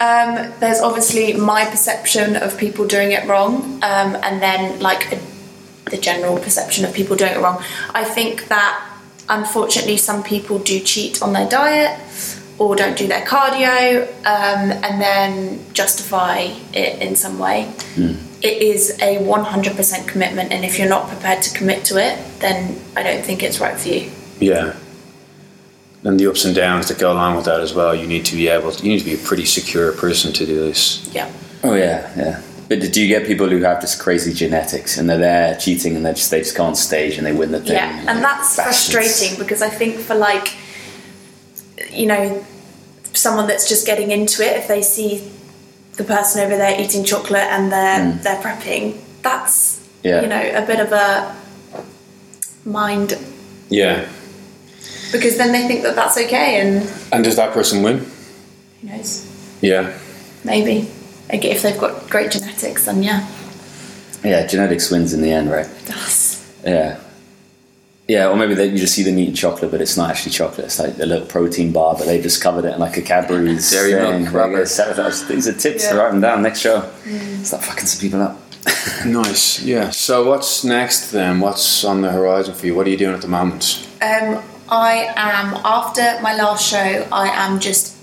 Um, 0.00 0.52
there's 0.60 0.80
obviously 0.80 1.34
my 1.34 1.66
perception 1.66 2.34
of 2.36 2.58
people 2.58 2.86
doing 2.86 3.12
it 3.12 3.26
wrong, 3.28 3.62
um, 3.82 4.16
and 4.22 4.42
then 4.42 4.80
like 4.80 5.12
a, 5.12 5.20
the 5.90 5.98
general 5.98 6.38
perception 6.38 6.84
of 6.84 6.92
people 6.92 7.16
doing 7.16 7.32
it 7.32 7.38
wrong. 7.38 7.62
I 7.94 8.04
think 8.04 8.48
that 8.48 8.89
unfortunately 9.30 9.96
some 9.96 10.22
people 10.22 10.58
do 10.58 10.78
cheat 10.80 11.22
on 11.22 11.32
their 11.32 11.48
diet 11.48 11.98
or 12.58 12.76
don't 12.76 12.98
do 12.98 13.06
their 13.08 13.24
cardio, 13.24 14.06
um, 14.26 14.70
and 14.84 15.00
then 15.00 15.58
justify 15.72 16.40
it 16.74 17.00
in 17.00 17.16
some 17.16 17.38
way 17.38 17.72
it 18.42 18.62
is 18.62 18.98
a 19.00 19.16
100% 19.18 20.08
commitment 20.08 20.52
and 20.52 20.64
if 20.64 20.78
you're 20.78 20.88
not 20.88 21.08
prepared 21.08 21.42
to 21.42 21.50
commit 21.58 21.84
to 21.84 21.96
it 21.96 22.18
then 22.40 22.78
i 22.96 23.02
don't 23.02 23.24
think 23.24 23.42
it's 23.42 23.60
right 23.60 23.78
for 23.78 23.88
you 23.88 24.10
Yeah. 24.40 24.74
And 26.02 26.18
the 26.18 26.26
ups 26.30 26.46
and 26.46 26.54
downs 26.54 26.88
that 26.88 26.98
go 26.98 27.12
along 27.12 27.36
with 27.36 27.44
that 27.44 27.60
as 27.60 27.74
well. 27.74 27.94
You 27.94 28.06
need 28.06 28.24
to 28.24 28.34
be 28.34 28.48
able. 28.48 28.72
To, 28.72 28.82
you 28.82 28.90
need 28.92 29.00
to 29.00 29.04
be 29.04 29.14
a 29.14 29.18
pretty 29.18 29.44
secure 29.44 29.92
person 29.92 30.32
to 30.32 30.46
do 30.46 30.54
this. 30.54 31.06
yeah 31.12 31.30
Oh 31.62 31.74
yeah, 31.74 32.10
yeah. 32.16 32.40
But 32.70 32.92
do 32.92 33.02
you 33.02 33.08
get 33.08 33.26
people 33.26 33.48
who 33.48 33.60
have 33.62 33.80
this 33.80 34.00
crazy 34.00 34.32
genetics 34.32 34.96
and 34.96 35.10
they're 35.10 35.18
there 35.18 35.56
cheating 35.56 35.96
and 35.96 36.06
they 36.06 36.12
just 36.12 36.30
they 36.30 36.38
just 36.38 36.56
go 36.56 36.62
on 36.64 36.76
stage 36.76 37.18
and 37.18 37.26
they 37.26 37.32
win 37.32 37.50
the 37.50 37.58
thing? 37.60 37.72
yeah 37.72 38.04
and 38.08 38.22
that's 38.22 38.56
Bastards. 38.56 38.92
frustrating 38.92 39.38
because 39.40 39.60
i 39.60 39.68
think 39.68 39.96
for 39.96 40.14
like 40.14 40.54
you 41.90 42.06
know 42.06 42.44
someone 43.12 43.48
that's 43.48 43.68
just 43.68 43.84
getting 43.86 44.12
into 44.12 44.42
it 44.48 44.56
if 44.56 44.68
they 44.68 44.82
see 44.82 45.28
the 45.96 46.04
person 46.04 46.42
over 46.44 46.56
there 46.56 46.80
eating 46.80 47.02
chocolate 47.04 47.42
and 47.42 47.72
they're 47.72 48.12
hmm. 48.12 48.22
they're 48.22 48.40
prepping 48.40 48.96
that's 49.22 49.80
Yeah. 50.04 50.22
you 50.22 50.28
know 50.28 50.40
a 50.62 50.64
bit 50.64 50.78
of 50.78 50.92
a 50.92 51.34
mind 52.64 53.18
Yeah. 53.68 54.08
because 55.10 55.36
then 55.38 55.50
they 55.50 55.66
think 55.66 55.82
that 55.82 55.96
that's 55.96 56.16
okay 56.16 56.60
and 56.60 56.88
And 57.10 57.24
does 57.24 57.34
that 57.34 57.52
person 57.52 57.82
win? 57.82 58.06
who 58.80 58.86
knows 58.86 59.26
Yeah. 59.60 59.98
maybe 60.44 60.82
Like, 60.82 60.99
if 61.32 61.62
they've 61.62 61.78
got 61.78 62.08
great 62.10 62.30
genetics 62.30 62.84
then 62.86 63.02
yeah 63.02 63.26
Yeah, 64.24 64.46
genetics 64.46 64.90
wins 64.90 65.12
in 65.12 65.22
the 65.22 65.30
end, 65.32 65.50
right? 65.50 65.66
it 65.66 65.86
does 65.86 66.52
Yeah. 66.64 66.98
Yeah, 68.08 68.28
or 68.28 68.34
maybe 68.36 68.54
they, 68.54 68.66
you 68.66 68.76
just 68.78 68.94
see 68.96 69.04
them 69.04 69.16
eating 69.20 69.34
chocolate, 69.36 69.70
but 69.70 69.80
it's 69.80 69.96
not 69.96 70.10
actually 70.10 70.32
chocolate. 70.32 70.64
It's 70.66 70.80
like 70.80 70.98
a 70.98 71.06
little 71.06 71.26
protein 71.26 71.70
bar, 71.70 71.94
but 71.96 72.06
they 72.06 72.20
just 72.20 72.42
covered 72.42 72.64
it 72.64 72.74
in 72.74 72.80
like 72.80 72.96
a 72.96 73.02
Cadbury's 73.02 73.70
Dairy 73.70 73.94
milk 73.94 74.24
thing. 74.24 74.32
wrapper. 74.34 74.58
Like, 74.58 74.66
sabotage. 74.66 75.22
These 75.28 75.46
are 75.46 75.52
tips 75.52 75.86
to 75.88 75.94
Yeah. 75.94 76.00
write 76.00 76.10
them 76.10 76.20
down 76.20 76.42
next 76.42 76.58
show. 76.58 76.90
Start 77.44 77.62
fucking 77.62 77.86
some 77.86 78.00
people 78.00 78.20
up. 78.22 78.36
Nice. 79.06 79.62
Yeah. 79.62 79.90
So 79.90 80.24
what's 80.28 80.64
next 80.64 81.12
then? 81.12 81.38
What's 81.38 81.84
on 81.84 82.00
the 82.02 82.10
horizon 82.10 82.52
for 82.54 82.66
you? 82.66 82.74
What 82.74 82.86
are 82.88 82.90
you 82.90 82.96
doing 82.98 83.14
at 83.14 83.22
the 83.22 83.28
moment? 83.28 83.86
Um, 84.02 84.42
I 84.68 85.12
am 85.16 85.54
after 85.64 86.18
my 86.20 86.34
last 86.34 86.68
show. 86.68 87.06
I 87.12 87.28
am 87.28 87.60
just 87.60 87.94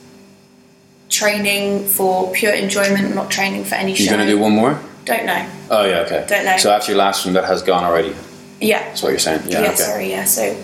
training 1.10 1.86
for 1.86 2.32
pure 2.34 2.54
enjoyment, 2.54 3.16
not 3.16 3.30
training 3.32 3.64
for 3.64 3.76
any 3.76 3.96
show. 3.96 4.04
You're 4.04 4.14
going 4.16 4.28
to 4.28 4.34
do 4.34 4.40
one 4.40 4.54
more? 4.54 4.80
Don't 5.06 5.26
know. 5.26 5.50
Oh, 5.72 5.86
yeah, 5.86 6.00
okay. 6.00 6.26
Don't 6.28 6.46
know. 6.46 6.58
So 6.58 6.72
after 6.72 6.92
your 6.92 7.00
last 7.00 7.26
one, 7.26 7.34
that 7.36 7.46
has 7.46 7.62
gone 7.62 7.84
already. 7.84 8.14
Yeah. 8.60 8.84
That's 8.84 9.02
what 9.04 9.10
you're 9.10 9.20
saying? 9.20 9.44
Yeah, 9.48 9.62
Yeah, 9.62 9.68
okay. 9.68 9.76
sorry, 9.76 10.10
yeah. 10.10 10.26
So 10.26 10.56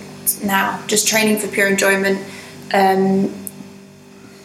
now 0.43 0.81
just 0.87 1.07
training 1.07 1.37
for 1.39 1.47
pure 1.47 1.67
enjoyment, 1.67 2.19
um, 2.73 3.31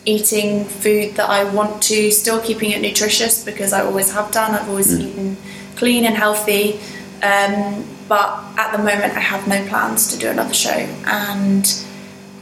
eating 0.04 0.64
food 0.64 1.14
that 1.16 1.28
I 1.28 1.44
want 1.44 1.82
to, 1.84 2.10
still 2.10 2.40
keeping 2.40 2.70
it 2.70 2.80
nutritious 2.80 3.44
because 3.44 3.72
I 3.72 3.82
always 3.84 4.12
have 4.12 4.30
done. 4.30 4.54
I've 4.54 4.68
always 4.68 4.92
Mm. 4.96 5.00
eaten 5.00 5.36
clean 5.76 6.04
and 6.04 6.16
healthy. 6.16 6.80
Um, 7.22 7.84
but 8.08 8.42
at 8.56 8.72
the 8.72 8.78
moment, 8.78 9.16
I 9.16 9.20
have 9.20 9.46
no 9.48 9.64
plans 9.66 10.12
to 10.12 10.18
do 10.18 10.28
another 10.30 10.54
show. 10.54 10.86
And 11.06 11.66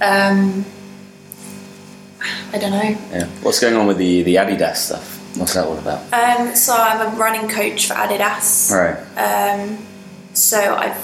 um, 0.01 0.65
I 2.53 2.59
don't 2.59 2.71
know. 2.73 2.83
Yeah. 3.13 3.27
What's 3.43 3.61
going 3.61 3.75
on 3.75 3.87
with 3.87 3.99
the 3.99 4.23
the 4.23 4.37
Adidas 4.37 4.77
stuff? 4.77 5.15
What's 5.37 5.55
that 5.55 5.67
all 5.67 5.77
about? 5.79 6.01
Um, 6.13 6.55
so 6.55 6.75
I'm 6.75 7.13
a 7.13 7.17
running 7.17 7.49
coach 7.49 7.87
for 7.87 7.95
Adidas. 7.95 8.71
Right. 8.71 8.97
Um, 9.19 9.79
so 10.33 10.75
I've 10.77 10.97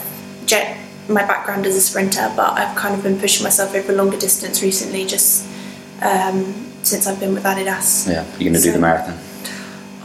jet 0.46 0.78
my 1.08 1.24
background 1.26 1.66
as 1.66 1.76
a 1.76 1.80
sprinter, 1.80 2.32
but 2.36 2.52
I've 2.58 2.76
kind 2.76 2.94
of 2.94 3.02
been 3.02 3.18
pushing 3.18 3.44
myself 3.44 3.74
over 3.74 3.92
longer 3.92 4.18
distance 4.18 4.62
recently, 4.62 5.04
just 5.04 5.46
um, 6.00 6.54
since 6.82 7.06
I've 7.06 7.20
been 7.20 7.34
with 7.34 7.44
Adidas. 7.44 8.08
Yeah. 8.08 8.24
You're 8.38 8.50
going 8.50 8.54
to 8.54 8.60
do 8.60 8.72
the 8.72 8.78
marathon. 8.78 9.18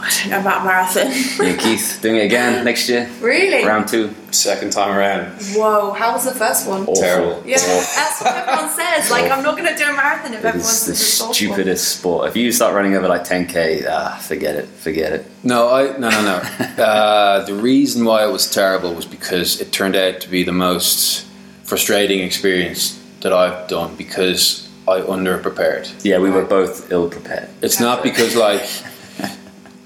I 0.00 0.10
don't 0.20 0.30
know 0.30 0.40
about 0.40 0.64
marathon. 0.64 1.08
Me 1.44 1.50
and 1.52 1.60
Keith 1.60 1.98
doing 2.00 2.16
it 2.16 2.24
again 2.26 2.64
next 2.64 2.88
year. 2.88 3.10
really? 3.20 3.64
Round 3.66 3.86
two. 3.88 4.14
Second 4.30 4.70
time 4.72 4.96
around. 4.96 5.32
Whoa! 5.54 5.92
How 5.92 6.12
was 6.12 6.24
the 6.24 6.32
first 6.34 6.68
one? 6.68 6.82
Awful. 6.82 6.94
Terrible. 6.94 7.42
Yeah, 7.46 7.56
Awful. 7.56 7.68
that's 7.96 8.20
what 8.22 8.36
everyone 8.36 8.70
says. 8.76 9.10
Like, 9.10 9.30
I'm 9.32 9.42
not 9.42 9.56
going 9.56 9.68
to 9.72 9.74
do 9.76 9.84
a 9.90 9.92
marathon 9.94 10.34
if 10.34 10.40
It 10.40 10.44
everyone 10.44 10.58
the 10.58 10.64
says 10.64 10.88
it's 11.00 11.20
awful. 11.20 11.34
stupidest 11.34 11.96
sport. 11.98 12.28
If 12.28 12.36
you 12.36 12.52
start 12.52 12.74
running 12.74 12.94
over 12.94 13.08
like 13.08 13.24
10k, 13.24 13.86
ah, 13.88 14.18
forget 14.22 14.54
it. 14.54 14.66
Forget 14.66 15.12
it. 15.14 15.26
No, 15.42 15.68
I 15.70 15.96
no 15.98 16.10
no 16.10 16.22
no. 16.22 16.36
uh, 16.84 17.44
the 17.46 17.54
reason 17.54 18.04
why 18.04 18.24
it 18.26 18.30
was 18.30 18.50
terrible 18.50 18.94
was 18.94 19.06
because 19.06 19.60
it 19.60 19.72
turned 19.72 19.96
out 19.96 20.20
to 20.20 20.28
be 20.28 20.42
the 20.44 20.52
most 20.52 21.26
frustrating 21.64 22.20
experience 22.20 23.02
that 23.20 23.32
I've 23.32 23.66
done 23.68 23.96
because 23.96 24.68
I 24.86 25.00
underprepared. 25.00 26.04
Yeah, 26.04 26.18
we 26.18 26.30
were 26.30 26.44
both 26.44 26.92
ill 26.92 27.08
prepared. 27.10 27.48
It's 27.62 27.80
not 27.80 28.02
because 28.02 28.36
like 28.36 28.60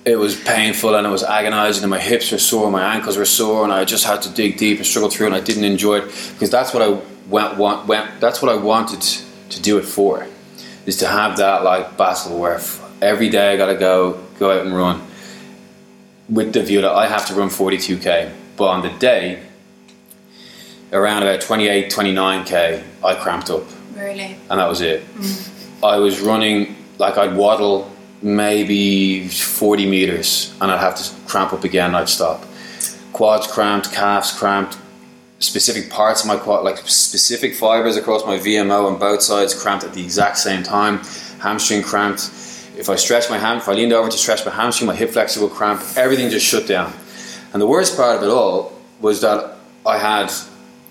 it 0.05 0.17
was 0.17 0.41
painful 0.43 0.95
and 0.97 1.07
it 1.07 1.11
was 1.11 1.23
agonizing 1.23 1.85
and 1.85 1.91
my 1.91 1.99
hips 1.99 2.33
were 2.33 2.39
sore, 2.39 2.71
my 2.71 2.95
ankles 2.95 3.17
were 3.17 3.25
sore, 3.25 3.63
and 3.65 3.73
I 3.73 3.85
just 3.85 4.05
had 4.05 4.23
to 4.23 4.31
dig 4.31 4.57
deep 4.59 4.79
and 4.79 4.87
struggle 4.87 5.11
through, 5.11 5.27
and 5.27 5.35
I 5.35 5.41
didn't 5.41 5.65
enjoy 5.65 5.99
it 5.99 6.05
because 6.33 6.51
that's 6.51 6.75
what 6.75 6.83
I 6.83 7.01
went, 7.29 7.57
want, 7.57 7.87
went 7.87 8.21
that's 8.21 8.43
what 8.43 8.51
I 8.51 8.57
wanted 8.57 9.01
to 9.51 9.63
do 9.63 9.79
it 9.79 9.85
for, 9.85 10.27
is 10.87 10.97
to 10.99 11.07
have 11.07 11.37
that 11.37 11.63
like 11.63 11.97
battle 11.97 12.39
where 12.39 12.61
every 13.01 13.29
day 13.29 13.53
I 13.53 13.57
got 13.57 13.67
to 13.67 13.77
go 13.77 14.21
go 14.39 14.51
out 14.59 14.67
and 14.67 14.75
run 14.75 15.01
with 16.29 16.53
the 16.53 16.63
view 16.63 16.81
that 16.81 16.91
I 16.93 17.07
have 17.07 17.27
to 17.27 17.35
run 17.35 17.49
42k, 17.49 18.33
but 18.57 18.69
on 18.69 18.83
the 18.83 18.91
day 18.99 19.43
around 20.93 21.23
about 21.23 21.41
28, 21.41 21.91
29k, 21.91 22.83
I 23.05 23.15
cramped 23.15 23.51
up 23.51 23.65
Really? 23.95 24.37
and 24.51 24.59
that 24.61 24.69
was 24.69 24.81
it. 24.81 25.05
Mm. 25.15 25.85
I 25.85 25.97
was 25.99 26.21
running 26.21 26.77
like 26.99 27.17
I'd 27.19 27.37
waddle 27.37 27.91
maybe 28.23 29.29
40 29.29 29.87
meters 29.87 30.55
and 30.61 30.71
I'd 30.71 30.81
have 30.81 30.95
to 30.97 31.11
cramp 31.27 31.53
up 31.53 31.65
again 31.65 31.95
I'd 31.95 32.09
stop. 32.09 32.45
Quads 33.13 33.47
cramped, 33.47 33.93
calves 33.93 34.33
cramped, 34.33 34.79
specific 35.39 35.91
parts 35.91 36.23
of 36.23 36.29
my 36.29 36.37
quad, 36.37 36.65
like 36.65 36.79
specific 36.79 37.55
fibers 37.55 37.97
across 37.97 38.25
my 38.25 38.39
VMO 38.39 38.87
on 38.87 38.99
both 38.99 39.23
sides 39.23 39.61
cramped 39.61 39.85
at 39.85 39.93
the 39.93 40.03
exact 40.03 40.39
same 40.39 40.63
time. 40.63 40.99
Hamstring 41.41 41.83
cramped. 41.83 42.31
If 42.79 42.89
I 42.89 42.97
stretch 42.97 43.29
my 43.29 43.39
ham, 43.39 43.59
if 43.59 43.69
I 43.69 43.73
leaned 43.73 43.93
over 43.93 44.09
to 44.09 44.17
stretch 44.17 44.47
my 44.47 44.53
hamstring, 44.53 44.87
my 44.87 44.95
hip 44.95 45.11
flexor 45.11 45.43
would 45.43 45.51
cramp. 45.51 45.83
Everything 45.97 46.31
just 46.31 46.47
shut 46.47 46.67
down. 46.67 46.93
And 47.53 47.61
the 47.61 47.67
worst 47.67 47.97
part 47.97 48.17
of 48.17 48.23
it 48.23 48.31
all 48.31 48.73
was 49.01 49.21
that 49.21 49.57
I 49.85 49.99
had 49.99 50.29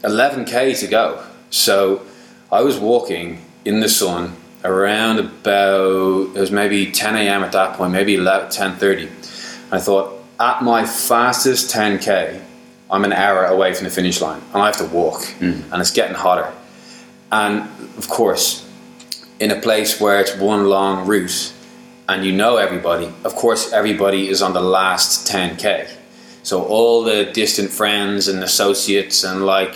11k 0.04 0.80
to 0.82 0.88
go. 0.88 1.26
So 1.50 2.06
I 2.52 2.62
was 2.62 2.78
walking 2.78 3.44
in 3.66 3.80
the 3.80 3.90
sun 3.90 4.36
around 4.64 5.20
about 5.20 6.36
it 6.36 6.40
was 6.40 6.52
maybe 6.52 6.92
10 6.92 7.16
a.m. 7.16 7.44
at 7.44 7.52
that 7.52 7.78
point, 7.78 7.92
maybe 7.92 8.16
11, 8.16 8.50
10:30. 8.50 9.10
I 9.72 9.80
thought 9.80 10.24
at 10.40 10.62
my 10.64 10.86
fastest 10.86 11.74
10k, 11.74 12.42
I'm 12.90 13.06
an 13.06 13.14
hour 13.14 13.46
away 13.46 13.74
from 13.74 13.86
the 13.86 13.90
finish 13.90 14.22
line, 14.22 14.42
and 14.54 14.62
I 14.62 14.66
have 14.66 14.78
to 14.78 14.86
walk, 14.86 15.24
hmm. 15.26 15.62
and 15.72 15.82
it's 15.82 15.92
getting 15.92 16.16
hotter. 16.16 16.52
And 17.32 17.62
of 17.98 18.10
course, 18.10 18.68
in 19.40 19.52
a 19.52 19.60
place 19.60 20.00
where 20.02 20.20
it's 20.20 20.36
one 20.36 20.66
long 20.66 21.08
route, 21.08 21.54
and 22.10 22.26
you 22.26 22.34
know 22.34 22.58
everybody, 22.58 23.12
of 23.24 23.36
course, 23.36 23.72
everybody 23.72 24.28
is 24.28 24.42
on 24.42 24.54
the 24.54 24.62
last 24.62 25.32
10k. 25.32 25.90
So 26.44 26.64
all 26.66 27.04
the 27.04 27.26
distant 27.26 27.70
friends 27.70 28.28
and 28.28 28.44
associates 28.44 29.24
and 29.24 29.46
like 29.46 29.76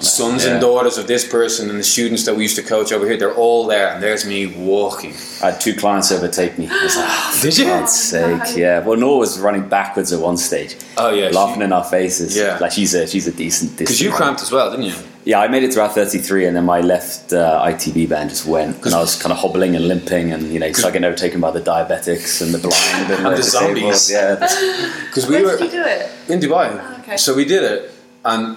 sons 0.00 0.44
Yeah. 0.44 0.52
and 0.52 0.60
daughters 0.60 0.96
of 0.98 1.06
this 1.06 1.26
person 1.28 1.68
and 1.70 1.78
the 1.78 1.82
students 1.84 2.24
that 2.24 2.34
we 2.34 2.42
used 2.42 2.56
to 2.56 2.62
coach 2.62 2.92
over 2.92 3.06
here, 3.06 3.16
they're 3.16 3.34
all 3.34 3.66
there, 3.66 3.88
and 3.92 4.02
there's 4.02 4.24
me 4.24 4.46
walking. 4.46 5.14
I 5.42 5.50
had 5.50 5.60
two 5.60 5.74
clients 5.74 6.10
overtake 6.10 6.58
me. 6.58 6.68
I 6.70 6.82
was 6.84 6.96
like, 6.96 7.06
oh, 7.08 7.38
Did 7.42 7.58
you? 7.58 7.64
for 7.64 7.70
God's 7.70 7.92
sake, 7.94 8.56
yeah. 8.56 8.78
Well, 8.80 8.96
Nora 8.98 9.18
was 9.18 9.38
running 9.38 9.68
backwards 9.68 10.12
at 10.12 10.20
one 10.20 10.36
stage. 10.36 10.76
Oh 10.96 11.10
yeah, 11.10 11.28
laughing 11.28 11.62
in 11.62 11.72
our 11.72 11.84
faces. 11.84 12.36
Yeah. 12.36 12.58
like 12.60 12.72
she's 12.72 12.94
a 12.94 13.06
she's 13.06 13.26
a 13.28 13.32
decent. 13.32 13.76
because 13.78 14.00
you 14.00 14.08
decent 14.08 14.12
runner. 14.20 14.24
cramped 14.24 14.42
as 14.42 14.50
well, 14.52 14.70
didn't 14.70 14.86
you? 14.86 14.94
Yeah, 15.24 15.38
I 15.38 15.46
made 15.46 15.62
it 15.62 15.68
to 15.68 15.74
throughout 15.74 15.94
33, 15.94 16.46
and 16.46 16.56
then 16.56 16.64
my 16.64 16.80
left 16.80 17.32
uh, 17.32 17.62
ITB 17.64 18.08
band 18.08 18.30
just 18.30 18.44
went, 18.44 18.84
and 18.84 18.92
I 18.92 18.98
was 19.00 19.14
kind 19.22 19.32
of 19.32 19.38
hobbling 19.38 19.76
and 19.76 19.86
limping, 19.86 20.32
and 20.32 20.52
you 20.52 20.58
know, 20.58 20.72
started 20.72 20.94
getting 20.94 21.04
overtaken 21.06 21.40
by 21.40 21.52
the 21.52 21.60
diabetics 21.60 22.42
and 22.42 22.52
the 22.52 22.58
blind 22.58 23.12
and, 23.12 23.26
And 23.26 23.32
the 23.32 23.36
disabled. 23.36 23.94
zombies. 23.94 24.10
Yeah, 24.10 24.34
Because 25.06 25.28
we 25.28 25.36
Where 25.36 25.44
were 25.52 25.58
did 25.58 25.72
you 25.72 25.78
do 25.80 25.84
it? 25.86 26.10
in 26.28 26.40
Dubai. 26.40 26.66
Oh, 26.72 27.00
okay. 27.02 27.16
So 27.16 27.34
we 27.36 27.44
did 27.44 27.62
it, 27.62 27.92
and 28.24 28.56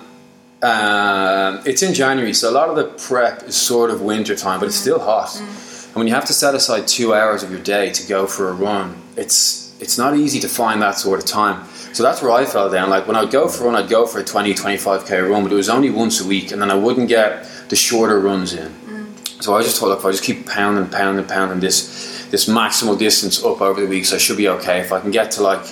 um, 0.65 1.61
it's 1.65 1.83
in 1.83 1.93
January, 1.93 2.33
so 2.33 2.49
a 2.49 2.51
lot 2.51 2.69
of 2.69 2.75
the 2.75 2.85
prep 2.85 3.43
is 3.43 3.55
sort 3.55 3.91
of 3.91 4.01
winter 4.01 4.35
time, 4.35 4.59
but 4.59 4.65
it's 4.67 4.75
still 4.75 4.99
mm. 4.99 5.05
hot. 5.05 5.27
Mm. 5.27 5.85
And 5.87 5.95
when 5.95 6.07
you 6.07 6.13
have 6.13 6.25
to 6.25 6.33
set 6.33 6.55
aside 6.55 6.87
two 6.87 7.13
hours 7.13 7.43
of 7.43 7.51
your 7.51 7.61
day 7.61 7.91
to 7.91 8.07
go 8.07 8.25
for 8.25 8.49
a 8.49 8.53
run, 8.53 8.95
it's 9.15 9.75
it's 9.79 9.97
not 9.97 10.15
easy 10.17 10.39
to 10.39 10.47
find 10.47 10.81
that 10.81 10.97
sort 10.97 11.19
of 11.19 11.25
time. 11.25 11.67
So 11.93 12.01
that's 12.01 12.21
where 12.21 12.31
I 12.31 12.45
fell 12.45 12.69
down. 12.71 12.89
Like 12.89 13.05
when 13.05 13.15
I'd 13.15 13.31
go 13.31 13.47
for 13.47 13.63
a 13.63 13.67
run, 13.67 13.75
I'd 13.75 13.89
go 13.89 14.07
for 14.07 14.19
a 14.19 14.23
20, 14.23 14.53
25k 14.53 15.29
run, 15.29 15.43
but 15.43 15.51
it 15.51 15.55
was 15.55 15.69
only 15.69 15.89
once 15.89 16.19
a 16.19 16.27
week, 16.27 16.51
and 16.51 16.61
then 16.61 16.71
I 16.71 16.75
wouldn't 16.75 17.09
get 17.09 17.47
the 17.69 17.75
shorter 17.75 18.19
runs 18.19 18.53
in. 18.53 18.69
Mm. 18.71 19.43
So 19.43 19.55
I 19.55 19.61
just 19.61 19.79
thought, 19.79 19.89
look, 19.89 19.99
if 19.99 20.05
I 20.05 20.11
just 20.11 20.23
keep 20.23 20.47
pounding, 20.47 20.89
pounding, 20.89 21.25
pounding 21.25 21.59
this 21.59 22.27
this 22.31 22.49
maximal 22.49 22.97
distance 22.97 23.43
up 23.43 23.61
over 23.61 23.81
the 23.81 23.87
weeks, 23.87 24.13
I 24.13 24.17
should 24.17 24.37
be 24.37 24.49
okay. 24.49 24.79
If 24.79 24.91
I 24.91 24.99
can 24.99 25.11
get 25.11 25.31
to 25.31 25.43
like 25.43 25.63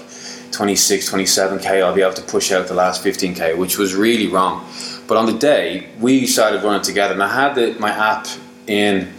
26, 0.54 1.12
27k, 1.12 1.84
I'll 1.84 1.96
be 1.96 2.02
able 2.02 2.14
to 2.14 2.22
push 2.22 2.52
out 2.52 2.68
the 2.68 2.76
last 2.76 3.04
15k, 3.04 3.58
which 3.58 3.78
was 3.78 3.96
really 3.96 4.28
wrong. 4.28 4.66
But 5.08 5.18
on 5.18 5.26
the 5.26 5.38
day, 5.38 5.90
we 6.00 6.28
started 6.28 6.64
running 6.64 6.84
together, 6.84 7.14
and 7.14 7.24
I 7.24 7.28
had 7.28 7.56
the, 7.56 7.74
my 7.80 7.90
app 7.90 8.28
in, 8.68 9.12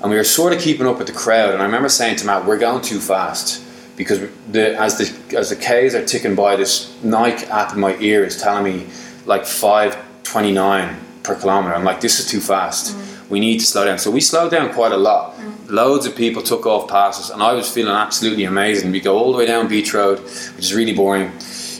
and 0.00 0.10
we 0.10 0.16
were 0.16 0.24
sort 0.24 0.54
of 0.54 0.60
keeping 0.60 0.86
up 0.86 0.98
with 0.98 1.06
the 1.06 1.12
crowd. 1.12 1.52
And 1.52 1.62
I 1.62 1.66
remember 1.66 1.88
saying 1.88 2.16
to 2.16 2.26
Matt, 2.26 2.46
"We're 2.46 2.58
going 2.58 2.82
too 2.82 3.00
fast." 3.00 3.64
Because 3.96 4.20
the, 4.50 4.78
as 4.78 4.96
the 4.96 5.36
as 5.36 5.50
the 5.50 5.56
K's 5.56 5.94
are 5.94 6.04
ticking 6.04 6.34
by, 6.34 6.56
this 6.56 6.96
Nike 7.02 7.46
app 7.46 7.74
in 7.74 7.80
my 7.80 7.96
ear 7.98 8.24
is 8.24 8.40
telling 8.40 8.64
me 8.64 8.86
like 9.26 9.44
five 9.44 9.96
twenty 10.22 10.52
nine 10.52 10.96
per 11.22 11.34
kilometer. 11.34 11.74
I'm 11.74 11.84
like, 11.84 12.00
this 12.00 12.20
is 12.20 12.26
too 12.30 12.40
fast. 12.40 12.96
Mm. 12.96 13.28
We 13.28 13.40
need 13.40 13.58
to 13.58 13.66
slow 13.66 13.84
down. 13.84 13.98
So 13.98 14.10
we 14.10 14.20
slowed 14.20 14.50
down 14.50 14.72
quite 14.72 14.92
a 14.92 14.96
lot. 14.96 15.36
Mm. 15.36 15.54
Loads 15.68 16.06
of 16.06 16.16
people 16.16 16.42
took 16.42 16.66
off 16.66 16.88
passes, 16.88 17.30
and 17.30 17.42
I 17.42 17.52
was 17.52 17.70
feeling 17.70 17.92
absolutely 17.92 18.44
amazing. 18.44 18.90
We 18.90 19.00
go 19.00 19.18
all 19.18 19.32
the 19.32 19.38
way 19.38 19.46
down 19.46 19.68
Beach 19.68 19.92
Road, 19.92 20.18
which 20.20 20.64
is 20.64 20.74
really 20.74 20.94
boring. 20.94 21.30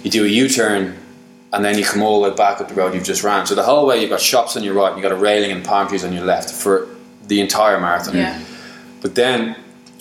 You 0.03 0.11
do 0.11 0.25
a 0.25 0.29
U 0.29 0.49
turn, 0.49 0.97
and 1.53 1.65
then 1.65 1.79
you 1.79 1.85
come 1.85 2.03
all 2.03 2.23
the 2.23 2.29
way 2.29 2.35
back 2.35 2.61
up 2.61 2.69
the 2.69 2.75
road 2.75 2.95
you've 2.95 3.05
just 3.05 3.25
ran. 3.25 3.47
So 3.47 3.55
the 3.55 3.63
whole 3.63 3.87
way 3.87 4.01
you've 4.01 4.11
got 4.11 4.21
shops 4.21 4.57
on 4.57 4.63
your 4.63 4.75
right, 4.75 4.93
you've 4.93 5.03
got 5.03 5.13
a 5.13 5.17
railing 5.17 5.51
and 5.51 5.65
palm 5.65 5.89
trees 5.89 6.05
on 6.05 6.13
your 6.13 6.25
left 6.25 6.51
for 6.51 6.89
the 7.27 7.41
entire 7.41 7.81
marathon. 7.81 8.17
Yeah. 8.17 8.43
But 9.01 9.15
then, 9.15 9.57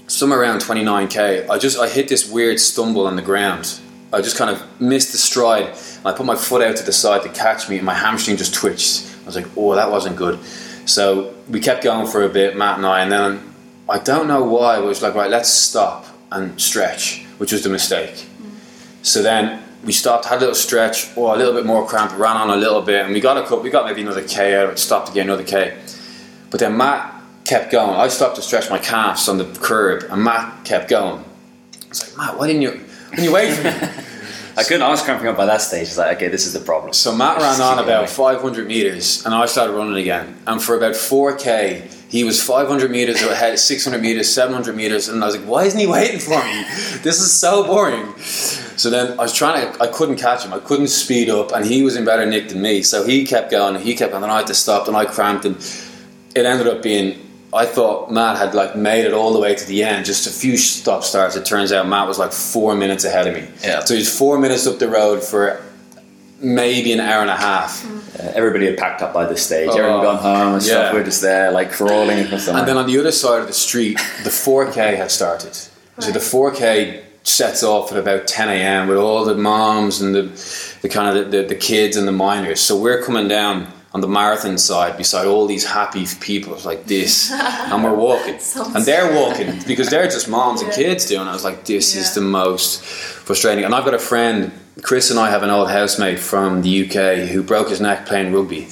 somewhere 0.07 0.41
around 0.41 0.59
29k, 0.59 1.49
I 1.49 1.57
just 1.57 1.79
I 1.79 1.87
hit 1.87 2.09
this 2.09 2.29
weird 2.29 2.59
stumble 2.59 3.07
on 3.07 3.15
the 3.15 3.21
ground. 3.21 3.79
I 4.11 4.21
just 4.21 4.37
kind 4.37 4.49
of 4.49 4.81
missed 4.81 5.11
the 5.11 5.17
stride. 5.17 5.65
And 5.65 6.05
I 6.05 6.13
put 6.13 6.25
my 6.25 6.35
foot 6.35 6.61
out 6.61 6.75
to 6.77 6.83
the 6.83 6.93
side 6.93 7.23
to 7.23 7.29
catch 7.29 7.69
me, 7.69 7.77
and 7.77 7.85
my 7.85 7.93
hamstring 7.93 8.37
just 8.37 8.53
twitched. 8.53 9.05
I 9.23 9.25
was 9.25 9.35
like, 9.35 9.47
"Oh, 9.55 9.75
that 9.75 9.91
wasn't 9.91 10.17
good." 10.17 10.39
So 10.85 11.33
we 11.49 11.59
kept 11.59 11.83
going 11.83 12.07
for 12.07 12.23
a 12.23 12.29
bit, 12.29 12.57
Matt 12.57 12.77
and 12.77 12.85
I, 12.85 13.01
and 13.01 13.11
then 13.11 13.53
I 13.89 13.99
don't 13.99 14.27
know 14.27 14.43
why, 14.43 14.79
it 14.79 14.83
was 14.83 15.01
like, 15.01 15.15
"Right, 15.15 15.29
let's 15.29 15.49
stop 15.49 16.05
and 16.31 16.59
stretch," 16.59 17.25
which 17.37 17.51
was 17.51 17.63
the 17.63 17.69
mistake. 17.69 18.27
So 19.01 19.21
then 19.21 19.63
we 19.83 19.93
stopped, 19.93 20.25
had 20.25 20.37
a 20.37 20.39
little 20.41 20.55
stretch, 20.55 21.15
or 21.15 21.33
a 21.33 21.37
little 21.37 21.53
bit 21.53 21.65
more 21.65 21.87
cramp, 21.87 22.17
ran 22.17 22.35
on 22.35 22.49
a 22.49 22.57
little 22.57 22.81
bit, 22.81 23.05
and 23.05 23.13
we 23.13 23.21
got 23.21 23.37
a 23.37 23.43
couple, 23.43 23.59
we 23.59 23.69
got 23.69 23.85
maybe 23.85 24.01
another 24.01 24.23
K 24.23 24.55
out 24.55 24.65
of 24.65 24.71
it, 24.71 24.79
stopped 24.79 25.09
again, 25.09 25.27
another 25.27 25.43
K. 25.43 25.77
But 26.49 26.59
then 26.59 26.75
Matt 26.75 27.13
kept 27.45 27.71
going. 27.71 27.95
I 27.95 28.09
stopped 28.09 28.35
to 28.35 28.41
stretch 28.41 28.69
my 28.69 28.79
calves 28.79 29.29
on 29.29 29.37
the 29.37 29.45
curb, 29.45 30.03
and 30.09 30.23
Matt 30.23 30.65
kept 30.65 30.89
going. 30.89 31.23
I 31.23 31.89
was 31.89 32.07
like, 32.07 32.17
Matt, 32.17 32.37
why 32.37 32.47
didn't 32.47 32.63
you, 32.63 32.71
didn't 33.11 33.23
you 33.23 33.31
wait 33.31 33.53
for 33.53 33.63
me? 33.63 33.69
I 34.57 34.63
couldn't. 34.63 34.81
I 34.81 34.89
was 34.89 35.03
cramping 35.03 35.27
up 35.27 35.37
by 35.37 35.45
that 35.45 35.61
stage. 35.61 35.83
It's 35.83 35.99
like, 35.99 36.17
okay, 36.17 36.29
this 36.29 36.47
is 36.47 36.53
the 36.53 36.59
problem. 36.59 36.91
So 36.91 37.15
Matt 37.15 37.37
ran 37.37 37.61
on 37.61 37.77
about 37.77 38.09
500 38.09 38.67
meters, 38.67 39.23
and 39.23 39.33
I 39.33 39.45
started 39.45 39.73
running 39.73 39.97
again. 39.97 40.35
And 40.47 40.61
for 40.61 40.75
about 40.75 40.93
4k, 40.93 41.96
he 42.09 42.23
was 42.23 42.41
500 42.41 42.89
meters 42.89 43.21
ahead, 43.21 43.59
600 43.59 44.01
meters, 44.01 44.33
700 44.33 44.75
meters, 44.75 45.09
and 45.09 45.21
I 45.21 45.27
was 45.27 45.35
like, 45.37 45.45
"Why 45.45 45.65
isn't 45.65 45.79
he 45.79 45.87
waiting 45.87 46.19
for 46.19 46.41
me? 46.43 46.63
This 47.03 47.19
is 47.19 47.33
so 47.33 47.65
boring." 47.65 48.13
So 48.17 48.89
then 48.89 49.13
I 49.19 49.23
was 49.23 49.33
trying 49.33 49.73
to, 49.73 49.83
I 49.83 49.87
couldn't 49.87 50.17
catch 50.17 50.45
him. 50.45 50.53
I 50.53 50.59
couldn't 50.59 50.87
speed 50.87 51.29
up, 51.29 51.51
and 51.51 51.65
he 51.65 51.81
was 51.81 51.95
in 51.95 52.05
better 52.05 52.25
nick 52.25 52.49
than 52.49 52.61
me. 52.61 52.81
So 52.83 53.03
he 53.03 53.25
kept 53.25 53.51
going, 53.51 53.75
and 53.75 53.83
he 53.83 53.95
kept 53.95 54.11
going, 54.11 54.23
and 54.23 54.31
I 54.31 54.37
had 54.37 54.47
to 54.47 54.53
stop, 54.53 54.87
and 54.87 54.95
I 54.95 55.05
cramped, 55.05 55.45
and 55.45 55.55
it 56.35 56.45
ended 56.45 56.67
up 56.67 56.81
being. 56.81 57.23
I 57.53 57.65
thought 57.65 58.11
Matt 58.11 58.37
had 58.37 58.53
like 58.53 58.75
made 58.75 59.05
it 59.05 59.13
all 59.13 59.33
the 59.33 59.39
way 59.39 59.55
to 59.55 59.65
the 59.65 59.83
end, 59.83 60.05
just 60.05 60.27
a 60.27 60.29
few 60.29 60.57
stop 60.57 61.03
starts. 61.03 61.35
It 61.35 61.45
turns 61.45 61.71
out 61.71 61.87
Matt 61.87 62.07
was 62.07 62.19
like 62.19 62.31
four 62.31 62.75
minutes 62.75 63.03
ahead 63.03 63.25
of 63.27 63.33
me. 63.33 63.47
Yeah. 63.63 63.83
So 63.83 63.95
he's 63.95 64.15
four 64.15 64.37
minutes 64.37 64.67
up 64.67 64.79
the 64.79 64.89
road 64.89 65.23
for 65.23 65.63
maybe 66.39 66.91
an 66.93 66.99
hour 66.99 67.21
and 67.21 67.29
a 67.29 67.35
half. 67.35 67.85
Uh, 68.19 68.31
everybody 68.35 68.65
had 68.65 68.77
packed 68.77 69.01
up 69.01 69.13
by 69.13 69.25
this 69.25 69.45
stage. 69.45 69.69
Oh, 69.71 69.77
Everyone 69.77 70.01
gone 70.03 70.17
home 70.17 70.53
and 70.55 70.63
stuff. 70.63 70.93
We're 70.93 71.03
just 71.03 71.21
there, 71.21 71.51
like 71.51 71.71
crawling 71.71 72.19
across 72.19 72.45
the 72.45 72.55
And 72.55 72.67
then 72.67 72.77
on 72.77 72.87
the 72.87 72.99
other 72.99 73.11
side 73.11 73.41
of 73.41 73.47
the 73.47 73.53
street, 73.53 73.97
the 74.23 74.29
4K 74.29 74.97
had 74.97 75.11
started. 75.11 75.53
So 75.99 76.11
the 76.11 76.19
4K 76.19 77.03
sets 77.23 77.63
off 77.63 77.91
at 77.91 77.97
about 77.97 78.27
10 78.27 78.49
a.m. 78.49 78.87
with 78.87 78.97
all 78.97 79.25
the 79.25 79.35
moms 79.35 79.99
and 80.01 80.13
the, 80.15 80.23
the 80.81 80.89
kind 80.89 81.17
of 81.17 81.31
the, 81.31 81.41
the, 81.41 81.47
the 81.49 81.55
kids 81.55 81.97
and 81.97 82.07
the 82.07 82.11
minors. 82.11 82.61
So 82.61 82.79
we're 82.79 83.01
coming 83.03 83.27
down 83.27 83.67
on 83.93 84.01
the 84.01 84.07
marathon 84.07 84.57
side 84.59 84.95
beside 84.95 85.25
all 85.25 85.47
these 85.47 85.65
happy 85.65 86.05
people 86.19 86.55
like 86.65 86.85
this, 86.85 87.31
and 87.71 87.83
we're 87.83 87.95
walking, 87.95 88.37
and 88.75 88.85
they're 88.85 89.13
walking 89.15 89.59
because 89.65 89.89
they're 89.89 90.05
just 90.07 90.29
moms 90.29 90.61
and 90.61 90.71
kids 90.81 91.05
doing. 91.07 91.25
it. 91.25 91.29
I 91.29 91.33
was 91.33 91.43
like, 91.43 91.65
this 91.65 91.95
is 91.95 92.13
the 92.13 92.21
most 92.21 92.83
frustrating. 92.83 93.65
And 93.65 93.73
I've 93.73 93.85
got 93.85 93.93
a 93.95 93.99
friend, 93.99 94.51
Chris, 94.81 95.09
and 95.09 95.19
I 95.19 95.29
have 95.29 95.43
an 95.43 95.49
old 95.49 95.69
housemate 95.69 96.19
from 96.19 96.61
the 96.61 96.85
UK 96.85 97.29
who 97.29 97.41
broke 97.41 97.69
his 97.69 97.81
neck 97.81 98.05
playing 98.05 98.31
rugby, 98.31 98.67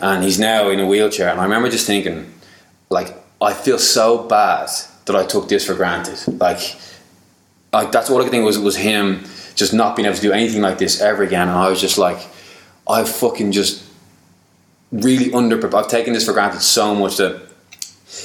and 0.00 0.22
he's 0.22 0.38
now 0.38 0.70
in 0.70 0.78
a 0.78 0.86
wheelchair. 0.86 1.28
And 1.28 1.40
I 1.40 1.44
remember 1.44 1.68
just 1.68 1.86
thinking, 1.86 2.32
like 2.90 3.14
I 3.40 3.52
feel 3.52 3.78
so 3.78 4.26
bad 4.26 4.68
that 5.06 5.16
I 5.16 5.24
took 5.24 5.48
this 5.48 5.66
for 5.66 5.74
granted. 5.74 6.40
Like, 6.40 6.76
like 7.72 7.92
that's 7.92 8.10
all 8.10 8.20
I 8.20 8.24
could 8.24 8.30
think 8.30 8.44
was 8.44 8.56
it 8.56 8.62
was 8.62 8.76
him 8.76 9.24
just 9.54 9.74
not 9.74 9.96
being 9.96 10.06
able 10.06 10.16
to 10.16 10.22
do 10.22 10.32
anything 10.32 10.62
like 10.62 10.78
this 10.78 11.00
ever 11.00 11.22
again. 11.22 11.48
And 11.48 11.58
I 11.58 11.68
was 11.68 11.80
just 11.80 11.98
like, 11.98 12.18
I 12.88 13.04
fucking 13.04 13.52
just 13.52 13.84
really 14.92 15.32
under. 15.32 15.76
I've 15.76 15.88
taken 15.88 16.12
this 16.12 16.24
for 16.24 16.32
granted 16.32 16.62
so 16.62 16.94
much 16.94 17.16
that 17.16 17.42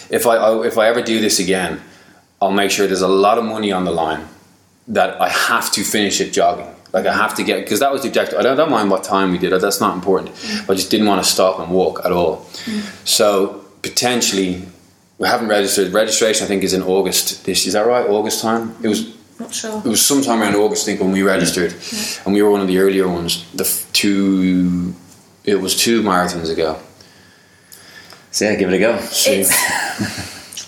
if 0.09 0.27
I, 0.27 0.35
I 0.35 0.67
if 0.67 0.77
I 0.77 0.87
ever 0.87 1.01
do 1.01 1.19
this 1.19 1.39
again, 1.39 1.81
I'll 2.41 2.51
make 2.51 2.71
sure 2.71 2.85
there's 2.85 3.01
a 3.01 3.07
lot 3.07 3.37
of 3.37 3.45
money 3.45 3.71
on 3.71 3.85
the 3.85 3.91
line 3.91 4.27
that 4.87 5.19
I 5.19 5.29
have 5.29 5.71
to 5.73 5.83
finish 5.83 6.21
it 6.21 6.31
jogging. 6.31 6.73
Like 6.93 7.07
I 7.07 7.13
have 7.13 7.35
to 7.35 7.43
get 7.43 7.59
because 7.63 7.79
that 7.79 7.91
was 7.91 8.03
the 8.03 8.07
objective. 8.09 8.39
I 8.39 8.43
don't, 8.43 8.53
I 8.53 8.55
don't 8.55 8.71
mind 8.71 8.91
what 8.91 9.03
time 9.03 9.31
we 9.31 9.39
did. 9.39 9.51
That's 9.59 9.81
not 9.81 9.95
important. 9.95 10.35
Mm. 10.35 10.69
I 10.69 10.75
just 10.75 10.91
didn't 10.91 11.07
want 11.07 11.23
to 11.23 11.29
stop 11.29 11.59
and 11.59 11.71
walk 11.71 12.05
at 12.05 12.11
all. 12.11 12.37
Mm. 12.65 13.07
So 13.07 13.65
potentially, 13.81 14.61
we 15.17 15.27
haven't 15.27 15.47
registered. 15.47 15.91
Registration 15.91 16.45
I 16.45 16.47
think 16.47 16.63
is 16.63 16.73
in 16.73 16.83
August. 16.83 17.45
This 17.45 17.65
is 17.65 17.73
that 17.73 17.87
right? 17.87 18.07
August 18.07 18.41
time. 18.41 18.75
It 18.83 18.87
was 18.87 19.05
mm. 19.05 19.19
Not 19.39 19.53
sure. 19.53 19.79
it 19.79 19.89
was 19.89 20.05
sometime 20.05 20.41
around 20.41 20.55
August, 20.55 20.83
I 20.83 20.91
think, 20.91 21.01
when 21.01 21.11
we 21.11 21.23
registered, 21.23 21.73
and 22.23 22.35
we 22.35 22.43
were 22.43 22.51
one 22.51 22.61
of 22.61 22.67
the 22.67 22.77
earlier 22.77 23.07
ones. 23.07 23.43
The 23.53 23.63
f- 23.63 23.89
two, 23.91 24.93
it 25.43 25.55
was 25.55 25.75
two 25.75 26.03
marathons 26.03 26.51
ago. 26.51 26.79
So 28.29 28.45
yeah, 28.45 28.55
give 28.55 28.71
it 28.71 28.75
a 28.75 28.79
go. 28.79 28.93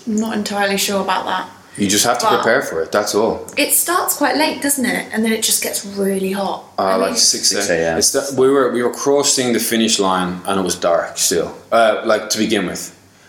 Not 0.20 0.36
entirely 0.36 0.78
sure 0.78 1.00
about 1.02 1.26
that. 1.26 1.50
You 1.78 1.88
just 1.88 2.04
have 2.06 2.18
to 2.18 2.26
Wow. 2.26 2.36
prepare 2.36 2.62
for 2.62 2.80
it. 2.82 2.90
That's 2.92 3.14
all. 3.14 3.46
It 3.56 3.72
starts 3.72 4.16
quite 4.16 4.36
late, 4.36 4.62
doesn't 4.62 4.86
it? 4.86 5.06
And 5.12 5.24
then 5.24 5.32
it 5.32 5.42
just 5.42 5.62
gets 5.62 5.84
really 5.84 6.32
hot. 6.32 6.64
Uh, 6.78 6.82
I 6.82 6.94
like 6.96 7.10
mean, 7.10 7.16
six, 7.18 7.48
6 7.50 7.68
a.m. 7.68 7.80
a.m. 7.96 8.00
That 8.14 8.34
we 8.38 8.48
were 8.50 8.70
we 8.72 8.82
were 8.82 8.92
crossing 9.04 9.52
the 9.52 9.60
finish 9.60 9.98
line 9.98 10.40
and 10.46 10.60
it 10.60 10.64
was 10.64 10.74
dark 10.76 11.18
still. 11.18 11.48
Uh, 11.70 12.02
like 12.04 12.30
to 12.30 12.38
begin 12.38 12.66
with, 12.66 12.82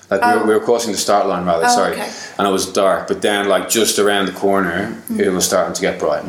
like 0.09 0.21
we, 0.21 0.27
Oh. 0.27 0.37
were, 0.39 0.45
we 0.47 0.53
were 0.53 0.65
crossing 0.69 0.91
the 0.91 0.97
start 0.97 1.27
line 1.27 1.45
rather. 1.45 1.65
Oh, 1.65 1.75
sorry, 1.75 1.93
okay. 1.93 2.09
and 2.37 2.47
it 2.47 2.51
was 2.51 2.65
dark. 2.71 3.07
But 3.07 3.21
then, 3.21 3.47
like 3.49 3.69
just 3.69 3.99
around 3.99 4.25
the 4.27 4.33
corner, 4.45 4.95
it 5.17 5.31
was 5.33 5.45
starting 5.45 5.73
to 5.73 5.81
get 5.81 5.99
bright. 5.99 6.23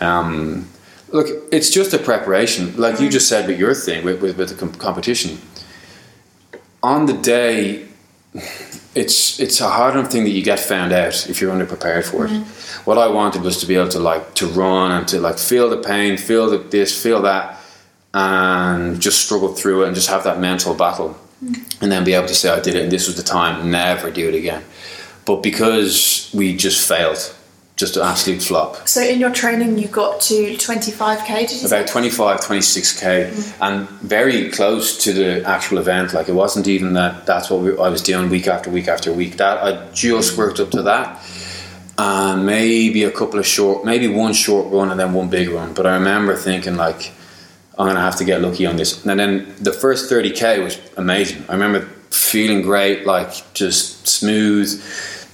Um, 0.00 0.68
look, 1.12 1.26
it's 1.52 1.70
just 1.70 1.92
a 1.94 1.98
preparation, 1.98 2.74
like 2.76 3.00
you 3.00 3.08
just 3.08 3.28
said 3.28 3.46
with 3.48 3.58
your 3.58 3.74
thing 3.74 4.04
with 4.04 4.20
with, 4.22 4.36
with 4.38 4.48
the 4.50 4.54
com- 4.56 4.74
competition. 4.74 5.38
On 6.82 7.06
the 7.06 7.14
day, 7.14 7.86
it's 8.94 9.40
it's 9.40 9.60
a 9.60 9.68
hard 9.68 9.96
enough 9.96 10.10
thing 10.10 10.24
that 10.24 10.30
you 10.30 10.42
get 10.42 10.60
found 10.60 10.92
out 10.92 11.28
if 11.28 11.40
you're 11.40 11.52
underprepared 11.52 12.04
for 12.04 12.26
it. 12.26 12.30
Mm-hmm. 12.30 12.84
What 12.84 12.98
I 12.98 13.08
wanted 13.08 13.42
was 13.42 13.58
to 13.60 13.66
be 13.66 13.74
able 13.76 13.88
to 13.90 13.98
like 13.98 14.34
to 14.34 14.46
run 14.46 14.92
and 14.92 15.08
to 15.08 15.20
like 15.20 15.38
feel 15.38 15.68
the 15.68 15.78
pain, 15.78 16.16
feel 16.16 16.48
the 16.50 16.58
this, 16.58 17.02
feel 17.02 17.22
that, 17.22 17.58
and 18.12 19.00
just 19.00 19.24
struggle 19.24 19.54
through 19.54 19.84
it 19.84 19.86
and 19.86 19.94
just 19.94 20.08
have 20.08 20.24
that 20.24 20.38
mental 20.38 20.74
battle, 20.74 21.18
mm-hmm. 21.44 21.82
and 21.82 21.90
then 21.90 22.04
be 22.04 22.14
able 22.14 22.28
to 22.28 22.34
say 22.34 22.50
I 22.50 22.60
did 22.60 22.74
it 22.74 22.82
and 22.82 22.92
this 22.92 23.06
was 23.06 23.16
the 23.16 23.22
time, 23.22 23.70
never 23.70 24.10
do 24.10 24.28
it 24.28 24.34
again. 24.34 24.62
But 25.24 25.42
because 25.42 26.30
we 26.34 26.56
just 26.56 26.86
failed, 26.86 27.34
just 27.76 27.96
an 27.96 28.02
absolute 28.02 28.40
flop. 28.40 28.86
So 28.86 29.02
in 29.02 29.18
your 29.18 29.32
training, 29.32 29.78
you 29.78 29.88
got 29.88 30.20
to 30.22 30.54
25k. 30.54 31.26
Did 31.26 31.40
you 31.40 31.46
say? 31.46 31.78
About 31.78 31.88
25, 31.88 32.40
26k, 32.40 33.30
mm. 33.30 33.54
and 33.60 33.88
very 34.00 34.50
close 34.50 35.02
to 35.04 35.12
the 35.12 35.44
actual 35.44 35.78
event. 35.78 36.12
Like 36.12 36.28
it 36.28 36.34
wasn't 36.34 36.68
even 36.68 36.92
that. 36.94 37.26
That's 37.26 37.50
what 37.50 37.62
we, 37.62 37.76
I 37.76 37.88
was 37.88 38.02
doing 38.02 38.30
week 38.30 38.46
after 38.46 38.70
week 38.70 38.86
after 38.86 39.12
week. 39.12 39.38
That 39.38 39.62
I 39.62 39.90
just 39.92 40.38
worked 40.38 40.60
up 40.60 40.70
to 40.70 40.82
that, 40.82 41.20
and 41.98 42.46
maybe 42.46 43.02
a 43.02 43.10
couple 43.10 43.40
of 43.40 43.46
short, 43.46 43.84
maybe 43.84 44.06
one 44.06 44.34
short 44.34 44.72
run 44.72 44.90
and 44.90 45.00
then 45.00 45.12
one 45.12 45.28
big 45.28 45.48
run. 45.48 45.74
But 45.74 45.86
I 45.86 45.94
remember 45.94 46.36
thinking 46.36 46.76
like, 46.76 47.10
I'm 47.76 47.88
gonna 47.88 48.00
have 48.00 48.16
to 48.16 48.24
get 48.24 48.40
lucky 48.40 48.66
on 48.66 48.76
this. 48.76 49.04
And 49.04 49.18
then 49.18 49.52
the 49.60 49.72
first 49.72 50.08
30k 50.08 50.62
was 50.62 50.78
amazing. 50.96 51.44
I 51.48 51.54
remember 51.54 51.88
feeling 52.10 52.62
great, 52.62 53.04
like 53.04 53.52
just 53.52 54.06
smooth. 54.06 54.80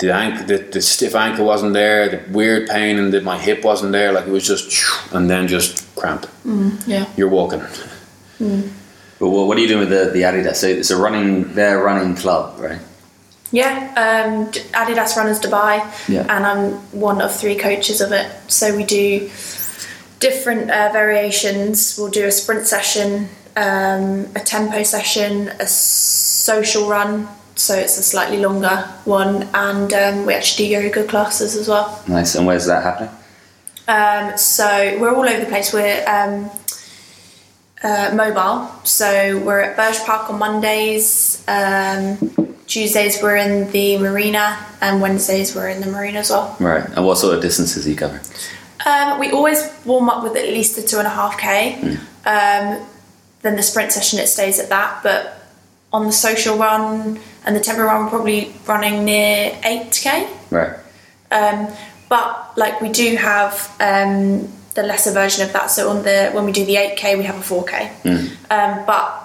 The 0.01 0.13
ankle, 0.15 0.47
the, 0.47 0.59
the 0.59 0.81
stiff 0.83 1.15
ankle 1.15 1.45
wasn't 1.45 1.75
there. 1.75 2.09
The 2.09 2.33
weird 2.33 2.69
pain 2.69 2.97
in 2.97 3.11
the, 3.11 3.21
my 3.21 3.39
hip 3.39 3.63
wasn't 3.65 3.93
there. 3.93 4.13
Like 4.13 4.27
it 4.27 4.31
was 4.31 4.47
just, 4.47 4.73
and 5.13 5.29
then 5.31 5.47
just 5.47 5.95
cramp. 5.95 6.27
Yeah. 6.87 7.07
You're 7.17 7.29
walking. 7.29 7.61
But 8.39 9.29
what, 9.29 9.47
what 9.49 9.59
are 9.59 9.61
you 9.61 9.69
doing 9.69 9.81
with 9.81 9.91
the, 9.91 10.11
the 10.13 10.23
Adidas? 10.23 10.57
So 10.57 10.67
it's 10.69 10.91
a 10.91 10.97
running, 10.97 11.53
their 11.55 11.79
running 11.83 12.17
club, 12.17 12.59
right? 12.59 12.81
Yeah, 13.53 13.93
um, 14.25 14.51
D- 14.51 14.61
Adidas 14.73 15.17
Runners 15.17 15.41
Dubai, 15.41 15.81
Yeah. 16.09 16.21
and 16.35 16.47
I'm 16.47 16.73
one 16.99 17.21
of 17.21 17.35
three 17.35 17.57
coaches 17.57 18.01
of 18.01 18.13
it. 18.13 18.31
So 18.49 18.75
we 18.77 18.85
do 18.85 19.29
different 20.21 20.71
uh, 20.71 20.91
variations. 20.93 21.97
We'll 21.99 22.11
do 22.11 22.27
a 22.27 22.31
sprint 22.31 22.67
session, 22.67 23.29
um, 23.57 24.29
a 24.37 24.41
tempo 24.45 24.83
session, 24.85 25.49
a 25.59 25.67
social 25.67 26.89
run. 26.89 27.29
So 27.61 27.77
it's 27.77 27.99
a 27.99 28.03
slightly 28.03 28.39
longer 28.39 28.89
one, 29.05 29.43
and 29.53 29.93
um, 29.93 30.25
we 30.25 30.33
actually 30.33 30.69
do 30.69 30.73
yoga 30.73 31.05
classes 31.05 31.57
as 31.57 31.69
well. 31.69 32.03
Nice. 32.09 32.35
And 32.35 32.47
where's 32.47 32.65
that 32.65 32.83
happening? 32.83 33.11
Um, 33.87 34.39
so 34.39 34.99
we're 34.99 35.15
all 35.15 35.29
over 35.29 35.41
the 35.41 35.47
place. 35.47 35.71
We're 35.71 36.03
um, 36.09 36.51
uh, 37.83 38.13
mobile. 38.15 38.71
So 38.85 39.39
we're 39.41 39.61
at 39.61 39.77
Burj 39.77 39.99
Park 40.07 40.31
on 40.31 40.39
Mondays. 40.39 41.45
Um, 41.47 42.17
Tuesdays 42.67 43.23
we're 43.23 43.37
in 43.37 43.71
the 43.73 43.99
marina, 43.99 44.59
and 44.81 45.03
Wednesdays 45.03 45.55
we're 45.55 45.69
in 45.69 45.83
the 45.83 45.91
marina 45.91 46.21
as 46.21 46.31
well. 46.31 46.57
Right. 46.61 46.89
And 46.97 47.05
what 47.05 47.19
sort 47.19 47.35
of 47.37 47.43
distances 47.43 47.87
are 47.87 47.91
you 47.91 47.97
covering? 47.97 48.23
Um, 48.87 49.21
we 49.21 49.33
always 49.33 49.71
warm 49.85 50.09
up 50.09 50.23
with 50.23 50.35
at 50.35 50.47
least 50.47 50.79
a 50.79 50.83
two 50.83 50.97
and 50.97 51.07
a 51.07 51.11
half 51.11 51.37
k. 51.37 51.99
Um, 52.25 52.87
then 53.43 53.57
the 53.57 53.63
sprint 53.63 53.93
session 53.93 54.19
it 54.19 54.29
stays 54.29 54.59
at 54.59 54.71
that, 54.71 55.03
but 55.03 55.37
on 55.93 56.07
the 56.07 56.13
social 56.13 56.57
run 56.57 57.21
and 57.47 57.57
the 57.57 57.61
tempo 57.61 57.83
run, 57.85 58.05
we're 58.05 58.11
probably 58.11 58.53
running 58.67 59.05
near 59.05 59.59
eight 59.65 59.93
k. 59.93 60.29
Right. 60.51 60.77
Um, 61.31 61.69
but 62.09 62.53
like 62.57 62.81
we 62.81 62.89
do 62.91 63.17
have 63.17 63.55
um, 63.81 64.49
the 64.75 64.83
lesser 64.83 65.13
version 65.13 65.45
of 65.47 65.53
that. 65.53 65.71
So 65.71 65.91
on 65.91 66.03
the 66.03 66.31
when 66.33 66.45
we 66.45 66.53
do 66.53 66.65
the 66.65 66.77
eight 66.77 66.97
k, 66.97 67.17
we 67.17 67.25
have 67.25 67.37
a 67.39 67.43
four 67.43 67.65
k. 67.65 67.91
Um, 68.51 68.85
but 68.87 69.17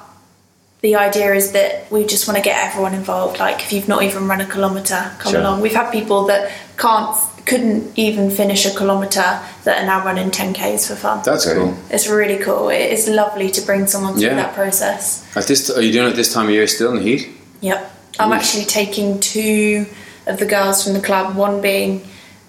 the 0.82 0.96
idea 0.96 1.34
is 1.34 1.52
that 1.54 1.92
we 1.92 2.06
just 2.06 2.28
want 2.28 2.38
to 2.38 2.44
get 2.44 2.64
everyone 2.64 2.94
involved. 2.94 3.40
Like 3.40 3.62
if 3.62 3.74
you've 3.74 3.88
not 3.88 4.04
even 4.04 4.28
run 4.28 4.40
a 4.42 4.46
kilometre, 4.46 5.12
come 5.18 5.32
Sure. 5.32 5.42
along. 5.42 5.62
We've 5.62 5.74
had 5.74 5.92
people 5.92 6.26
that 6.28 6.52
can't 6.78 7.16
couldn't 7.48 7.98
even 7.98 8.32
finish 8.32 8.66
a 8.66 8.72
kilometre 8.76 9.40
that 9.66 9.84
are 9.84 9.86
now 9.86 10.04
running 10.06 10.30
ten 10.32 10.54
k's 10.54 10.88
for 10.88 10.96
fun. 10.96 11.22
That's 11.24 11.52
cool. 11.52 11.76
It's 11.90 12.08
really 12.08 12.38
cool. 12.44 12.70
It 12.70 12.92
is 12.92 13.08
lovely 13.08 13.50
to 13.52 13.62
bring 13.62 13.88
someone 13.88 14.14
through 14.14 14.24
Yeah. 14.30 14.36
that 14.36 14.54
process. 14.56 15.24
At 15.36 15.46
this, 15.48 15.70
are 15.70 15.82
you 15.82 15.92
doing 15.92 16.12
it 16.12 16.16
this 16.16 16.34
time 16.34 16.46
of 16.46 16.52
year 16.52 16.68
still 16.68 16.92
in 16.92 16.98
the 16.98 17.04
heat? 17.04 17.30
Yep. 17.62 17.92
I'm 18.20 18.32
actually 18.34 18.66
taking 18.66 19.20
two 19.20 19.86
of 20.28 20.40
the 20.40 20.46
girls 20.46 20.84
from 20.84 20.94
the 20.94 21.02
club, 21.02 21.36
one 21.36 21.62
being 21.62 22.02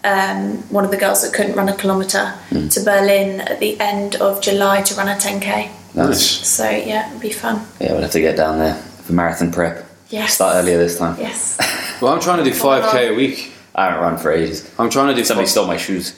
um, 0.04 0.58
one 0.70 0.84
of 0.84 0.90
the 0.90 0.96
girls 0.96 1.22
that 1.22 1.34
couldn't 1.34 1.56
run 1.56 1.68
a 1.68 1.76
kilometre, 1.76 2.34
to 2.50 2.80
Berlin 2.84 3.40
at 3.40 3.58
the 3.60 3.78
end 3.80 4.16
of 4.16 4.40
July 4.40 4.82
to 4.82 4.94
run 4.94 5.08
a 5.08 5.14
10k. 5.16 5.70
Nice. 5.94 6.46
So, 6.46 6.68
yeah, 6.70 7.08
it'll 7.08 7.20
be 7.20 7.32
fun. 7.32 7.66
Yeah, 7.80 7.92
we'll 7.92 8.02
have 8.02 8.12
to 8.12 8.20
get 8.20 8.36
down 8.36 8.58
there 8.58 8.74
for 8.74 9.12
marathon 9.12 9.50
prep. 9.50 9.84
Yes. 10.10 10.34
Start 10.34 10.54
earlier 10.56 10.78
this 10.78 10.98
time. 10.98 11.18
Yes. 11.20 11.58
Well, 12.02 12.12
I'm 12.12 12.20
trying 12.20 12.44
to 12.44 12.50
do 12.50 12.54
5k 12.54 13.12
a 13.12 13.14
week. 13.14 13.52
I 13.74 13.86
haven't 13.86 14.02
run 14.02 14.18
for 14.18 14.30
ages. 14.30 14.70
I'm 14.78 14.90
trying 14.90 15.08
to 15.08 15.14
do. 15.14 15.24
Somebody 15.24 15.46
fi- 15.46 15.50
stole 15.52 15.66
my 15.66 15.78
shoes. 15.78 16.14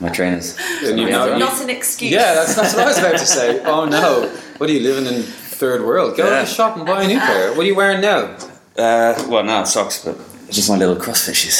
my 0.00 0.08
trainers. 0.08 0.56
And 0.82 0.98
you 0.98 1.10
know- 1.10 1.36
Not 1.36 1.60
an 1.60 1.68
excuse. 1.68 2.10
Yeah, 2.10 2.32
that's, 2.32 2.54
that's 2.54 2.72
what 2.74 2.84
I 2.84 2.88
was 2.88 2.96
about 2.98 3.18
to 3.18 3.26
say. 3.26 3.62
Oh 3.66 3.84
no, 3.84 4.28
what 4.56 4.70
are 4.70 4.72
you 4.72 4.80
living 4.80 5.04
in 5.12 5.24
third 5.62 5.82
world? 5.86 6.16
Go 6.16 6.24
Yeah. 6.24 6.40
to 6.40 6.46
the 6.46 6.52
shop 6.58 6.76
and 6.76 6.84
buy 6.84 7.04
a 7.04 7.06
new 7.06 7.20
pair. 7.20 7.50
What 7.54 7.60
are 7.64 7.70
you 7.72 7.76
wearing 7.76 8.00
now? 8.00 8.20
Uh, 8.76 9.14
well, 9.28 9.44
no, 9.44 9.64
socks, 9.64 9.96
but 10.04 10.16
just 10.50 10.68
my 10.68 10.76
little 10.76 10.96
CrossFit 10.96 11.34
shoes. 11.36 11.58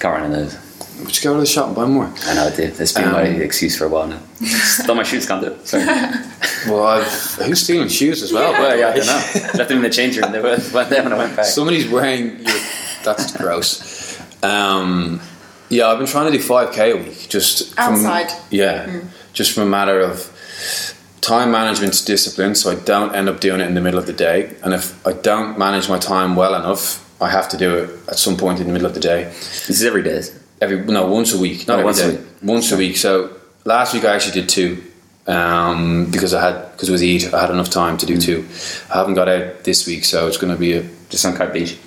Can't 0.00 0.14
run 0.16 0.24
in 0.26 0.32
those. 0.32 0.56
Would 1.04 1.14
you 1.16 1.22
go 1.22 1.34
to 1.34 1.40
the 1.40 1.46
shop 1.46 1.66
and 1.68 1.76
buy 1.76 1.84
more? 1.86 2.10
I 2.26 2.34
know 2.34 2.46
I 2.46 2.50
did. 2.60 2.74
That's 2.74 2.92
been 2.92 3.04
Um, 3.04 3.12
my 3.12 3.22
excuse 3.22 3.76
for 3.78 3.84
a 3.84 3.88
while 3.88 4.06
now. 4.08 4.18
Thought 4.86 4.96
my 4.96 5.02
shoes 5.04 5.26
can't 5.26 5.40
do 5.44 5.48
it. 5.52 5.66
Sorry. 5.68 5.84
Well, 6.66 6.82
I've, 6.94 7.04
who's 7.44 7.60
stealing 7.60 7.88
shoes 7.90 8.22
as 8.22 8.32
well? 8.32 8.52
well, 8.60 8.74
yeah, 8.78 8.88
I 8.88 8.92
don't 8.96 9.06
know. 9.06 9.22
Left 9.58 9.68
them 9.68 9.76
in 9.78 9.82
the 9.82 9.90
change 9.90 10.16
room. 10.16 10.32
They 10.32 10.40
were 10.40 10.56
weren't 10.72 10.88
there 10.88 11.02
when 11.04 11.12
I 11.12 11.18
went 11.18 11.36
back. 11.36 11.44
Somebody's 11.44 11.86
wearing 11.88 12.38
your. 12.46 12.58
That's 13.04 13.36
gross. 13.36 14.18
Um, 14.42 15.20
yeah, 15.68 15.88
I've 15.88 15.98
been 15.98 16.06
trying 16.06 16.32
to 16.32 16.36
do 16.38 16.42
five 16.42 16.72
k 16.72 16.92
a 16.92 16.96
week. 16.96 17.28
Just 17.28 17.74
from- 17.74 17.94
Outside. 17.96 18.30
yeah, 18.50 19.00
just 19.34 19.52
from 19.52 19.64
a 19.64 19.70
matter 19.78 20.00
of 20.00 20.16
time 21.24 21.50
management 21.50 22.02
discipline, 22.06 22.54
so 22.54 22.70
I 22.70 22.74
don't 22.76 23.14
end 23.14 23.28
up 23.28 23.40
doing 23.40 23.60
it 23.60 23.66
in 23.66 23.74
the 23.74 23.80
middle 23.80 23.98
of 23.98 24.06
the 24.06 24.12
day. 24.12 24.54
And 24.62 24.74
if 24.74 25.06
I 25.06 25.12
don't 25.12 25.58
manage 25.58 25.88
my 25.88 25.98
time 25.98 26.36
well 26.36 26.54
enough, 26.54 27.00
I 27.20 27.30
have 27.30 27.48
to 27.50 27.56
do 27.56 27.74
it 27.78 27.90
at 28.08 28.18
some 28.18 28.36
point 28.36 28.60
in 28.60 28.66
the 28.66 28.72
middle 28.72 28.86
of 28.86 28.94
the 28.94 29.00
day. 29.00 29.24
this 29.24 29.70
is 29.70 29.84
every 29.84 30.02
day. 30.02 30.22
Every 30.60 30.78
no, 30.84 31.06
once 31.06 31.32
a 31.34 31.38
week, 31.38 31.66
not 31.68 31.74
Oh, 31.74 31.78
every 31.80 31.84
once 31.86 32.00
a 32.02 32.08
week. 32.10 32.20
Once 32.42 32.72
a 32.72 32.76
week. 32.76 32.96
So 32.96 33.30
last 33.64 33.94
week 33.94 34.04
I 34.04 34.14
actually 34.14 34.40
did 34.40 34.48
two. 34.48 34.82
Um, 35.26 36.10
because 36.10 36.34
I 36.34 36.40
had 36.42 36.72
because 36.72 36.90
it 36.90 36.92
was 36.92 37.02
Eid, 37.02 37.32
I 37.32 37.40
had 37.40 37.50
enough 37.50 37.70
time 37.70 37.96
Mm. 37.96 38.00
to 38.00 38.06
do 38.06 38.20
two. 38.20 38.46
I 38.92 38.98
haven't 38.98 39.14
got 39.14 39.26
out 39.28 39.64
this 39.64 39.86
week, 39.86 40.04
so 40.04 40.26
it's 40.28 40.36
going 40.36 40.52
to 40.52 40.58
be 40.58 40.74
a 40.74 40.82
Just 41.08 41.24
on 41.24 41.34
Kite 41.34 41.52
Beach. 41.54 41.78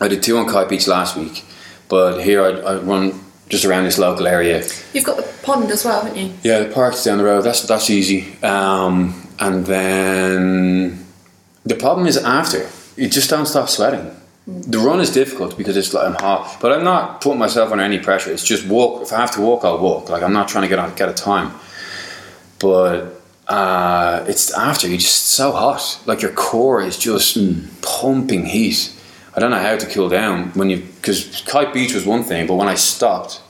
I 0.00 0.08
did 0.08 0.22
two 0.22 0.38
on 0.38 0.46
Kite 0.48 0.70
Beach 0.70 0.86
last 0.88 1.14
week, 1.14 1.44
but 1.90 2.22
here 2.22 2.40
I, 2.42 2.50
I 2.70 2.74
run 2.76 3.20
just 3.48 3.64
around 3.64 3.84
this 3.84 3.98
local 3.98 4.26
area. 4.26 4.66
You've 4.92 5.04
got 5.04 5.16
the 5.16 5.28
pond 5.42 5.70
as 5.70 5.84
well, 5.84 6.02
haven't 6.02 6.18
you? 6.18 6.32
Yeah, 6.42 6.60
the 6.60 6.72
park's 6.72 7.04
down 7.04 7.18
the 7.18 7.24
road. 7.24 7.42
That's 7.42 7.62
that's 7.62 7.90
easy. 7.90 8.40
Um, 8.42 9.14
and 9.38 9.64
then 9.66 11.06
the 11.64 11.74
problem 11.74 12.06
is 12.06 12.16
after 12.16 12.68
you 12.96 13.08
just 13.08 13.30
don't 13.30 13.46
stop 13.46 13.68
sweating. 13.68 14.14
The 14.46 14.78
run 14.78 15.00
is 15.00 15.10
difficult 15.12 15.58
because 15.58 15.76
it's 15.76 15.92
like 15.92 16.06
I'm 16.06 16.14
hot, 16.14 16.58
but 16.60 16.72
I'm 16.72 16.82
not 16.82 17.20
putting 17.20 17.38
myself 17.38 17.70
under 17.70 17.84
any 17.84 17.98
pressure. 17.98 18.32
It's 18.32 18.44
just 18.44 18.66
walk. 18.66 19.02
If 19.02 19.12
I 19.12 19.16
have 19.16 19.30
to 19.32 19.42
walk, 19.42 19.64
I'll 19.64 19.78
walk. 19.78 20.08
Like 20.08 20.22
I'm 20.22 20.32
not 20.32 20.48
trying 20.48 20.62
to 20.62 20.68
get 20.68 20.78
on, 20.78 20.94
get 20.94 21.08
a 21.08 21.12
time. 21.12 21.52
But 22.58 23.20
uh, 23.46 24.24
it's 24.26 24.50
after 24.52 24.88
you're 24.88 24.98
just 24.98 25.26
so 25.26 25.52
hot. 25.52 26.00
Like 26.06 26.22
your 26.22 26.32
core 26.32 26.80
is 26.80 26.96
just 26.96 27.36
pumping 27.82 28.46
heat. 28.46 28.94
I 29.38 29.40
don't 29.40 29.52
know 29.52 29.60
how 29.60 29.76
to 29.76 29.86
cool 29.86 30.08
down 30.08 30.48
when 30.54 30.68
you 30.68 30.78
because 30.78 31.42
Kite 31.46 31.72
Beach 31.72 31.94
was 31.94 32.04
one 32.04 32.24
thing, 32.24 32.48
but 32.48 32.56
when 32.56 32.66
I 32.66 32.74
stopped, 32.74 33.40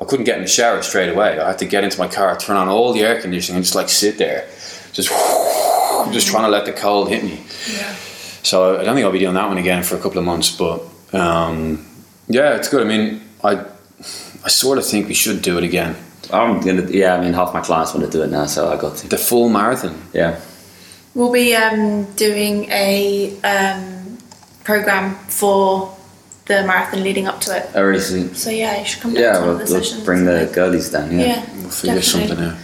I 0.00 0.04
couldn't 0.04 0.24
get 0.24 0.38
in 0.38 0.42
the 0.42 0.48
shower 0.48 0.82
straight 0.82 1.08
away. 1.08 1.38
I 1.38 1.46
had 1.46 1.58
to 1.60 1.66
get 1.66 1.84
into 1.84 2.00
my 2.00 2.08
car, 2.08 2.36
turn 2.36 2.56
on 2.56 2.66
all 2.66 2.92
the 2.92 3.02
air 3.02 3.20
conditioning, 3.20 3.58
and 3.58 3.64
just 3.64 3.76
like 3.76 3.88
sit 3.88 4.18
there, 4.18 4.48
just 4.92 5.08
just 6.12 6.26
trying 6.26 6.42
to 6.42 6.48
let 6.48 6.64
the 6.64 6.72
cold 6.72 7.10
hit 7.10 7.22
me. 7.22 7.44
Yeah. 7.72 7.94
So 8.42 8.80
I 8.80 8.82
don't 8.82 8.96
think 8.96 9.04
I'll 9.04 9.12
be 9.12 9.20
doing 9.20 9.34
that 9.34 9.46
one 9.46 9.58
again 9.58 9.84
for 9.84 9.94
a 9.94 10.00
couple 10.00 10.18
of 10.18 10.24
months. 10.24 10.50
But 10.50 10.82
um, 11.12 11.86
yeah, 12.26 12.56
it's 12.56 12.68
good. 12.68 12.84
I 12.84 12.88
mean, 12.88 13.22
I 13.44 13.64
I 14.44 14.48
sort 14.48 14.78
of 14.78 14.84
think 14.84 15.06
we 15.06 15.14
should 15.14 15.42
do 15.42 15.58
it 15.58 15.62
again. 15.62 15.94
I'm 16.32 16.60
gonna. 16.60 16.90
Yeah, 16.90 17.14
I 17.14 17.20
mean, 17.20 17.34
half 17.34 17.54
my 17.54 17.60
clients 17.60 17.94
want 17.94 18.04
to 18.04 18.10
do 18.10 18.24
it 18.24 18.32
now, 18.32 18.46
so 18.46 18.68
I 18.68 18.76
got 18.76 18.96
to. 18.96 19.06
The 19.06 19.16
full 19.16 19.48
marathon. 19.48 19.96
Yeah. 20.12 20.40
We'll 21.14 21.32
be 21.32 21.54
um, 21.54 22.04
doing 22.14 22.64
a 22.70 23.38
um, 23.42 23.99
program 24.64 25.14
for 25.28 25.96
the 26.46 26.62
marathon 26.66 27.02
leading 27.02 27.26
up 27.26 27.40
to 27.42 27.56
it. 27.56 27.70
I 27.74 27.80
really 27.80 28.00
see. 28.00 28.34
So 28.34 28.50
yeah, 28.50 28.80
you 28.80 28.84
should 28.86 29.00
come 29.02 29.14
down 29.14 29.22
Yeah, 29.22 29.32
to 29.34 29.38
one 29.40 29.48
we'll, 29.48 29.60
of 29.60 29.68
the 29.68 29.74
we'll 29.74 29.82
sessions. 29.84 30.04
bring 30.04 30.24
the 30.24 30.50
girlies 30.52 30.90
down. 30.90 31.12
Yeah. 31.12 31.26
yeah, 31.26 31.44
We'll 31.60 31.70
figure 31.70 31.94
definitely. 31.96 32.28
something 32.28 32.44
out. 32.44 32.56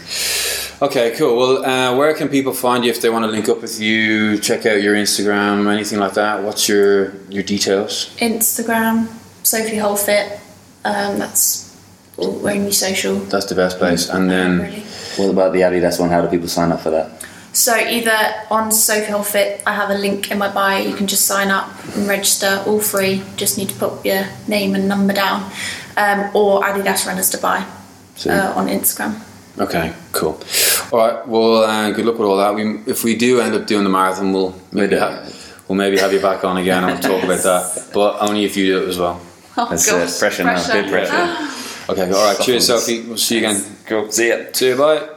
Okay, 0.83 1.15
cool. 1.17 1.37
Well, 1.39 1.65
uh, 1.65 1.97
where 1.97 2.13
can 2.15 2.29
people 2.29 2.53
find 2.53 2.85
you 2.85 2.91
if 2.91 3.01
they 3.01 3.09
want 3.09 3.25
to 3.25 3.31
link 3.31 3.49
up 3.49 3.63
with 3.63 3.81
you? 3.81 4.39
Check 4.39 4.67
out 4.67 4.83
your 4.83 4.95
Instagram, 4.95 5.73
anything 5.73 5.99
like 5.99 6.13
that. 6.15 6.43
What's 6.43 6.69
your 6.69 7.13
your 7.31 7.43
details? 7.43 8.15
Instagram, 8.19 9.09
Sophie 9.43 9.77
Holfit. 9.77 10.39
Um, 10.85 11.19
that's 11.19 11.75
only 12.19 12.73
social. 12.73 13.17
That's 13.17 13.47
the 13.47 13.55
best 13.55 13.79
place. 13.79 14.09
And 14.11 14.31
then 14.31 14.59
really. 14.61 14.81
What 15.17 15.31
about 15.31 15.53
the 15.55 15.61
Adidas 15.61 15.99
one? 15.99 16.11
How 16.11 16.21
do 16.21 16.29
people 16.29 16.49
sign 16.49 16.73
up 16.73 16.81
for 16.83 16.91
that? 16.91 17.25
So 17.57 17.75
either 17.75 18.19
on 18.51 18.71
Sophie 18.71 19.11
Holfit, 19.13 19.63
I 19.67 19.73
have 19.73 19.89
a 19.89 19.95
link 19.95 20.31
in 20.31 20.37
my 20.37 20.53
bio. 20.53 20.77
You 20.87 20.95
can 20.95 21.07
just 21.07 21.25
sign 21.27 21.51
up 21.51 21.71
and 21.97 22.07
register, 22.07 22.63
all 22.67 22.81
free. 22.81 23.23
Just 23.37 23.57
need 23.57 23.71
to 23.71 23.75
put 23.77 24.05
your 24.05 24.27
name 24.47 24.75
and 24.75 24.87
number 24.87 25.15
down, 25.15 25.51
um, 25.97 26.31
or 26.37 26.61
Adidas 26.63 27.07
Runners 27.07 27.31
Dubai 27.33 27.65
So, 28.15 28.31
uh, 28.31 28.53
on 28.59 28.67
Instagram. 28.69 29.15
Okay, 29.59 29.95
cool. 30.13 30.39
All 30.93 30.99
right. 30.99 31.27
Well, 31.27 31.65
uh, 31.65 31.91
good 31.93 32.05
luck 32.05 32.19
with 32.19 32.29
all 32.29 32.37
that. 32.37 32.55
We, 32.55 32.63
if 32.87 33.03
we 33.05 33.17
do 33.17 33.41
end 33.41 33.55
up 33.55 33.67
doing 33.67 33.85
the 33.85 33.91
marathon, 33.91 34.35
we'll 34.35 34.55
maybe 34.71 34.91
do 34.91 34.99
ha- 34.99 35.25
we'll 35.67 35.79
maybe 35.79 35.97
have 35.97 36.13
you 36.13 36.21
back 36.21 36.45
on 36.45 36.59
again 36.59 36.85
and 36.85 36.93
we'll 36.93 37.11
talk 37.11 37.25
about 37.25 37.43
that. 37.43 37.89
But 37.95 38.19
only 38.21 38.45
if 38.45 38.55
you 38.59 38.67
do 38.67 38.83
it 38.85 38.89
as 38.91 38.99
well. 38.99 39.19
Oh, 39.57 39.67
That's 39.71 39.89
it. 39.89 40.19
Pressure 40.21 40.45
now. 40.45 40.61
Big 40.71 40.91
pressure. 40.91 41.25
Okay. 41.89 42.13
All 42.13 42.23
right. 42.29 42.39
Cheers, 42.45 42.67
Sophie. 42.67 43.01
We'll 43.09 43.17
see 43.17 43.39
you 43.41 43.49
again. 43.49 43.65
Cool. 43.87 44.13
See 44.13 44.29
ya. 44.29 44.37
See 44.53 44.69
you. 44.69 44.77
Bye. 44.77 45.16